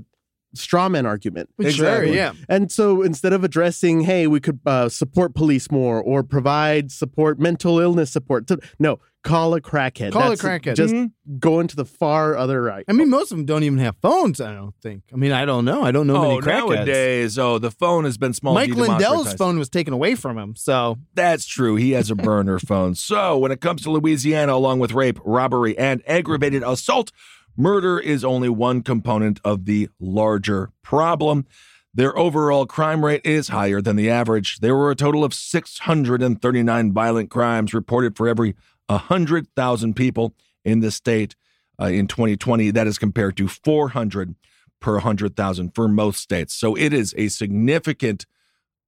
straw 0.53 0.89
man 0.89 1.05
argument. 1.05 1.49
Sure, 1.71 1.85
yeah. 2.15 2.33
And 2.49 2.69
so 2.71 3.01
instead 3.03 3.31
of 3.31 3.43
addressing, 3.45 4.01
hey, 4.01 4.27
we 4.27 4.39
could 4.41 4.59
uh, 4.65 4.89
support 4.89 5.33
police 5.33 5.71
more 5.71 6.01
or 6.01 6.23
provide 6.23 6.91
support, 6.91 7.39
mental 7.39 7.79
illness 7.79 8.11
support. 8.11 8.47
to- 8.47 8.59
No, 8.79 8.99
call 9.23 9.53
a 9.53 9.61
crackhead. 9.61 10.11
Call 10.11 10.31
a 10.31 10.35
crackhead. 10.35 10.75
Just 10.75 10.93
Mhm. 10.93 11.11
go 11.39 11.59
into 11.59 11.75
the 11.75 11.85
far 11.85 12.35
other 12.35 12.61
right. 12.61 12.83
I 12.87 12.93
mean, 12.93 13.09
most 13.09 13.31
of 13.31 13.37
them 13.37 13.45
don't 13.45 13.63
even 13.63 13.79
have 13.79 13.95
phones. 14.01 14.41
I 14.41 14.53
don't 14.53 14.73
think. 14.81 15.03
I 15.13 15.15
mean, 15.15 15.31
I 15.31 15.45
don't 15.45 15.63
know. 15.65 15.83
I 15.83 15.91
don't 15.91 16.07
know 16.07 16.15
oh, 16.17 16.21
many 16.29 16.41
crackheads. 16.41 16.75
nowadays, 16.75 17.37
oh, 17.39 17.57
the 17.59 17.71
phone 17.71 18.05
has 18.05 18.17
been 18.17 18.33
small. 18.33 18.53
Mike 18.53 18.73
Lindell's 18.73 19.33
phone 19.33 19.59
was 19.59 19.69
taken 19.69 19.93
away 19.93 20.15
from 20.15 20.37
him. 20.37 20.55
So 20.55 20.97
That's 21.13 21.45
true. 21.45 21.75
He 21.75 21.91
has 21.91 22.09
a 22.09 22.15
burner 22.15 22.57
phone. 22.67 22.95
So, 22.95 23.37
when 23.37 23.51
it 23.51 23.61
comes 23.61 23.83
to 23.83 23.91
Louisiana, 23.91 24.53
along 24.55 24.79
with 24.79 24.91
rape, 24.93 25.19
robbery, 25.23 25.77
and 25.77 26.01
aggravated 26.07 26.63
assault, 26.63 27.11
murder 27.55 27.99
is 27.99 28.23
only 28.23 28.49
one 28.49 28.81
component 28.81 29.39
of 29.45 29.65
the 29.65 29.89
larger 29.99 30.71
problem. 30.83 31.45
Their 31.93 32.17
overall 32.17 32.65
crime 32.65 33.03
rate 33.03 33.21
is 33.25 33.49
higher 33.49 33.81
than 33.81 33.97
the 33.97 34.09
average. 34.09 34.59
There 34.61 34.75
were 34.77 34.91
a 34.91 34.95
total 34.95 35.25
of 35.25 35.33
639 35.33 36.93
violent 36.93 37.29
crimes 37.29 37.73
reported 37.73 38.15
for 38.15 38.27
every 38.29 38.55
100,000 38.91 39.95
people 39.95 40.33
in 40.63 40.79
the 40.79 40.91
state 40.91 41.35
uh, 41.79 41.85
in 41.85 42.07
2020. 42.07 42.71
That 42.71 42.87
is 42.87 42.97
compared 42.97 43.37
to 43.37 43.47
400 43.47 44.35
per 44.79 44.93
100,000 44.93 45.75
for 45.75 45.87
most 45.87 46.21
states. 46.21 46.53
So, 46.53 46.75
it 46.75 46.93
is 46.93 47.13
a 47.17 47.27
significant 47.27 48.25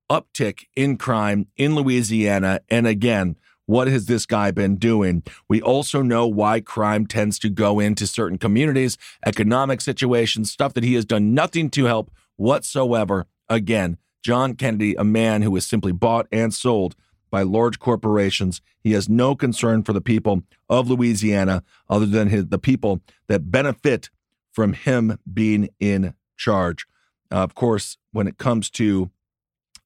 uptick 0.10 0.66
in 0.76 0.98
crime 0.98 1.48
in 1.56 1.76
Louisiana. 1.76 2.62
And 2.70 2.86
again, 2.88 3.36
what 3.66 3.88
has 3.88 4.06
this 4.06 4.26
guy 4.26 4.52
been 4.52 4.76
doing? 4.76 5.24
We 5.48 5.62
also 5.62 6.02
know 6.02 6.28
why 6.28 6.60
crime 6.60 7.08
tends 7.08 7.40
to 7.40 7.50
go 7.50 7.80
into 7.80 8.06
certain 8.06 8.38
communities, 8.38 8.98
economic 9.26 9.82
situations, 9.82 10.52
stuff 10.52 10.74
that 10.74 10.84
he 10.84 10.96
has 10.96 11.06
done 11.06 11.34
nothing 11.34 11.70
to 11.72 11.86
help 11.86 12.12
whatsoever. 12.36 13.28
Again, 13.48 13.98
John 14.22 14.56
Kennedy, 14.56 14.96
a 14.96 15.04
man 15.04 15.42
who 15.42 15.52
was 15.52 15.66
simply 15.66 15.92
bought 15.92 16.28
and 16.32 16.54
sold 16.54 16.96
by 17.34 17.42
large 17.42 17.80
corporations. 17.80 18.62
He 18.84 18.92
has 18.92 19.10
no 19.10 19.36
concern 19.36 19.82
for 19.82 19.92
the 19.92 20.02
people 20.02 20.44
of 20.70 20.88
Louisiana 20.88 21.64
other 21.90 22.06
than 22.06 22.28
his, 22.28 22.46
the 22.46 22.60
people 22.60 23.02
that 23.28 23.50
benefit 23.50 24.12
from 24.52 24.74
him 24.74 25.18
being 25.34 25.70
in 25.80 26.14
charge. 26.38 26.86
Uh, 27.32 27.38
of 27.38 27.56
course, 27.56 27.98
when 28.12 28.28
it 28.28 28.38
comes 28.38 28.70
to 28.70 29.10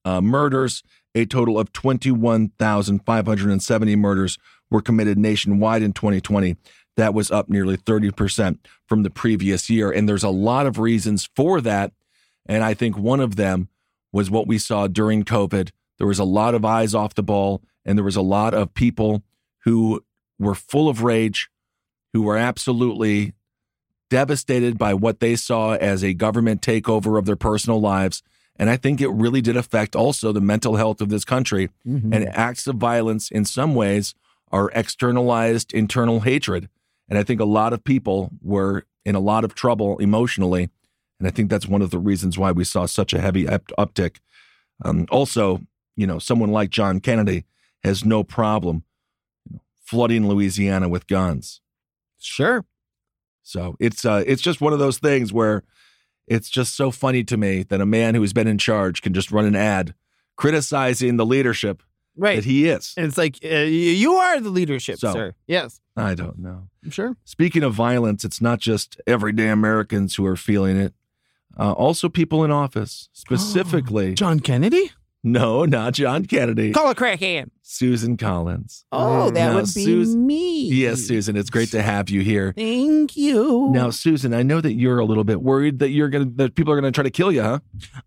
uh, 0.04 0.20
murders. 0.20 0.82
A 1.14 1.24
total 1.24 1.58
of 1.58 1.72
21,570 1.72 3.96
murders 3.96 4.36
were 4.70 4.82
committed 4.82 5.16
nationwide 5.18 5.82
in 5.82 5.94
2020. 5.94 6.56
That 6.96 7.14
was 7.14 7.30
up 7.30 7.48
nearly 7.48 7.78
30% 7.78 8.58
from 8.86 9.04
the 9.04 9.10
previous 9.10 9.70
year. 9.70 9.90
And 9.90 10.06
there's 10.08 10.22
a 10.22 10.28
lot 10.28 10.66
of 10.66 10.78
reasons 10.78 11.30
for 11.34 11.62
that. 11.62 11.92
And 12.46 12.62
I 12.62 12.74
think 12.74 12.98
one 12.98 13.20
of 13.20 13.36
them 13.36 13.68
was 14.12 14.30
what 14.30 14.46
we 14.46 14.58
saw 14.58 14.86
during 14.86 15.24
COVID. 15.24 15.70
There 15.98 16.06
was 16.06 16.18
a 16.18 16.24
lot 16.24 16.54
of 16.54 16.64
eyes 16.64 16.94
off 16.94 17.14
the 17.14 17.22
ball, 17.22 17.62
and 17.84 17.98
there 17.98 18.04
was 18.04 18.16
a 18.16 18.22
lot 18.22 18.54
of 18.54 18.74
people 18.74 19.22
who 19.64 20.02
were 20.38 20.54
full 20.54 20.88
of 20.88 21.02
rage, 21.02 21.50
who 22.12 22.22
were 22.22 22.36
absolutely 22.36 23.34
devastated 24.10 24.78
by 24.78 24.94
what 24.94 25.20
they 25.20 25.36
saw 25.36 25.74
as 25.74 26.02
a 26.02 26.14
government 26.14 26.62
takeover 26.62 27.18
of 27.18 27.26
their 27.26 27.36
personal 27.36 27.80
lives. 27.80 28.22
And 28.56 28.70
I 28.70 28.76
think 28.76 29.00
it 29.00 29.08
really 29.08 29.40
did 29.40 29.56
affect 29.56 29.94
also 29.94 30.32
the 30.32 30.40
mental 30.40 30.76
health 30.76 31.00
of 31.00 31.10
this 31.10 31.24
country. 31.24 31.68
Mm-hmm. 31.86 32.12
And 32.12 32.28
acts 32.30 32.66
of 32.66 32.76
violence, 32.76 33.30
in 33.30 33.44
some 33.44 33.74
ways, 33.74 34.14
are 34.50 34.70
externalized 34.74 35.72
internal 35.74 36.20
hatred. 36.20 36.68
And 37.08 37.18
I 37.18 37.22
think 37.22 37.40
a 37.40 37.44
lot 37.44 37.72
of 37.72 37.84
people 37.84 38.30
were 38.42 38.84
in 39.04 39.14
a 39.14 39.20
lot 39.20 39.44
of 39.44 39.54
trouble 39.54 39.98
emotionally. 39.98 40.70
And 41.18 41.28
I 41.28 41.30
think 41.30 41.50
that's 41.50 41.68
one 41.68 41.82
of 41.82 41.90
the 41.90 41.98
reasons 41.98 42.38
why 42.38 42.52
we 42.52 42.64
saw 42.64 42.86
such 42.86 43.12
a 43.12 43.20
heavy 43.20 43.48
up- 43.48 43.72
uptick. 43.78 44.16
Um, 44.84 45.06
also, 45.10 45.60
you 45.98 46.06
know, 46.06 46.18
someone 46.20 46.50
like 46.52 46.70
John 46.70 47.00
Kennedy 47.00 47.44
has 47.82 48.04
no 48.04 48.22
problem 48.22 48.84
you 49.50 49.56
know, 49.56 49.62
flooding 49.84 50.28
Louisiana 50.28 50.88
with 50.88 51.06
guns. 51.08 51.60
Sure. 52.18 52.64
So 53.42 53.76
it's 53.80 54.04
uh, 54.04 54.22
it's 54.26 54.40
just 54.42 54.60
one 54.60 54.72
of 54.72 54.78
those 54.78 54.98
things 54.98 55.32
where 55.32 55.64
it's 56.26 56.48
just 56.50 56.76
so 56.76 56.90
funny 56.90 57.24
to 57.24 57.36
me 57.36 57.64
that 57.64 57.80
a 57.80 57.86
man 57.86 58.14
who 58.14 58.20
has 58.22 58.32
been 58.32 58.46
in 58.46 58.58
charge 58.58 59.02
can 59.02 59.12
just 59.12 59.32
run 59.32 59.44
an 59.46 59.56
ad 59.56 59.94
criticizing 60.36 61.16
the 61.16 61.26
leadership 61.26 61.82
Right. 62.16 62.36
that 62.36 62.44
he 62.44 62.68
is. 62.68 62.94
And 62.96 63.06
it's 63.06 63.16
like, 63.18 63.38
uh, 63.44 63.48
you 63.48 64.12
are 64.14 64.40
the 64.40 64.50
leadership, 64.50 64.98
So- 64.98 65.12
sir. 65.12 65.34
Yes. 65.46 65.80
I 65.96 66.14
don't 66.14 66.38
know. 66.38 66.68
Sure. 66.90 67.16
Speaking 67.24 67.62
of 67.64 67.74
violence, 67.74 68.24
it's 68.24 68.40
not 68.40 68.60
just 68.60 69.00
everyday 69.06 69.48
Americans 69.48 70.14
who 70.16 70.24
are 70.26 70.36
feeling 70.36 70.76
it. 70.76 70.94
Uh, 71.58 71.72
also, 71.72 72.08
people 72.08 72.44
in 72.44 72.50
office, 72.52 73.08
specifically. 73.12 74.14
John 74.14 74.38
Kennedy? 74.40 74.92
No, 75.32 75.64
not 75.64 75.94
John 75.94 76.24
Kennedy. 76.24 76.72
Call 76.72 76.90
a 76.90 76.94
crackhead. 76.94 77.50
Susan 77.72 78.16
Collins. 78.16 78.86
Oh, 78.92 79.26
that 79.30 79.50
Now, 79.50 79.54
would 79.56 79.64
be 79.66 79.84
Susan- 79.84 80.26
me. 80.26 80.68
Yes, 80.70 81.02
Susan, 81.02 81.36
it's 81.36 81.50
great 81.50 81.70
to 81.72 81.82
have 81.82 82.08
you 82.08 82.22
here. 82.22 82.54
Thank 82.56 83.14
you. 83.14 83.68
Now, 83.74 83.90
Susan, 83.90 84.32
I 84.32 84.42
know 84.42 84.62
that 84.62 84.72
you're 84.72 84.98
a 84.98 85.04
little 85.04 85.22
bit 85.22 85.42
worried 85.42 85.78
that 85.80 85.90
you're 85.90 86.08
gonna 86.08 86.30
that 86.36 86.54
people 86.54 86.72
are 86.72 86.76
gonna 86.76 86.92
try 86.92 87.04
to 87.04 87.10
kill 87.10 87.30
you, 87.30 87.42
huh? 87.42 87.58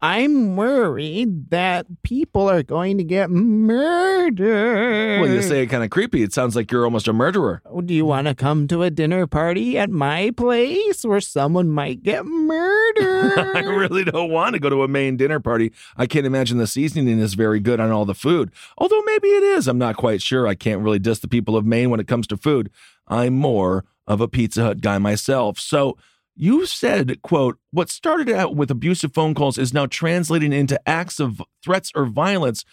I'm 0.01 0.55
worried 0.55 1.51
that 1.51 1.85
people 2.01 2.49
are 2.49 2.63
going 2.63 2.97
to 2.97 3.03
get 3.03 3.29
murdered. 3.29 5.21
Well, 5.21 5.29
you 5.29 5.43
say 5.43 5.61
it 5.61 5.67
kind 5.67 5.83
of 5.83 5.91
creepy. 5.91 6.23
It 6.23 6.33
sounds 6.33 6.55
like 6.55 6.71
you're 6.71 6.83
almost 6.85 7.07
a 7.07 7.13
murderer. 7.13 7.61
Oh, 7.67 7.81
Do 7.81 7.93
you 7.93 8.05
want 8.05 8.25
to 8.27 8.33
come 8.33 8.67
to 8.69 8.81
a 8.81 8.89
dinner 8.89 9.27
party 9.27 9.77
at 9.77 9.91
my 9.91 10.31
place 10.35 11.05
where 11.05 11.21
someone 11.21 11.69
might 11.69 12.01
get 12.01 12.25
murdered? 12.25 13.01
I 13.55 13.59
really 13.61 14.05
don't 14.05 14.31
want 14.31 14.53
to 14.55 14.59
go 14.59 14.69
to 14.69 14.81
a 14.81 14.87
Maine 14.87 15.17
dinner 15.17 15.39
party. 15.39 15.71
I 15.97 16.07
can't 16.07 16.25
imagine 16.25 16.57
the 16.57 16.65
seasoning 16.65 17.19
is 17.19 17.35
very 17.35 17.59
good 17.59 17.79
on 17.79 17.91
all 17.91 18.05
the 18.05 18.15
food. 18.15 18.49
Although 18.79 19.03
maybe 19.03 19.27
it 19.27 19.43
is. 19.43 19.50
I'm 19.67 19.77
not 19.77 19.97
quite 19.97 20.21
sure. 20.21 20.47
I 20.47 20.55
can't 20.55 20.81
really 20.81 20.99
diss 20.99 21.19
the 21.19 21.27
people 21.27 21.55
of 21.55 21.65
Maine 21.65 21.89
when 21.89 21.99
it 21.99 22.07
comes 22.07 22.27
to 22.27 22.37
food. 22.37 22.69
I'm 23.07 23.33
more 23.33 23.85
of 24.07 24.21
a 24.21 24.27
Pizza 24.27 24.63
Hut 24.63 24.81
guy 24.81 24.97
myself. 24.97 25.59
So 25.59 25.97
you 26.35 26.65
said, 26.65 27.21
quote, 27.21 27.57
what 27.71 27.89
started 27.89 28.29
out 28.29 28.55
with 28.55 28.71
abusive 28.71 29.13
phone 29.13 29.33
calls 29.33 29.57
is 29.57 29.73
now 29.73 29.85
translating 29.85 30.53
into 30.53 30.79
acts 30.87 31.19
of 31.19 31.41
threats 31.63 31.91
or 31.95 32.05
violence. 32.05 32.63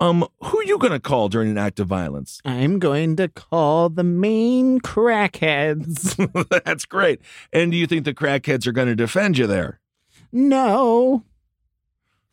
Um, 0.00 0.24
who 0.40 0.60
are 0.60 0.64
you 0.64 0.78
going 0.78 0.92
to 0.92 1.00
call 1.00 1.28
during 1.28 1.50
an 1.50 1.58
act 1.58 1.80
of 1.80 1.88
violence? 1.88 2.40
I'm 2.44 2.78
going 2.78 3.16
to 3.16 3.28
call 3.28 3.88
the 3.88 4.04
Maine 4.04 4.80
crackheads. 4.80 6.14
That's 6.64 6.84
great. 6.84 7.20
And 7.52 7.72
do 7.72 7.76
you 7.76 7.86
think 7.86 8.04
the 8.04 8.14
crackheads 8.14 8.66
are 8.66 8.72
going 8.72 8.88
to 8.88 8.94
defend 8.94 9.38
you 9.38 9.46
there? 9.46 9.80
no. 10.32 11.24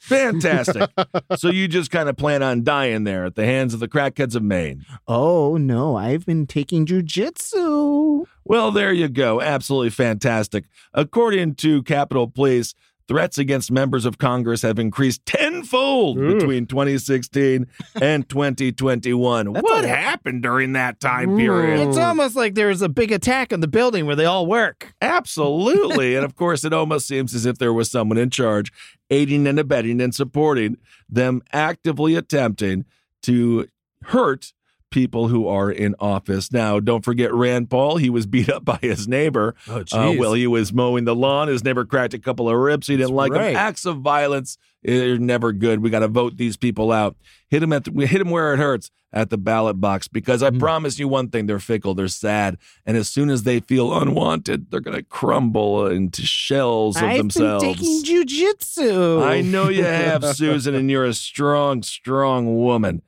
Fantastic. 0.06 0.89
so 1.36 1.50
you 1.50 1.68
just 1.68 1.91
kind 1.91 2.10
of 2.10 2.18
plan 2.18 2.44
on 2.44 2.63
dying 2.63 3.04
there 3.04 3.26
at 3.26 3.36
the 3.36 3.46
hands 3.46 3.74
of 3.74 3.80
the 3.80 3.88
crackheads 3.88 4.36
of 4.36 4.44
Maine. 4.44 4.86
Oh, 5.08 5.58
no. 5.58 5.96
I've 5.96 6.26
been 6.26 6.46
taking 6.48 6.86
jujitsu. 6.86 8.26
Well, 8.44 8.72
there 8.72 8.94
you 8.94 9.08
go. 9.10 9.41
Absolutely 9.41 9.89
fantastic. 9.89 10.65
According 10.94 11.56
to 11.56 11.82
Capitol 11.84 12.28
Police, 12.28 12.76
threats 13.08 13.38
against 13.38 13.72
members 13.72 14.06
of 14.06 14.18
Congress 14.18 14.62
have 14.62 14.80
increased 14.80 15.26
tenfold 15.26 16.18
between 16.18 16.65
2016 16.65 17.68
and 18.02 18.28
2021. 18.28 19.48
what 19.54 19.86
happened 19.86 20.41
during 20.44 20.74
that 20.74 21.00
time 21.00 21.38
period? 21.38 21.88
It's 21.88 21.98
almost 21.98 22.36
like 22.36 22.56
there 22.56 22.68
was 22.70 22.82
a 22.82 22.89
big 22.89 23.12
attack 23.12 23.52
in 23.52 23.60
the 23.60 23.68
building 23.68 24.06
where 24.06 24.15
they 24.15 24.26
all 24.26 24.48
work. 24.48 24.94
Absolutely. 25.02 26.15
and 26.15 26.26
of 26.26 26.36
course, 26.38 26.63
it 26.63 26.74
almost 26.74 27.08
seems 27.08 27.34
as 27.36 27.46
if 27.46 27.58
there 27.58 27.74
was 27.74 27.89
someone 27.91 28.18
in 28.18 28.30
charge 28.30 28.72
aiding 29.10 29.46
and 29.46 29.60
abetting 29.60 30.02
and 30.02 30.15
supporting 30.15 30.78
them 31.08 31.41
actively 31.54 32.15
attempting 32.15 32.86
to 33.22 33.68
hurt 34.06 34.54
people 34.91 35.28
who 35.28 35.48
are 35.48 35.69
in 35.71 35.95
office. 36.00 36.52
Now, 36.52 36.80
don't 36.80 37.04
forget 37.04 37.34
Rand 37.34 37.69
Paul. 37.69 37.98
He 37.98 38.10
was 38.10 38.26
beat 38.28 38.50
up 38.50 38.63
by 38.65 38.78
his 38.82 39.08
neighbor. 39.08 39.56
Oh, 39.67 39.78
Uh, 39.78 39.84
jeez. 39.84 40.17
well, 40.19 40.34
he 40.34 40.48
was 40.48 40.71
mowing 40.74 41.06
the 41.06 41.15
lawn. 41.15 41.48
His 41.48 41.63
neighbor 41.63 41.86
cracked 41.86 42.13
a 42.13 42.19
couple 42.19 42.50
of 42.50 42.56
ribs. 42.56 42.88
He 42.88 42.98
didn't 42.98 43.15
like 43.15 43.32
right. 43.34 43.48
them. 43.54 43.56
Acts 43.58 43.86
of 43.86 43.98
violence 44.00 44.58
are 44.88 45.17
never 45.17 45.52
good. 45.52 45.81
We 45.81 45.90
got 45.90 46.00
to 46.00 46.08
vote 46.08 46.38
these 46.38 46.56
people 46.58 46.92
out. 46.92 47.15
Hit 47.50 47.60
them 47.60 47.73
at 47.73 47.86
the, 47.86 47.92
we 47.92 48.06
hit 48.06 48.19
them 48.19 48.29
where 48.29 48.54
it 48.54 48.58
hurts 48.58 48.90
at 49.13 49.29
the 49.29 49.38
ballot 49.38 49.79
box 49.79 50.08
because. 50.08 50.44
I 50.44 50.50
promise 50.52 51.00
you 51.00 51.08
one 51.08 51.29
thing: 51.29 51.46
they're 51.46 51.60
fickle, 51.60 51.94
they're 51.96 52.08
sad, 52.08 52.58
and 52.86 52.98
as 52.98 53.08
soon 53.10 53.29
as 53.29 53.44
they 53.44 53.60
feel 53.62 53.98
unwanted, 53.98 54.69
they're 54.71 54.79
going 54.81 54.98
to 54.98 55.04
crumble 55.04 55.88
into 55.88 56.21
shells 56.23 56.98
of 56.98 57.04
I've 57.04 57.17
themselves. 57.17 57.63
been 57.63 57.73
taking 57.75 58.04
jujitsu. 58.04 59.23
I 59.23 59.42
know 59.42 59.69
you 59.69 59.83
have, 59.86 60.23
Susan, 60.36 60.75
and 60.75 60.90
you're 60.92 61.06
a 61.06 61.13
strong, 61.13 61.81
strong 61.83 62.58
woman. 62.58 63.02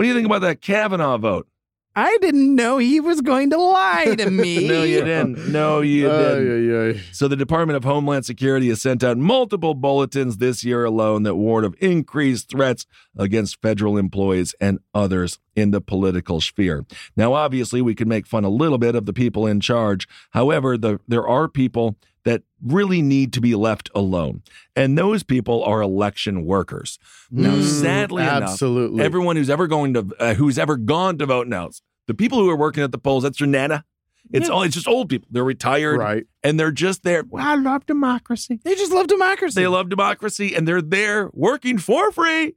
What 0.00 0.04
do 0.04 0.08
you 0.08 0.14
think 0.14 0.24
about 0.24 0.40
that 0.40 0.62
Kavanaugh 0.62 1.18
vote? 1.18 1.46
I 1.94 2.16
didn't 2.22 2.54
know 2.54 2.78
he 2.78 3.00
was 3.00 3.20
going 3.20 3.50
to 3.50 3.58
lie 3.58 4.14
to 4.16 4.30
me. 4.30 4.66
no, 4.66 4.82
you 4.82 5.04
didn't. 5.04 5.52
No, 5.52 5.82
you 5.82 6.08
didn't. 6.08 6.72
Ay, 6.72 6.88
ay, 6.88 6.90
ay. 6.92 7.02
So 7.12 7.28
the 7.28 7.36
Department 7.36 7.76
of 7.76 7.84
Homeland 7.84 8.24
Security 8.24 8.70
has 8.70 8.80
sent 8.80 9.04
out 9.04 9.18
multiple 9.18 9.74
bulletins 9.74 10.38
this 10.38 10.64
year 10.64 10.86
alone 10.86 11.24
that 11.24 11.34
warn 11.34 11.64
of 11.64 11.76
increased 11.82 12.48
threats 12.48 12.86
against 13.14 13.60
federal 13.60 13.98
employees 13.98 14.54
and 14.58 14.78
others 14.94 15.38
in 15.54 15.70
the 15.70 15.82
political 15.82 16.40
sphere. 16.40 16.86
Now, 17.14 17.34
obviously, 17.34 17.82
we 17.82 17.94
can 17.94 18.08
make 18.08 18.26
fun 18.26 18.44
a 18.44 18.48
little 18.48 18.78
bit 18.78 18.94
of 18.94 19.04
the 19.04 19.12
people 19.12 19.46
in 19.46 19.60
charge. 19.60 20.08
However, 20.30 20.78
the, 20.78 20.98
there 21.08 21.28
are 21.28 21.46
people 21.46 21.96
that 22.24 22.42
really 22.64 23.02
need 23.02 23.32
to 23.34 23.40
be 23.40 23.54
left 23.54 23.90
alone. 23.94 24.42
And 24.76 24.96
those 24.98 25.22
people 25.22 25.62
are 25.64 25.80
election 25.80 26.44
workers. 26.44 26.98
Now, 27.30 27.54
Mm, 27.54 27.62
sadly 27.62 28.22
enough, 28.22 28.42
absolutely. 28.42 29.04
everyone 29.04 29.36
who's 29.36 29.50
ever 29.50 29.66
going 29.66 29.94
to 29.94 30.06
uh, 30.18 30.34
who's 30.34 30.58
ever 30.58 30.76
gone 30.76 31.18
to 31.18 31.26
vote 31.26 31.46
knows 31.46 31.82
the 32.06 32.14
people 32.14 32.38
who 32.38 32.48
are 32.50 32.56
working 32.56 32.82
at 32.82 32.92
the 32.92 32.98
polls. 32.98 33.22
That's 33.22 33.40
your 33.40 33.48
nana. 33.48 33.84
It's 34.32 34.48
all 34.48 34.62
it's 34.62 34.74
just 34.74 34.86
old 34.86 35.08
people. 35.08 35.26
They're 35.32 35.42
retired, 35.42 35.98
Right. 35.98 36.24
And 36.44 36.58
they're 36.60 36.70
just 36.70 37.02
there. 37.02 37.24
Well, 37.28 37.44
I 37.44 37.56
love 37.56 37.84
democracy. 37.86 38.60
They 38.62 38.74
just 38.76 38.92
love 38.92 39.08
democracy. 39.08 39.60
They 39.60 39.66
love 39.66 39.88
democracy, 39.88 40.54
and 40.54 40.68
they're 40.68 40.82
there 40.82 41.30
working 41.32 41.78
for 41.78 42.12
free, 42.12 42.54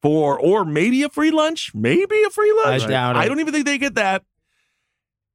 for 0.00 0.38
or 0.38 0.64
maybe 0.64 1.02
a 1.02 1.08
free 1.10 1.30
lunch, 1.30 1.72
maybe 1.74 2.22
a 2.26 2.30
free 2.30 2.52
lunch. 2.64 2.84
I 2.84 2.86
doubt 2.88 3.16
it. 3.16 3.18
I 3.18 3.28
don't 3.28 3.40
even 3.40 3.52
think 3.52 3.66
they 3.66 3.76
get 3.78 3.96
that. 3.96 4.22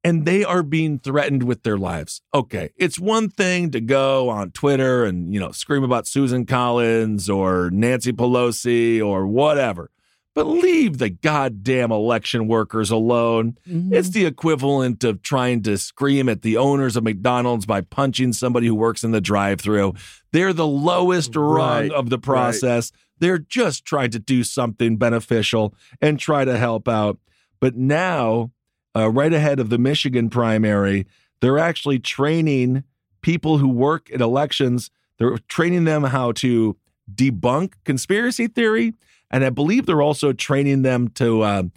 And 0.02 0.24
they 0.24 0.44
are 0.44 0.62
being 0.62 0.98
threatened 0.98 1.42
with 1.42 1.62
their 1.62 1.76
lives. 1.76 2.22
Okay, 2.32 2.70
it's 2.76 2.98
one 2.98 3.28
thing 3.28 3.70
to 3.72 3.82
go 3.82 4.30
on 4.30 4.50
Twitter 4.50 5.04
and 5.04 5.34
you 5.34 5.38
know 5.38 5.52
scream 5.52 5.84
about 5.84 6.06
Susan 6.06 6.46
Collins 6.46 7.28
or 7.28 7.68
Nancy 7.70 8.12
Pelosi 8.12 9.04
or 9.04 9.26
whatever, 9.26 9.90
but 10.34 10.44
leave 10.46 10.96
the 10.96 11.10
goddamn 11.10 11.92
election 11.92 12.48
workers 12.48 12.90
alone. 12.90 13.58
Mm-hmm. 13.68 13.92
It's 13.92 14.08
the 14.08 14.24
equivalent 14.24 15.04
of 15.04 15.20
trying 15.20 15.62
to 15.64 15.76
scream 15.76 16.30
at 16.30 16.40
the 16.40 16.56
owners 16.56 16.96
of 16.96 17.04
McDonald's 17.04 17.66
by 17.66 17.82
punching 17.82 18.32
somebody 18.32 18.68
who 18.68 18.74
works 18.74 19.04
in 19.04 19.10
the 19.10 19.20
drive-through. 19.20 19.92
They're 20.32 20.54
the 20.54 20.66
lowest 20.66 21.36
rung 21.36 21.56
Right, 21.56 21.92
of 21.92 22.08
the 22.08 22.18
process. 22.18 22.90
They're 23.18 23.38
just 23.38 23.84
trying 23.84 24.12
to 24.12 24.18
do 24.18 24.44
something 24.44 24.96
beneficial 24.96 25.74
and 26.00 26.18
try 26.18 26.46
to 26.46 26.56
help 26.56 26.88
out. 26.88 27.18
But 27.60 27.76
now, 27.76 28.52
uh, 28.96 29.10
right 29.10 29.32
ahead 29.32 29.60
of 29.60 29.70
the 29.70 29.78
Michigan 29.78 30.30
primary, 30.30 31.06
they're 31.40 31.58
actually 31.58 31.98
training 31.98 32.84
people 33.22 33.58
who 33.58 33.68
work 33.68 34.10
in 34.10 34.22
elections. 34.22 34.90
They're 35.18 35.38
training 35.48 35.84
them 35.84 36.04
how 36.04 36.32
to 36.32 36.76
debunk 37.12 37.74
conspiracy 37.84 38.46
theory. 38.46 38.94
And 39.30 39.44
I 39.44 39.50
believe 39.50 39.86
they're 39.86 40.02
also 40.02 40.32
training 40.32 40.82
them 40.82 41.08
to 41.10 41.44
um, 41.44 41.72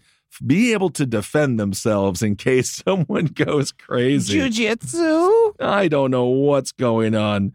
be 0.45 0.73
able 0.73 0.89
to 0.91 1.05
defend 1.05 1.59
themselves 1.59 2.21
in 2.21 2.35
case 2.35 2.69
someone 2.85 3.25
goes 3.25 3.71
crazy. 3.71 4.39
Jiu-jitsu. 4.39 5.53
I 5.59 5.87
don't 5.87 6.11
know 6.11 6.25
what's 6.25 6.71
going 6.71 7.15
on. 7.15 7.53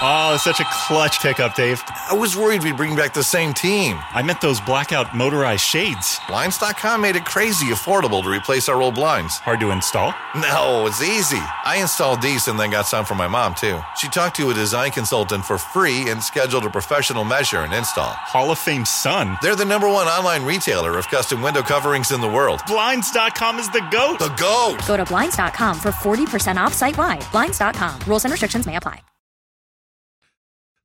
Oh, 0.00 0.32
it's 0.32 0.44
such 0.44 0.60
a 0.60 0.66
clutch 0.86 1.18
pickup, 1.18 1.56
Dave. 1.56 1.82
I 2.08 2.14
was 2.14 2.36
worried 2.36 2.62
we'd 2.62 2.76
bring 2.76 2.94
back 2.94 3.12
the 3.14 3.22
same 3.22 3.52
team. 3.52 3.98
I 4.14 4.22
meant 4.22 4.40
those 4.40 4.60
blackout 4.60 5.12
motorized 5.12 5.64
shades. 5.64 6.20
Blinds.com 6.28 7.00
made 7.02 7.16
it 7.16 7.24
crazy 7.24 7.66
affordable 7.66 8.22
to 8.22 8.30
replace 8.30 8.68
our 8.68 8.80
old 8.80 8.94
blinds. 8.94 9.40
Hard 9.40 9.58
to 9.58 9.72
install? 9.72 10.14
No, 10.36 10.86
it's 10.86 11.02
easy. 11.02 11.42
I 11.64 11.78
installed 11.80 12.22
these 12.22 12.46
and 12.46 12.60
then 12.60 12.70
got 12.70 12.86
some 12.86 13.04
for 13.04 13.16
my 13.16 13.26
mom, 13.26 13.56
too. 13.56 13.80
She 13.96 14.08
talked 14.08 14.36
to 14.36 14.50
a 14.50 14.54
design 14.54 14.92
consultant 14.92 15.44
for 15.44 15.58
free 15.58 16.08
and 16.10 16.22
scheduled 16.22 16.64
a 16.64 16.70
professional 16.70 17.24
measure 17.24 17.58
and 17.58 17.74
install. 17.74 18.12
Hall 18.12 18.52
of 18.52 18.58
Fame 18.60 18.84
son. 18.84 19.36
They're 19.42 19.56
the 19.56 19.64
number 19.64 19.88
one 19.88 20.06
online 20.06 20.44
retailer 20.44 20.96
of 20.96 21.08
custom 21.08 21.42
window 21.42 21.62
coverings 21.62 22.12
in 22.12 22.20
the 22.20 22.28
world. 22.28 22.60
Blinds.com 22.68 23.58
is 23.58 23.68
the 23.70 23.84
GOAT. 23.90 24.20
The 24.20 24.28
GOAT! 24.28 24.78
Go 24.86 24.96
to 24.96 25.04
Blinds.com 25.04 25.80
for 25.80 25.90
40% 25.90 26.56
off 26.56 26.72
site 26.72 26.96
wide. 26.96 27.24
Blinds.com. 27.32 27.98
Rules 28.06 28.24
and 28.24 28.30
restrictions 28.30 28.64
may 28.64 28.76
apply. 28.76 29.02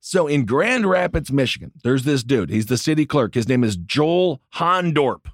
So 0.06 0.26
in 0.26 0.44
Grand 0.44 0.84
Rapids, 0.84 1.32
Michigan, 1.32 1.72
there's 1.82 2.02
this 2.02 2.22
dude. 2.22 2.50
He's 2.50 2.66
the 2.66 2.76
city 2.76 3.06
clerk. 3.06 3.34
His 3.34 3.48
name 3.48 3.64
is 3.64 3.78
Joel 3.78 4.42
Hondorp. 4.56 5.28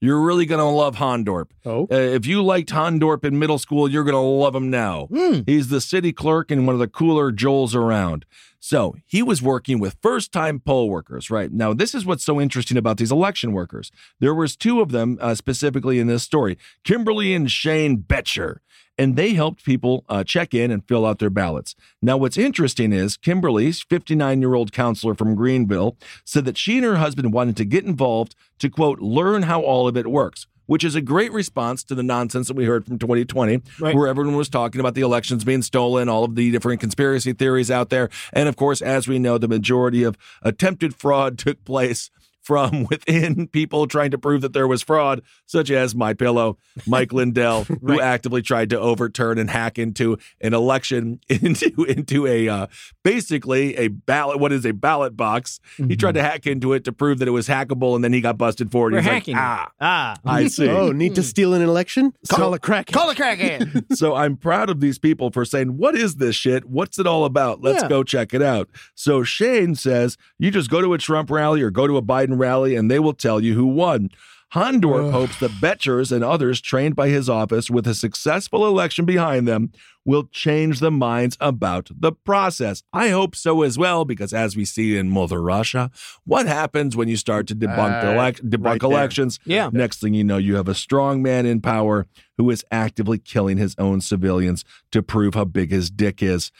You're 0.00 0.22
really 0.22 0.46
going 0.46 0.60
to 0.60 0.64
love 0.64 0.96
Hondorp. 0.96 1.50
Oh. 1.66 1.82
Uh, 1.90 1.96
if 1.96 2.24
you 2.24 2.42
liked 2.42 2.70
Hondorp 2.70 3.22
in 3.26 3.38
middle 3.38 3.58
school, 3.58 3.86
you're 3.86 4.02
going 4.02 4.14
to 4.14 4.18
love 4.18 4.54
him 4.54 4.70
now. 4.70 5.08
He's 5.44 5.68
the 5.68 5.80
city 5.80 6.10
clerk 6.10 6.50
and 6.50 6.66
one 6.66 6.74
of 6.74 6.80
the 6.80 6.88
cooler 6.88 7.32
Joels 7.32 7.74
around. 7.74 8.24
So 8.60 8.96
he 9.04 9.22
was 9.22 9.42
working 9.42 9.78
with 9.78 9.98
first 10.00 10.32
time 10.32 10.58
poll 10.58 10.88
workers, 10.88 11.30
right? 11.30 11.52
Now, 11.52 11.74
this 11.74 11.94
is 11.94 12.06
what's 12.06 12.24
so 12.24 12.40
interesting 12.40 12.78
about 12.78 12.96
these 12.96 13.12
election 13.12 13.52
workers. 13.52 13.90
There 14.20 14.34
was 14.34 14.56
two 14.56 14.80
of 14.80 14.90
them 14.90 15.18
uh, 15.20 15.34
specifically 15.34 15.98
in 15.98 16.06
this 16.06 16.22
story, 16.22 16.56
Kimberly 16.82 17.34
and 17.34 17.50
Shane 17.50 17.96
Betcher. 17.96 18.62
And 18.96 19.16
they 19.16 19.34
helped 19.34 19.64
people 19.64 20.04
uh, 20.08 20.22
check 20.24 20.54
in 20.54 20.70
and 20.70 20.86
fill 20.86 21.04
out 21.04 21.18
their 21.18 21.30
ballots. 21.30 21.74
Now, 22.00 22.16
what's 22.16 22.36
interesting 22.36 22.92
is 22.92 23.16
Kimberly's 23.16 23.82
59 23.82 24.40
year 24.40 24.54
old 24.54 24.72
counselor 24.72 25.14
from 25.14 25.34
Greenville 25.34 25.96
said 26.24 26.44
that 26.44 26.56
she 26.58 26.76
and 26.76 26.84
her 26.84 26.96
husband 26.96 27.32
wanted 27.32 27.56
to 27.56 27.64
get 27.64 27.84
involved 27.84 28.34
to, 28.60 28.70
quote, 28.70 29.00
learn 29.00 29.42
how 29.42 29.60
all 29.60 29.88
of 29.88 29.96
it 29.96 30.06
works 30.06 30.46
which 30.66 30.82
is 30.82 30.94
a 30.94 31.00
great 31.02 31.30
response 31.32 31.84
to 31.84 31.94
the 31.94 32.02
nonsense 32.02 32.48
that 32.48 32.56
we 32.56 32.64
heard 32.64 32.86
from 32.86 32.98
2020, 32.98 33.60
Right. 33.78 33.94
where 33.94 34.08
everyone 34.08 34.34
was 34.36 34.48
talking 34.48 34.80
about 34.80 34.94
the 34.94 35.02
elections 35.02 35.44
being 35.44 35.60
stolen, 35.60 36.08
all 36.08 36.24
of 36.24 36.36
the 36.36 36.50
different 36.50 36.80
conspiracy 36.80 37.34
theories 37.34 37.70
out 37.70 37.90
there. 37.90 38.08
And 38.32 38.48
of 38.48 38.56
course, 38.56 38.80
as 38.80 39.06
we 39.06 39.18
know, 39.18 39.36
the 39.36 39.46
majority 39.46 40.02
of 40.04 40.16
attempted 40.42 40.94
fraud 40.94 41.36
took 41.46 41.62
place 41.66 42.10
from 42.44 42.84
within 42.90 43.48
people 43.48 43.86
trying 43.86 44.10
to 44.12 44.18
prove 44.18 44.42
that 44.42 44.52
there 44.52 44.68
was 44.68 44.82
fraud, 44.82 45.22
such 45.46 45.70
as 45.70 45.94
My 45.94 46.14
Pillow, 46.14 46.58
Mike 46.86 47.12
Lindell, 47.14 47.64
who 47.64 48.00
actively 48.00 48.42
tried 48.42 48.70
to 48.70 48.78
overturn 48.78 49.38
and 49.38 49.50
hack 49.50 49.78
into 49.78 50.18
an 50.40 50.54
election 50.54 51.20
into 51.28 51.84
into 51.84 52.26
a 52.26 52.48
uh, 52.48 52.66
basically 53.02 53.76
a 53.76 53.88
ballot. 53.88 54.38
What 54.40 54.52
is 54.52 54.64
a 54.64 54.72
ballot 54.72 55.16
box? 55.16 55.60
He 55.76 55.96
tried 55.96 56.14
to 56.14 56.22
hack 56.22 56.46
into 56.46 56.72
it 56.72 56.84
to 56.84 56.92
prove 56.92 57.18
that 57.18 57.28
it 57.28 57.32
was 57.32 57.48
hackable, 57.48 57.94
and 57.94 58.02
then 58.04 58.12
he 58.12 58.20
got 58.20 58.38
busted 58.38 58.70
for 58.70 58.88
it. 58.88 58.92
We're 58.92 58.98
He's 59.00 59.06
like, 59.06 59.14
hacking. 59.14 59.36
ah, 59.38 59.70
ah. 59.80 60.16
I 60.24 60.46
see. 60.48 60.68
Oh, 60.68 60.92
need 60.92 61.14
to 61.14 61.22
steal 61.22 61.54
an 61.54 61.62
election? 61.62 62.12
Call 62.28 62.54
a 62.54 62.58
crack. 62.58 62.86
Call 62.86 63.10
a 63.10 63.14
crackhead. 63.14 63.94
so 63.96 64.14
I'm 64.14 64.36
proud 64.36 64.70
of 64.70 64.80
these 64.80 64.98
people 64.98 65.30
for 65.30 65.44
saying, 65.44 65.76
What 65.76 65.94
is 65.96 66.16
this 66.16 66.34
shit? 66.36 66.64
What's 66.66 66.98
it 66.98 67.06
all 67.06 67.24
about? 67.24 67.62
Let's 67.62 67.82
Yeah. 67.82 67.88
go 67.88 68.02
check 68.02 68.34
it 68.34 68.42
out. 68.42 68.68
So 68.94 69.22
Shane 69.22 69.74
says, 69.74 70.16
You 70.38 70.50
just 70.50 70.70
go 70.70 70.80
to 70.80 70.92
a 70.94 70.98
Trump 70.98 71.30
rally 71.30 71.62
or 71.62 71.70
go 71.70 71.86
to 71.86 71.96
a 71.96 72.02
Biden 72.02 72.33
rally 72.34 72.74
and 72.74 72.90
they 72.90 72.98
will 72.98 73.14
tell 73.14 73.40
you 73.40 73.54
who 73.54 73.66
won. 73.66 74.10
Hondorp 74.52 75.10
hopes 75.10 75.40
that 75.40 75.50
Betchers 75.52 76.12
and 76.12 76.22
others 76.22 76.60
trained 76.60 76.94
by 76.94 77.08
his 77.08 77.28
office 77.28 77.68
with 77.70 77.88
a 77.88 77.94
successful 77.94 78.64
election 78.68 79.04
behind 79.04 79.48
them 79.48 79.72
will 80.04 80.28
change 80.30 80.78
the 80.78 80.92
minds 80.92 81.36
about 81.40 81.88
the 81.92 82.12
process. 82.12 82.84
I 82.92 83.08
hope 83.08 83.34
so 83.34 83.62
as 83.62 83.76
well, 83.76 84.04
because 84.04 84.32
as 84.32 84.54
we 84.56 84.64
see 84.64 84.96
in 84.96 85.10
Mother 85.10 85.42
Russia, 85.42 85.90
what 86.24 86.46
happens 86.46 86.94
when 86.96 87.08
you 87.08 87.16
start 87.16 87.48
to 87.48 87.56
debunk, 87.56 88.04
Uh, 88.04 88.12
elec- 88.14 88.42
debunk 88.48 88.64
right 88.64 88.80
there. 88.80 88.90
elections? 88.90 89.40
Yeah. 89.44 89.70
Next 89.72 90.00
thing 90.00 90.14
you 90.14 90.22
know, 90.22 90.36
you 90.36 90.54
have 90.54 90.68
a 90.68 90.74
strong 90.74 91.20
man 91.20 91.46
in 91.46 91.60
power 91.60 92.06
who 92.38 92.48
is 92.50 92.64
actively 92.70 93.18
killing 93.18 93.56
his 93.56 93.74
own 93.76 94.02
civilians 94.02 94.64
to 94.92 95.02
prove 95.02 95.34
how 95.34 95.46
big 95.46 95.72
his 95.72 95.90
dick 95.90 96.22
is. 96.22 96.52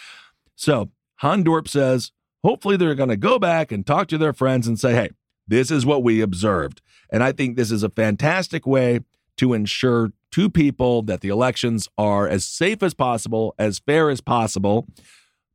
So 0.57 0.91
Hondorp 1.23 1.69
says, 1.69 2.11
hopefully 2.43 2.77
they're 2.77 2.95
going 2.97 3.09
to 3.11 3.17
go 3.17 3.39
back 3.39 3.71
and 3.71 3.87
talk 3.87 4.09
to 4.09 4.19
their 4.19 4.33
friends 4.33 4.67
and 4.67 4.81
say, 4.81 4.95
hey, 4.95 5.11
this 5.47 5.71
is 5.71 5.85
what 5.85 6.03
we 6.03 6.21
observed. 6.21 6.81
And 7.11 7.23
I 7.23 7.33
think 7.33 7.57
this 7.57 7.71
is 7.71 7.83
a 7.83 7.89
fantastic 7.89 8.67
way 8.67 9.01
to 9.37 9.53
ensure 9.53 10.13
to 10.33 10.51
people 10.51 11.03
that 11.03 11.21
the 11.21 11.29
elections 11.29 11.89
are 11.99 12.29
as 12.29 12.45
safe 12.45 12.83
as 12.83 12.95
possible, 12.95 13.55
as 13.59 13.79
fair 13.79 14.11
as 14.11 14.21
possible, 14.21 14.87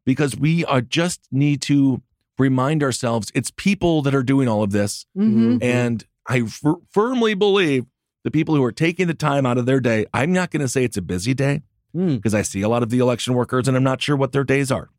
because 0.05 0.37
we 0.37 0.63
are 0.65 0.81
just 0.81 1.21
need 1.31 1.61
to 1.63 2.01
remind 2.37 2.83
ourselves 2.83 3.31
it's 3.35 3.51
people 3.51 4.01
that 4.03 4.15
are 4.15 4.23
doing 4.23 4.47
all 4.47 4.63
of 4.63 4.71
this. 4.71 5.05
Mm-hmm. 5.17 5.57
And 5.61 6.05
I 6.27 6.43
firmly 6.91 7.33
believe 7.33 7.85
the 8.23 8.31
people 8.31 8.55
who 8.55 8.63
are 8.63 8.71
taking 8.71 9.07
the 9.07 9.13
time 9.13 9.45
out 9.45 9.57
of 9.57 9.65
their 9.65 9.79
day, 9.79 10.05
I'm 10.13 10.31
not 10.31 10.51
going 10.51 10.61
to 10.61 10.67
say 10.67 10.83
it's 10.83 10.97
a 10.97 11.01
busy 11.01 11.33
day 11.33 11.63
Mm. 11.95 12.17
because 12.17 12.35
I 12.35 12.43
see 12.43 12.61
a 12.61 12.69
lot 12.69 12.83
of 12.83 12.91
the 12.91 12.99
election 12.99 13.33
workers 13.33 13.67
and 13.67 13.75
I'm 13.75 13.83
not 13.83 13.99
sure 13.99 14.15
what 14.15 14.31
their 14.31 14.43
days 14.43 14.71
are. 14.71 14.89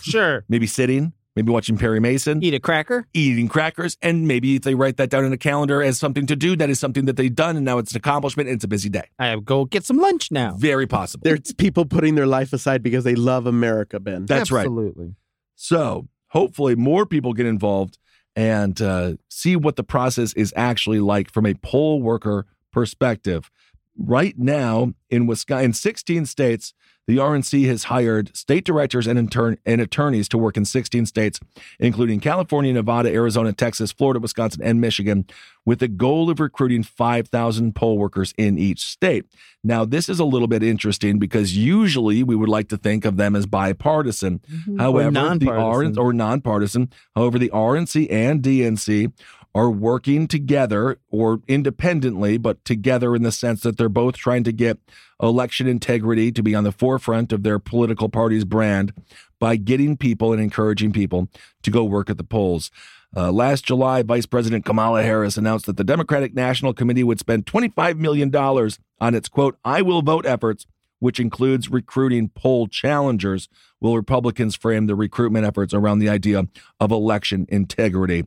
Sure. 0.00 0.42
Maybe 0.48 0.66
sitting, 0.66 1.12
maybe 1.36 1.52
watching 1.52 1.76
Perry 1.78 2.00
Mason, 2.00 2.42
Eat 2.42 2.54
a 2.54 2.60
cracker. 2.60 3.06
eating 3.14 3.48
crackers, 3.48 3.96
and 4.02 4.26
maybe 4.26 4.56
if 4.56 4.62
they 4.62 4.74
write 4.74 4.96
that 4.96 5.10
down 5.10 5.24
in 5.24 5.32
a 5.32 5.38
calendar 5.38 5.82
as 5.82 5.98
something 5.98 6.26
to 6.26 6.36
do, 6.36 6.56
that 6.56 6.68
is 6.70 6.80
something 6.80 7.04
that 7.06 7.16
they've 7.16 7.34
done 7.34 7.56
and 7.56 7.64
now 7.64 7.78
it's 7.78 7.92
an 7.92 7.98
accomplishment 7.98 8.48
and 8.48 8.56
it's 8.56 8.64
a 8.64 8.68
busy 8.68 8.88
day. 8.88 9.08
I 9.18 9.36
go 9.36 9.64
get 9.64 9.84
some 9.84 9.98
lunch 9.98 10.30
now. 10.30 10.56
Very 10.58 10.86
possible. 10.86 11.22
There's 11.24 11.52
people 11.54 11.84
putting 11.84 12.14
their 12.14 12.26
life 12.26 12.52
aside 12.52 12.82
because 12.82 13.04
they 13.04 13.14
love 13.14 13.46
America, 13.46 14.00
Ben. 14.00 14.26
That's 14.26 14.50
right. 14.50 14.60
Absolutely. 14.66 15.14
So 15.56 16.08
hopefully 16.28 16.74
more 16.74 17.06
people 17.06 17.32
get 17.32 17.46
involved 17.46 17.98
and 18.36 18.80
uh, 18.80 19.14
see 19.28 19.56
what 19.56 19.76
the 19.76 19.82
process 19.84 20.32
is 20.34 20.52
actually 20.56 21.00
like 21.00 21.30
from 21.32 21.46
a 21.46 21.54
poll 21.54 22.00
worker 22.00 22.46
perspective. 22.72 23.50
right 23.98 24.38
now 24.38 24.94
in 25.10 25.26
Wisconsin, 25.26 25.64
in 25.66 25.72
16 25.74 26.26
states, 26.26 26.72
the 27.10 27.16
RNC 27.16 27.66
has 27.66 27.84
hired 27.84 28.36
state 28.36 28.64
directors 28.64 29.08
and, 29.08 29.18
intern- 29.18 29.58
and 29.66 29.80
attorneys 29.80 30.28
to 30.28 30.38
work 30.38 30.56
in 30.56 30.64
16 30.64 31.06
states, 31.06 31.40
including 31.80 32.20
California, 32.20 32.72
Nevada, 32.72 33.12
Arizona, 33.12 33.52
Texas, 33.52 33.90
Florida, 33.90 34.20
Wisconsin, 34.20 34.62
and 34.62 34.80
Michigan, 34.80 35.26
with 35.66 35.80
the 35.80 35.88
goal 35.88 36.30
of 36.30 36.38
recruiting 36.38 36.84
5,000 36.84 37.74
poll 37.74 37.98
workers 37.98 38.32
in 38.38 38.58
each 38.58 38.84
state. 38.84 39.24
Now, 39.64 39.84
this 39.84 40.08
is 40.08 40.20
a 40.20 40.24
little 40.24 40.46
bit 40.46 40.62
interesting 40.62 41.18
because 41.18 41.56
usually 41.56 42.22
we 42.22 42.36
would 42.36 42.48
like 42.48 42.68
to 42.68 42.76
think 42.76 43.04
of 43.04 43.16
them 43.16 43.34
as 43.34 43.44
bipartisan. 43.44 44.38
Mm-hmm. 44.48 44.80
Or 44.80 44.84
However, 44.84 45.10
the 45.10 45.10
nonpartisan. 45.10 45.94
RNC 45.94 45.98
or 45.98 46.12
nonpartisan. 46.12 46.92
However, 47.16 47.40
the 47.40 47.48
RNC 47.48 48.06
and 48.08 48.40
DNC 48.40 49.12
are 49.54 49.70
working 49.70 50.28
together 50.28 50.98
or 51.10 51.40
independently, 51.48 52.38
but 52.38 52.64
together 52.64 53.16
in 53.16 53.22
the 53.22 53.32
sense 53.32 53.62
that 53.62 53.76
they're 53.76 53.88
both 53.88 54.16
trying 54.16 54.44
to 54.44 54.52
get 54.52 54.78
election 55.20 55.66
integrity 55.66 56.30
to 56.30 56.42
be 56.42 56.54
on 56.54 56.64
the 56.64 56.72
forefront 56.72 57.32
of 57.32 57.42
their 57.42 57.58
political 57.58 58.08
party's 58.08 58.44
brand 58.44 58.92
by 59.38 59.56
getting 59.56 59.96
people 59.96 60.32
and 60.32 60.40
encouraging 60.40 60.92
people 60.92 61.28
to 61.62 61.70
go 61.70 61.84
work 61.84 62.08
at 62.08 62.16
the 62.16 62.24
polls. 62.24 62.70
Uh, 63.16 63.32
last 63.32 63.64
July, 63.64 64.02
Vice 64.02 64.26
President 64.26 64.64
Kamala 64.64 65.02
Harris 65.02 65.36
announced 65.36 65.66
that 65.66 65.76
the 65.76 65.82
Democratic 65.82 66.32
National 66.32 66.72
Committee 66.72 67.02
would 67.02 67.18
spend 67.18 67.44
$25 67.44 67.96
million 67.96 68.34
on 68.36 69.14
its 69.14 69.28
quote, 69.28 69.58
I 69.64 69.82
will 69.82 70.02
vote 70.02 70.26
efforts, 70.26 70.64
which 71.00 71.18
includes 71.18 71.70
recruiting 71.70 72.28
poll 72.28 72.68
challengers. 72.68 73.48
Will 73.80 73.96
Republicans 73.96 74.54
frame 74.54 74.86
the 74.86 74.94
recruitment 74.94 75.44
efforts 75.44 75.74
around 75.74 75.98
the 75.98 76.08
idea 76.08 76.46
of 76.78 76.92
election 76.92 77.46
integrity? 77.48 78.26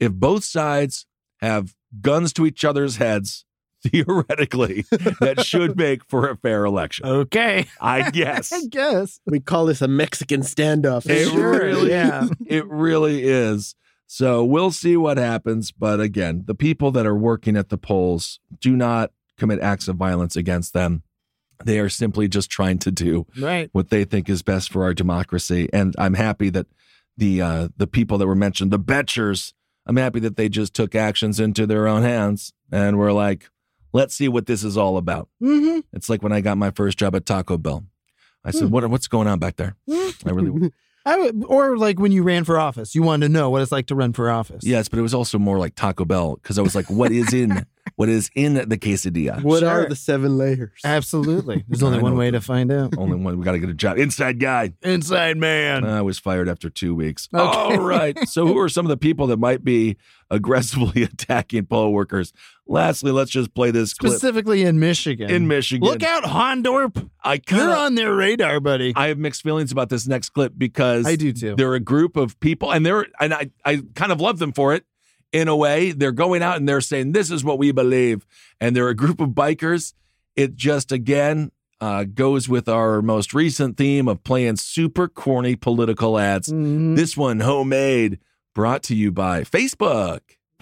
If 0.00 0.12
both 0.12 0.44
sides 0.44 1.06
have 1.40 1.74
guns 2.00 2.32
to 2.34 2.46
each 2.46 2.64
other's 2.64 2.96
heads, 2.96 3.44
theoretically, 3.86 4.84
that 5.20 5.44
should 5.44 5.76
make 5.76 6.04
for 6.04 6.28
a 6.28 6.36
fair 6.36 6.64
election. 6.64 7.06
Okay. 7.06 7.66
I 7.80 8.10
guess. 8.10 8.52
I 8.52 8.62
guess. 8.68 9.20
We 9.26 9.40
call 9.40 9.66
this 9.66 9.80
a 9.82 9.88
Mexican 9.88 10.40
standoff. 10.40 11.08
It 11.08 11.32
really, 11.32 11.90
yeah. 11.90 12.26
it 12.46 12.66
really 12.66 13.22
is. 13.24 13.74
So 14.06 14.44
we'll 14.44 14.70
see 14.72 14.96
what 14.96 15.18
happens. 15.18 15.70
But 15.70 16.00
again, 16.00 16.44
the 16.46 16.54
people 16.54 16.90
that 16.92 17.06
are 17.06 17.16
working 17.16 17.56
at 17.56 17.68
the 17.68 17.78
polls 17.78 18.40
do 18.60 18.74
not 18.74 19.12
commit 19.36 19.60
acts 19.60 19.86
of 19.86 19.96
violence 19.96 20.34
against 20.34 20.72
them. 20.72 21.02
They 21.64 21.78
are 21.78 21.88
simply 21.88 22.26
just 22.28 22.50
trying 22.50 22.78
to 22.78 22.90
do 22.90 23.26
Right. 23.38 23.68
what 23.72 23.90
they 23.90 24.04
think 24.04 24.28
is 24.28 24.42
best 24.42 24.70
for 24.72 24.82
our 24.84 24.94
democracy. 24.94 25.68
And 25.72 25.94
I'm 25.98 26.14
happy 26.14 26.50
that 26.50 26.66
the 27.16 27.42
uh, 27.42 27.68
the 27.76 27.86
people 27.86 28.16
that 28.18 28.26
were 28.26 28.34
mentioned, 28.36 28.70
the 28.70 28.78
Betchers, 28.78 29.52
I'm 29.88 29.96
happy 29.96 30.20
that 30.20 30.36
they 30.36 30.48
just 30.48 30.74
took 30.74 30.94
actions 30.94 31.40
into 31.40 31.66
their 31.66 31.88
own 31.88 32.02
hands 32.02 32.52
and 32.70 32.98
were 32.98 33.12
like, 33.12 33.48
let's 33.94 34.14
see 34.14 34.28
what 34.28 34.46
this 34.46 34.62
is 34.62 34.76
all 34.76 34.98
about. 34.98 35.28
Mm-hmm. 35.42 35.80
It's 35.94 36.08
like 36.10 36.22
when 36.22 36.32
I 36.32 36.40
got 36.42 36.58
my 36.58 36.70
first 36.70 36.98
job 36.98 37.16
at 37.16 37.24
Taco 37.26 37.56
Bell. 37.56 37.84
I 38.44 38.50
said, 38.52 38.64
Hmm. 38.68 38.70
"What? 38.70 38.88
What's 38.90 39.08
going 39.08 39.26
on 39.26 39.38
back 39.40 39.56
there?" 39.56 39.74
I 39.90 40.12
really, 40.30 40.70
I 41.06 41.16
would, 41.18 41.42
or 41.46 41.76
like 41.76 41.98
when 41.98 42.12
you 42.12 42.22
ran 42.22 42.44
for 42.44 42.58
office, 42.58 42.94
you 42.94 43.02
wanted 43.02 43.26
to 43.26 43.32
know 43.32 43.50
what 43.50 43.62
it's 43.62 43.72
like 43.72 43.86
to 43.86 43.94
run 43.94 44.12
for 44.12 44.30
office. 44.30 44.62
yes, 44.64 44.88
but 44.88 44.98
it 44.98 45.02
was 45.02 45.12
also 45.14 45.38
more 45.38 45.58
like 45.58 45.74
Taco 45.74 46.04
Bell 46.04 46.36
because 46.36 46.58
I 46.58 46.62
was 46.62 46.74
like, 46.74 46.88
"What 46.88 47.10
is 47.12 47.32
in? 47.34 47.66
What 47.96 48.08
is 48.08 48.30
in 48.34 48.54
the 48.54 48.78
quesadilla?" 48.78 49.42
What 49.42 49.60
Sure. 49.60 49.68
are 49.68 49.88
the 49.88 49.96
seven 49.96 50.36
layers? 50.38 50.80
Absolutely. 50.84 51.64
There's 51.68 51.82
only 51.82 51.98
I 51.98 52.02
one 52.02 52.12
know. 52.14 52.18
way 52.18 52.30
to 52.30 52.40
find 52.40 52.70
out. 52.72 52.94
Only 52.96 53.16
one. 53.16 53.38
We 53.38 53.44
got 53.44 53.52
to 53.52 53.58
get 53.58 53.68
a 53.70 53.74
job. 53.74 53.98
Inside 53.98 54.38
guy. 54.40 54.72
Inside 54.82 55.36
man. 55.36 55.84
I 55.84 56.02
was 56.02 56.18
fired 56.18 56.48
after 56.48 56.68
two 56.70 56.94
weeks. 56.94 57.28
Okay. 57.34 57.42
All 57.44 57.78
right. 57.78 58.18
So, 58.28 58.46
who 58.46 58.58
are 58.58 58.68
some 58.68 58.84
of 58.86 58.90
the 58.90 58.96
people 58.96 59.26
that 59.28 59.38
might 59.38 59.64
be 59.64 59.96
aggressively 60.30 61.02
attacking 61.04 61.66
poll 61.66 61.92
workers? 61.92 62.32
Lastly, 62.66 63.12
let's 63.12 63.30
just 63.30 63.54
play 63.54 63.70
this 63.70 63.94
clip 63.94 64.12
Specifically 64.12 64.62
in 64.62 64.78
Michigan. 64.78 65.30
in 65.30 65.48
Michigan. 65.48 65.88
Look 65.88 66.02
out, 66.02 66.24
Hondorp. 66.24 67.08
I 67.24 67.34
You're 67.34 67.40
kind 67.60 67.70
on 67.70 67.94
their 67.94 68.14
radar, 68.14 68.60
buddy. 68.60 68.92
I 68.94 69.08
have 69.08 69.16
mixed 69.18 69.42
feelings 69.42 69.72
about 69.72 69.88
this 69.88 70.06
next 70.06 70.30
clip 70.30 70.52
because 70.56 71.06
I 71.06 71.16
do 71.16 71.32
too. 71.32 71.54
They're 71.56 71.74
a 71.74 71.80
group 71.80 72.16
of 72.18 72.38
people, 72.40 72.70
and 72.70 72.84
they're 72.84 73.06
and 73.20 73.32
I 73.32 73.50
I 73.64 73.80
kind 73.94 74.12
of 74.12 74.20
love 74.20 74.38
them 74.38 74.52
for 74.52 74.74
it 74.74 74.84
in 75.32 75.48
a 75.48 75.56
way. 75.56 75.92
They're 75.92 76.12
going 76.12 76.42
out 76.42 76.56
and 76.56 76.68
they're 76.68 76.80
saying 76.80 77.12
this 77.12 77.30
is 77.30 77.44
what 77.44 77.58
we 77.58 77.72
believe, 77.72 78.26
and 78.60 78.74
they're 78.74 78.88
a 78.88 78.94
group 78.94 79.20
of 79.20 79.30
bikers. 79.30 79.94
It 80.36 80.54
just 80.54 80.92
again 80.92 81.50
uh, 81.80 82.04
goes 82.04 82.48
with 82.48 82.68
our 82.68 83.00
most 83.02 83.32
recent 83.34 83.76
theme 83.76 84.08
of 84.08 84.24
playing 84.24 84.56
super 84.56 85.06
corny 85.08 85.54
political 85.54 86.18
ads. 86.18 86.48
Mhm. 86.48 86.96
This 86.96 87.16
one 87.16 87.40
homemade, 87.40 88.18
brought 88.54 88.82
to 88.84 88.94
you 88.96 89.12
by 89.12 89.42
Facebook. 89.42 90.20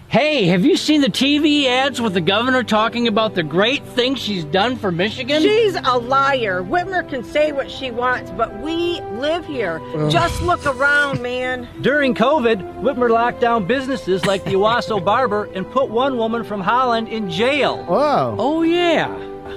Hey, 0.09 0.47
have 0.47 0.65
you 0.65 0.77
seen 0.77 1.01
the 1.01 1.09
TV 1.09 1.65
ads 1.67 2.01
with 2.01 2.15
the 2.15 2.21
governor 2.21 2.63
talking 2.63 3.09
about 3.09 3.35
the 3.35 3.43
great 3.43 3.85
things 3.85 4.21
she's 4.21 4.45
done 4.45 4.77
for 4.77 4.93
Michigan? 4.93 5.43
She's 5.43 5.75
a 5.75 5.99
liar. 5.99 6.63
Whitmer 6.63 7.09
can 7.09 7.25
say 7.25 7.51
what 7.51 7.69
she 7.69 7.91
wants, 7.91 8.31
but 8.31 8.57
we 8.61 9.01
live 9.01 9.45
here. 9.45 9.81
Ugh. 9.97 10.09
Just 10.09 10.41
look 10.43 10.65
around, 10.65 11.21
man. 11.23 11.69
During 11.81 12.15
COVID, 12.15 12.83
Whitmer 12.83 13.11
locked 13.11 13.41
down 13.41 13.67
businesses 13.67 14.25
like 14.25 14.45
the 14.45 14.53
Owosso 14.53 15.05
Barber 15.05 15.47
and 15.55 15.69
put 15.73 15.91
one 15.91 16.17
woman 16.17 16.45
from 16.45 16.61
Holland 16.61 17.09
in 17.09 17.29
jail. 17.29 17.85
Wow. 17.85 18.37
Oh, 18.39 18.63
yeah. 18.63 19.13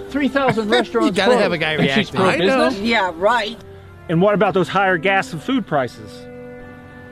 3,000 0.09 0.67
restaurants. 0.69 1.05
You 1.05 1.13
gotta 1.15 1.31
closed. 1.31 1.43
have 1.43 1.51
a 1.51 1.59
guy 1.59 1.73
And 1.73 1.91
she's 1.91 2.11
reacting. 2.11 2.47
pro-business? 2.47 2.79
Yeah, 2.79 3.11
right. 3.13 3.55
And 4.09 4.19
what 4.19 4.33
about 4.33 4.55
those 4.55 4.67
higher 4.67 4.97
gas 4.97 5.31
and 5.31 5.41
food 5.41 5.67
prices? 5.67 6.25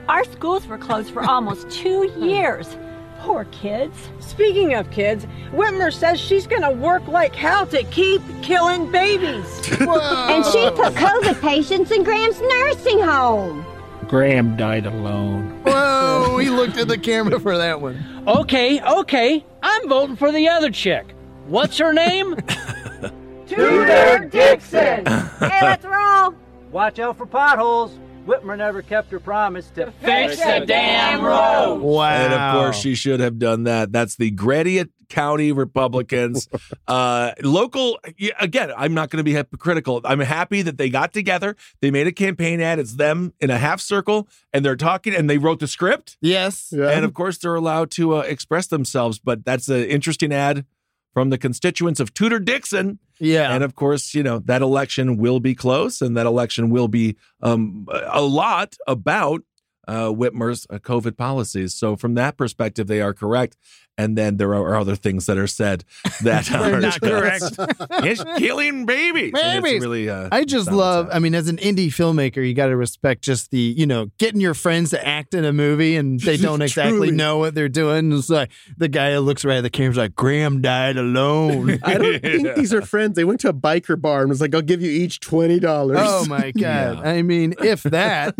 Our 0.08 0.24
schools 0.24 0.66
were 0.66 0.78
closed 0.78 1.12
for 1.12 1.22
almost 1.22 1.70
two 1.70 2.08
hmm. 2.08 2.24
years. 2.24 2.76
Poor 3.18 3.44
kids. 3.46 4.10
Speaking 4.20 4.74
of 4.74 4.90
kids, 4.90 5.26
Whitmer 5.52 5.92
says 5.92 6.20
she's 6.20 6.46
gonna 6.46 6.70
work 6.70 7.06
like 7.08 7.34
hell 7.34 7.66
to 7.66 7.82
keep 7.84 8.22
killing 8.42 8.90
babies. 8.90 9.44
And 9.80 10.44
she 10.46 10.70
put 10.70 10.94
COVID 10.94 11.40
patients 11.40 11.90
in 11.90 12.04
Graham's 12.04 12.40
nursing 12.40 13.00
home. 13.00 13.64
Graham 14.06 14.56
died 14.56 14.86
alone. 14.86 15.50
Whoa, 15.64 16.38
he 16.38 16.48
looked 16.48 16.78
at 16.78 16.88
the 16.88 16.96
camera 16.98 17.38
for 17.40 17.58
that 17.58 17.80
one. 17.80 18.22
Okay, 18.26 18.80
okay. 18.80 19.44
I'm 19.62 19.88
voting 19.88 20.16
for 20.16 20.32
the 20.32 20.48
other 20.48 20.70
chick. 20.70 21.14
What's 21.46 21.78
her 21.78 21.92
name? 21.92 22.36
Tudor 23.46 24.28
Dixon. 24.30 25.04
Hey, 25.38 25.60
let's 25.62 25.84
roll. 25.84 26.34
Watch 26.70 26.98
out 26.98 27.16
for 27.16 27.26
potholes. 27.26 27.98
Whitmer 28.28 28.58
never 28.58 28.82
kept 28.82 29.10
her 29.10 29.18
promise 29.18 29.70
to 29.70 29.90
fix 30.02 30.36
the 30.36 30.64
damn 30.66 31.24
road. 31.24 31.80
Wow. 31.80 32.10
And 32.10 32.34
of 32.34 32.52
course, 32.52 32.78
she 32.78 32.94
should 32.94 33.20
have 33.20 33.38
done 33.38 33.64
that. 33.64 33.90
That's 33.90 34.16
the 34.16 34.30
Gratiot 34.30 34.90
County 35.08 35.50
Republicans. 35.50 36.46
uh, 36.88 37.32
local, 37.42 37.98
again, 38.38 38.70
I'm 38.76 38.92
not 38.92 39.08
going 39.08 39.16
to 39.16 39.24
be 39.24 39.32
hypocritical. 39.32 40.02
I'm 40.04 40.20
happy 40.20 40.60
that 40.60 40.76
they 40.76 40.90
got 40.90 41.14
together. 41.14 41.56
They 41.80 41.90
made 41.90 42.06
a 42.06 42.12
campaign 42.12 42.60
ad. 42.60 42.78
It's 42.78 42.96
them 42.96 43.32
in 43.40 43.48
a 43.48 43.56
half 43.56 43.80
circle, 43.80 44.28
and 44.52 44.62
they're 44.62 44.76
talking, 44.76 45.14
and 45.14 45.30
they 45.30 45.38
wrote 45.38 45.60
the 45.60 45.66
script. 45.66 46.18
Yes. 46.20 46.70
And 46.70 47.06
of 47.06 47.14
course, 47.14 47.38
they're 47.38 47.54
allowed 47.54 47.90
to 47.92 48.16
uh, 48.16 48.20
express 48.20 48.66
themselves. 48.66 49.18
But 49.18 49.46
that's 49.46 49.70
an 49.70 49.84
interesting 49.84 50.34
ad 50.34 50.66
from 51.14 51.30
the 51.30 51.38
constituents 51.38 51.98
of 51.98 52.12
Tudor 52.12 52.40
Dixon. 52.40 52.98
Yeah. 53.20 53.52
And 53.54 53.64
of 53.64 53.74
course, 53.74 54.14
you 54.14 54.22
know, 54.22 54.38
that 54.40 54.62
election 54.62 55.16
will 55.16 55.40
be 55.40 55.54
close 55.54 56.00
and 56.00 56.16
that 56.16 56.26
election 56.26 56.70
will 56.70 56.88
be 56.88 57.16
um, 57.42 57.86
a 57.90 58.22
lot 58.22 58.76
about 58.86 59.42
uh, 59.88 60.08
Whitmer's 60.08 60.66
uh, 60.70 60.78
COVID 60.78 61.16
policies. 61.16 61.74
So, 61.74 61.96
from 61.96 62.14
that 62.14 62.36
perspective, 62.36 62.86
they 62.86 63.00
are 63.00 63.14
correct. 63.14 63.56
And 63.98 64.16
then 64.16 64.36
there 64.36 64.54
are 64.54 64.76
other 64.76 64.96
things 64.96 65.26
that 65.26 65.36
are 65.36 65.48
said 65.48 65.84
that 66.22 66.46
They're 66.50 66.80
not 66.80 67.00
correct. 67.00 67.44
it's 68.04 68.24
killing 68.38 68.86
babies. 68.86 69.32
Babies. 69.32 69.72
It's 69.72 69.82
really, 69.82 70.08
uh, 70.08 70.28
I 70.30 70.44
just 70.44 70.68
not 70.70 70.76
love, 70.76 71.08
I 71.12 71.18
mean, 71.18 71.34
as 71.34 71.48
an 71.48 71.56
indie 71.58 71.88
filmmaker, 71.88 72.46
you 72.46 72.54
got 72.54 72.66
to 72.68 72.76
respect 72.76 73.22
just 73.22 73.50
the, 73.50 73.58
you 73.58 73.86
know, 73.86 74.10
getting 74.18 74.40
your 74.40 74.54
friends 74.54 74.90
to 74.90 75.06
act 75.06 75.34
in 75.34 75.44
a 75.44 75.52
movie 75.52 75.96
and 75.96 76.20
they 76.20 76.36
don't 76.38 76.62
exactly 76.62 77.10
know 77.10 77.38
what 77.38 77.54
they're 77.54 77.68
doing. 77.68 78.12
It's 78.12 78.30
like 78.30 78.50
the 78.76 78.88
guy 78.88 79.12
who 79.14 79.20
looks 79.20 79.44
right 79.44 79.58
at 79.58 79.62
the 79.62 79.70
camera's 79.70 79.98
like, 79.98 80.14
Graham 80.14 80.62
died 80.62 80.96
alone. 80.96 81.78
I 81.82 81.98
don't 81.98 82.22
think 82.22 82.54
these 82.54 82.72
are 82.72 82.82
friends. 82.82 83.16
They 83.16 83.24
went 83.24 83.40
to 83.40 83.48
a 83.48 83.52
biker 83.52 84.00
bar 84.00 84.20
and 84.20 84.28
was 84.28 84.40
like, 84.40 84.54
"I'll 84.54 84.62
give 84.62 84.80
you 84.80 84.90
each 84.90 85.20
twenty 85.20 85.58
dollars." 85.58 85.98
Oh 86.00 86.24
my 86.26 86.52
god! 86.52 87.04
I 87.04 87.22
mean, 87.22 87.54
if 87.60 87.82
that, 87.84 88.34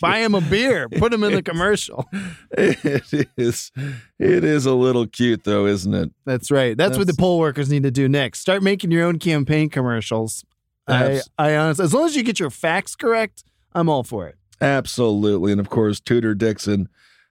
buy 0.00 0.18
him 0.18 0.34
a 0.34 0.40
beer, 0.40 0.88
put 0.88 1.12
him 1.12 1.22
in 1.24 1.34
the 1.34 1.42
commercial. 1.42 2.08
it 2.52 3.28
is. 3.36 3.70
It 4.18 4.42
is 4.42 4.66
a 4.66 4.74
little 4.74 5.06
cute, 5.06 5.44
though, 5.44 5.66
isn't 5.66 5.94
it? 5.94 6.10
That's 6.24 6.50
right. 6.50 6.76
That's, 6.76 6.98
what 6.98 7.06
the 7.06 7.14
poll 7.14 7.38
workers 7.38 7.70
need 7.70 7.84
to 7.84 7.90
do 7.90 8.08
next. 8.08 8.40
Start 8.40 8.62
making 8.62 8.90
your 8.90 9.06
own 9.06 9.18
campaign 9.18 9.68
commercials. 9.68 10.44
I, 10.88 11.20
I 11.36 11.56
honestly, 11.56 11.84
as 11.84 11.94
long 11.94 12.06
as 12.06 12.16
you 12.16 12.22
get 12.22 12.40
your 12.40 12.50
facts 12.50 12.96
correct, 12.96 13.44
I'm 13.74 13.88
all 13.88 14.02
for 14.02 14.26
it. 14.26 14.36
Absolutely, 14.60 15.52
and 15.52 15.60
of 15.60 15.70
course, 15.70 16.00
Tudor 16.00 16.34
Dixon. 16.34 16.88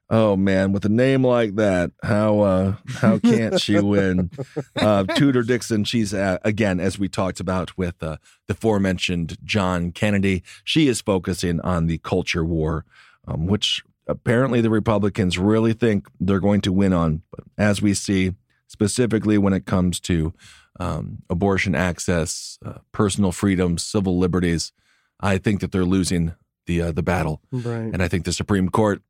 Oh 0.09 0.37
man, 0.37 0.71
with 0.71 0.85
a 0.85 0.89
name 0.89 1.25
like 1.25 1.55
that, 1.55 1.91
how 2.01 2.39
uh, 2.39 2.75
how 2.87 3.19
can't 3.19 3.59
she 3.59 3.79
win? 3.81 4.31
Uh, 4.75 5.03
Tudor 5.03 5.43
Dixon. 5.43 5.83
She's 5.83 6.13
uh, 6.13 6.37
again, 6.45 6.79
as 6.79 6.97
we 6.97 7.09
talked 7.09 7.41
about 7.41 7.77
with 7.77 8.01
uh, 8.01 8.17
the 8.47 8.53
aforementioned 8.53 9.37
John 9.43 9.91
Kennedy. 9.91 10.43
She 10.63 10.87
is 10.87 11.01
focusing 11.01 11.59
on 11.61 11.87
the 11.87 11.97
culture 11.97 12.45
war, 12.45 12.85
um, 13.27 13.47
which 13.47 13.83
apparently 14.07 14.61
the 14.61 14.69
Republicans 14.69 15.37
really 15.37 15.73
think 15.73 16.07
they're 16.19 16.39
going 16.39 16.61
to 16.61 16.71
win 16.73 16.93
on. 16.93 17.21
But 17.31 17.43
as 17.57 17.81
we 17.81 17.93
see, 17.93 18.33
specifically 18.67 19.37
when 19.37 19.53
it 19.53 19.65
comes 19.65 19.99
to 20.01 20.33
um, 20.79 21.23
abortion 21.29 21.73
access, 21.75 22.59
uh, 22.65 22.79
personal 22.91 23.31
freedoms, 23.31 23.83
civil 23.83 24.17
liberties. 24.19 24.71
I 25.19 25.39
think 25.39 25.61
that 25.61 25.71
they're 25.71 25.83
losing 25.85 26.35
the 26.67 26.81
uh, 26.83 26.91
the 26.91 27.01
battle, 27.01 27.41
Right. 27.51 27.91
and 27.91 28.03
I 28.03 28.07
think 28.07 28.25
the 28.25 28.31
Supreme 28.33 28.69
Court, 28.69 29.01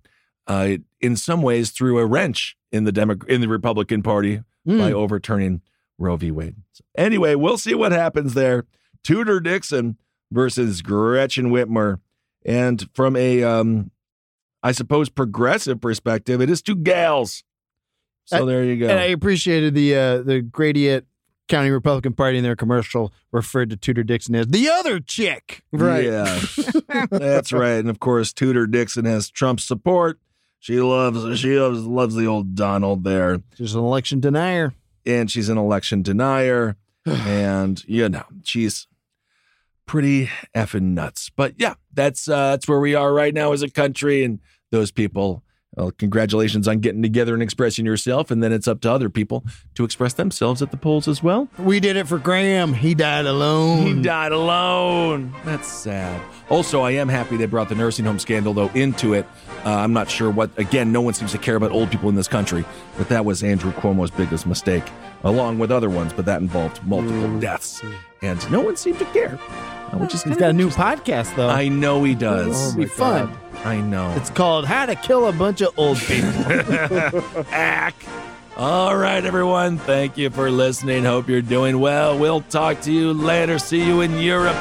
uh, 0.48 0.78
in 1.02 1.18
some 1.18 1.42
ways, 1.42 1.72
threw 1.72 2.00
a 2.00 2.06
wrench 2.06 2.56
in 2.72 2.86
the 2.86 2.94
Demo- 2.94 3.18
in 3.28 3.42
the 3.42 3.50
Republican 3.50 4.02
Party 4.04 4.42
Mm. 4.66 4.78
by 4.80 4.92
overturning 4.94 5.62
Roe 5.98 6.16
v. 6.16 6.32
Wade. 6.32 6.56
So 6.72 6.84
anyway, 6.98 7.36
we'll 7.36 7.58
see 7.58 7.74
what 7.76 7.92
happens 7.92 8.34
there. 8.34 8.66
Tudor 9.04 9.40
Dixon 9.42 9.98
versus 10.32 10.82
Gretchen 10.82 11.48
Whitmer, 11.52 12.00
and 12.46 12.88
from 12.94 13.16
a, 13.18 13.44
um, 13.44 13.92
I 14.68 14.74
suppose, 14.74 15.08
progressive 15.08 15.80
perspective, 15.80 16.42
it 16.42 16.50
is 16.50 16.62
two 16.62 16.76
gals. 16.76 17.46
So 18.26 18.44
Uh, 18.44 18.46
there 18.46 18.66
you 18.66 18.76
go. 18.76 18.90
And 18.90 19.00
I 19.00 19.06
appreciated 19.06 19.74
the 19.74 19.96
uh, 19.96 20.22
the 20.24 20.42
Gradient 20.42 21.06
County 21.48 21.70
Republican 21.70 22.12
Party 22.12 22.38
in 22.38 22.44
their 22.44 22.58
commercial 22.58 23.14
referred 23.32 23.70
to 23.70 23.78
Tudor 23.78 24.04
Dixon 24.04 24.36
as 24.36 24.48
the 24.48 24.68
other 24.68 25.00
chick. 25.00 25.64
Right. 25.72 26.04
Yeah, 26.04 26.40
that's 27.10 27.54
right. 27.54 27.78
And 27.78 27.90
of 27.90 28.02
course, 28.02 28.34
Tudor 28.34 28.68
Dixon 28.68 29.06
has 29.06 29.30
Trump's 29.30 29.64
support. 29.64 30.20
She 30.60 30.82
loves 30.82 31.40
she 31.40 31.58
loves, 31.58 31.86
loves 31.86 32.16
the 32.16 32.26
old 32.26 32.54
Donald 32.54 33.06
there. 33.06 33.42
She's 33.56 33.74
an 33.74 33.80
election 33.80 34.20
denier. 34.20 34.74
And 35.06 35.32
she's 35.32 35.48
an 35.48 35.58
election 35.58 36.02
denier. 36.02 36.76
and 37.06 37.82
you 37.88 38.10
know, 38.10 38.26
she's 38.44 38.86
pretty 39.86 40.30
effing 40.54 40.94
nuts. 40.94 41.32
But 41.34 41.54
yeah, 41.58 41.76
that's 41.94 42.28
uh 42.28 42.52
that's 42.52 42.68
where 42.68 42.82
we 42.82 42.96
are 42.96 43.14
right 43.14 43.34
now 43.34 43.54
as 43.54 43.62
a 43.62 43.70
country 43.70 44.26
and 44.26 44.42
those 44.72 44.92
people. 44.92 45.44
Well, 45.76 45.92
congratulations 45.92 46.68
on 46.68 46.80
getting 46.80 47.04
together 47.04 47.36
and 47.36 47.44
expressing 47.44 47.86
yourself, 47.86 48.32
and 48.32 48.42
then 48.42 48.52
it's 48.52 48.68
up 48.68 48.82
to 48.82 48.92
other 48.92 49.10
people 49.10 49.44
to 49.76 49.84
express 49.84 50.14
themselves 50.14 50.62
at 50.64 50.72
the 50.72 50.78
polls 50.78 51.08
as 51.08 51.22
well. 51.22 51.50
We 51.60 51.80
did 51.80 51.98
it 51.98 52.08
for 52.08 52.18
Graham. 52.18 52.74
He 52.74 52.96
died 52.96 53.28
alone. 53.28 53.86
He 53.86 54.02
died 54.02 54.32
alone. 54.32 55.36
That's 55.46 55.68
sad. 55.68 56.20
Also, 56.50 56.82
I 56.82 56.92
am 56.92 57.10
happy 57.10 57.38
they 57.38 57.46
brought 57.46 57.70
the 57.70 57.76
nursing 57.76 58.06
home 58.06 58.18
scandal, 58.18 58.54
though, 58.54 58.70
into 58.70 59.14
it. 59.14 59.28
Uh, 59.66 59.72
I'm 59.72 59.94
not 59.94 60.10
sure 60.10 60.32
what, 60.32 60.50
again, 60.58 60.92
no 60.92 61.02
one 61.02 61.14
seems 61.14 61.34
to 61.34 61.38
care 61.38 61.58
about 61.58 61.72
old 61.72 61.92
people 61.92 62.10
in 62.10 62.16
this 62.16 62.30
country, 62.30 62.66
but 62.98 63.10
that 63.10 63.26
was 63.26 63.44
Andrew 63.44 63.74
Cuomo's 63.74 64.10
biggest 64.10 64.48
mistake, 64.48 64.86
along 65.26 65.60
with 65.60 65.70
other 65.70 65.90
ones, 65.90 66.12
but 66.12 66.26
that 66.26 66.42
involved 66.42 66.82
multiple 66.88 67.40
deaths. 67.40 67.84
And 68.24 68.52
no 68.52 68.62
one 68.62 68.78
seemed 68.78 68.98
to 69.00 69.06
care, 69.06 69.38
Oh, 69.94 69.98
which 70.00 70.14
is 70.14 70.24
He's 70.24 70.32
kind 70.32 70.40
got 70.40 70.50
a 70.50 70.54
new 70.54 70.70
podcast 70.70 71.36
though. 71.36 71.50
I 71.50 71.68
know 71.70 72.04
he 72.04 72.14
does. 72.16 72.56
Oh, 72.56 72.70
It'll 72.70 72.78
be 72.80 72.86
fun. 72.86 73.38
I 73.64 73.80
know. 73.82 74.14
It's 74.18 74.30
called 74.30 74.66
How 74.66 74.86
to 74.86 74.96
Kill 74.96 75.28
a 75.28 75.32
Bunch 75.32 75.62
of 75.62 75.78
Old 75.78 75.98
People. 75.98 76.30
Ack. 77.52 77.96
All 78.56 78.96
right, 78.98 79.24
everyone. 79.24 79.78
Thank 79.78 80.18
you 80.18 80.30
for 80.30 80.50
listening. 80.52 81.04
Hope 81.06 81.28
you're 81.30 81.42
doing 81.42 81.80
well. 81.80 82.18
We'll 82.18 82.42
talk 82.42 82.82
to 82.82 82.92
you 82.92 83.14
later. 83.14 83.60
See 83.60 83.84
you 83.86 84.02
in 84.02 84.18
Europe. 84.20 84.58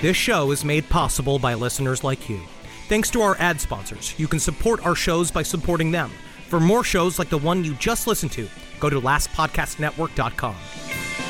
This 0.00 0.16
show 0.16 0.50
is 0.50 0.64
made 0.64 0.88
possible 0.88 1.38
by 1.38 1.54
listeners 1.54 2.02
like 2.02 2.28
you. 2.30 2.40
Thanks 2.88 3.10
to 3.10 3.20
our 3.20 3.36
ad 3.38 3.60
sponsors, 3.60 4.18
you 4.18 4.26
can 4.26 4.40
support 4.40 4.84
our 4.86 4.94
shows 4.94 5.30
by 5.30 5.42
supporting 5.42 5.90
them. 5.90 6.10
For 6.48 6.58
more 6.58 6.82
shows 6.82 7.18
like 7.18 7.28
the 7.28 7.38
one 7.38 7.64
you 7.64 7.74
just 7.74 8.06
listened 8.06 8.32
to, 8.32 8.48
go 8.80 8.90
to 8.90 9.00
lastpodcastnetwork.com. 9.00 11.29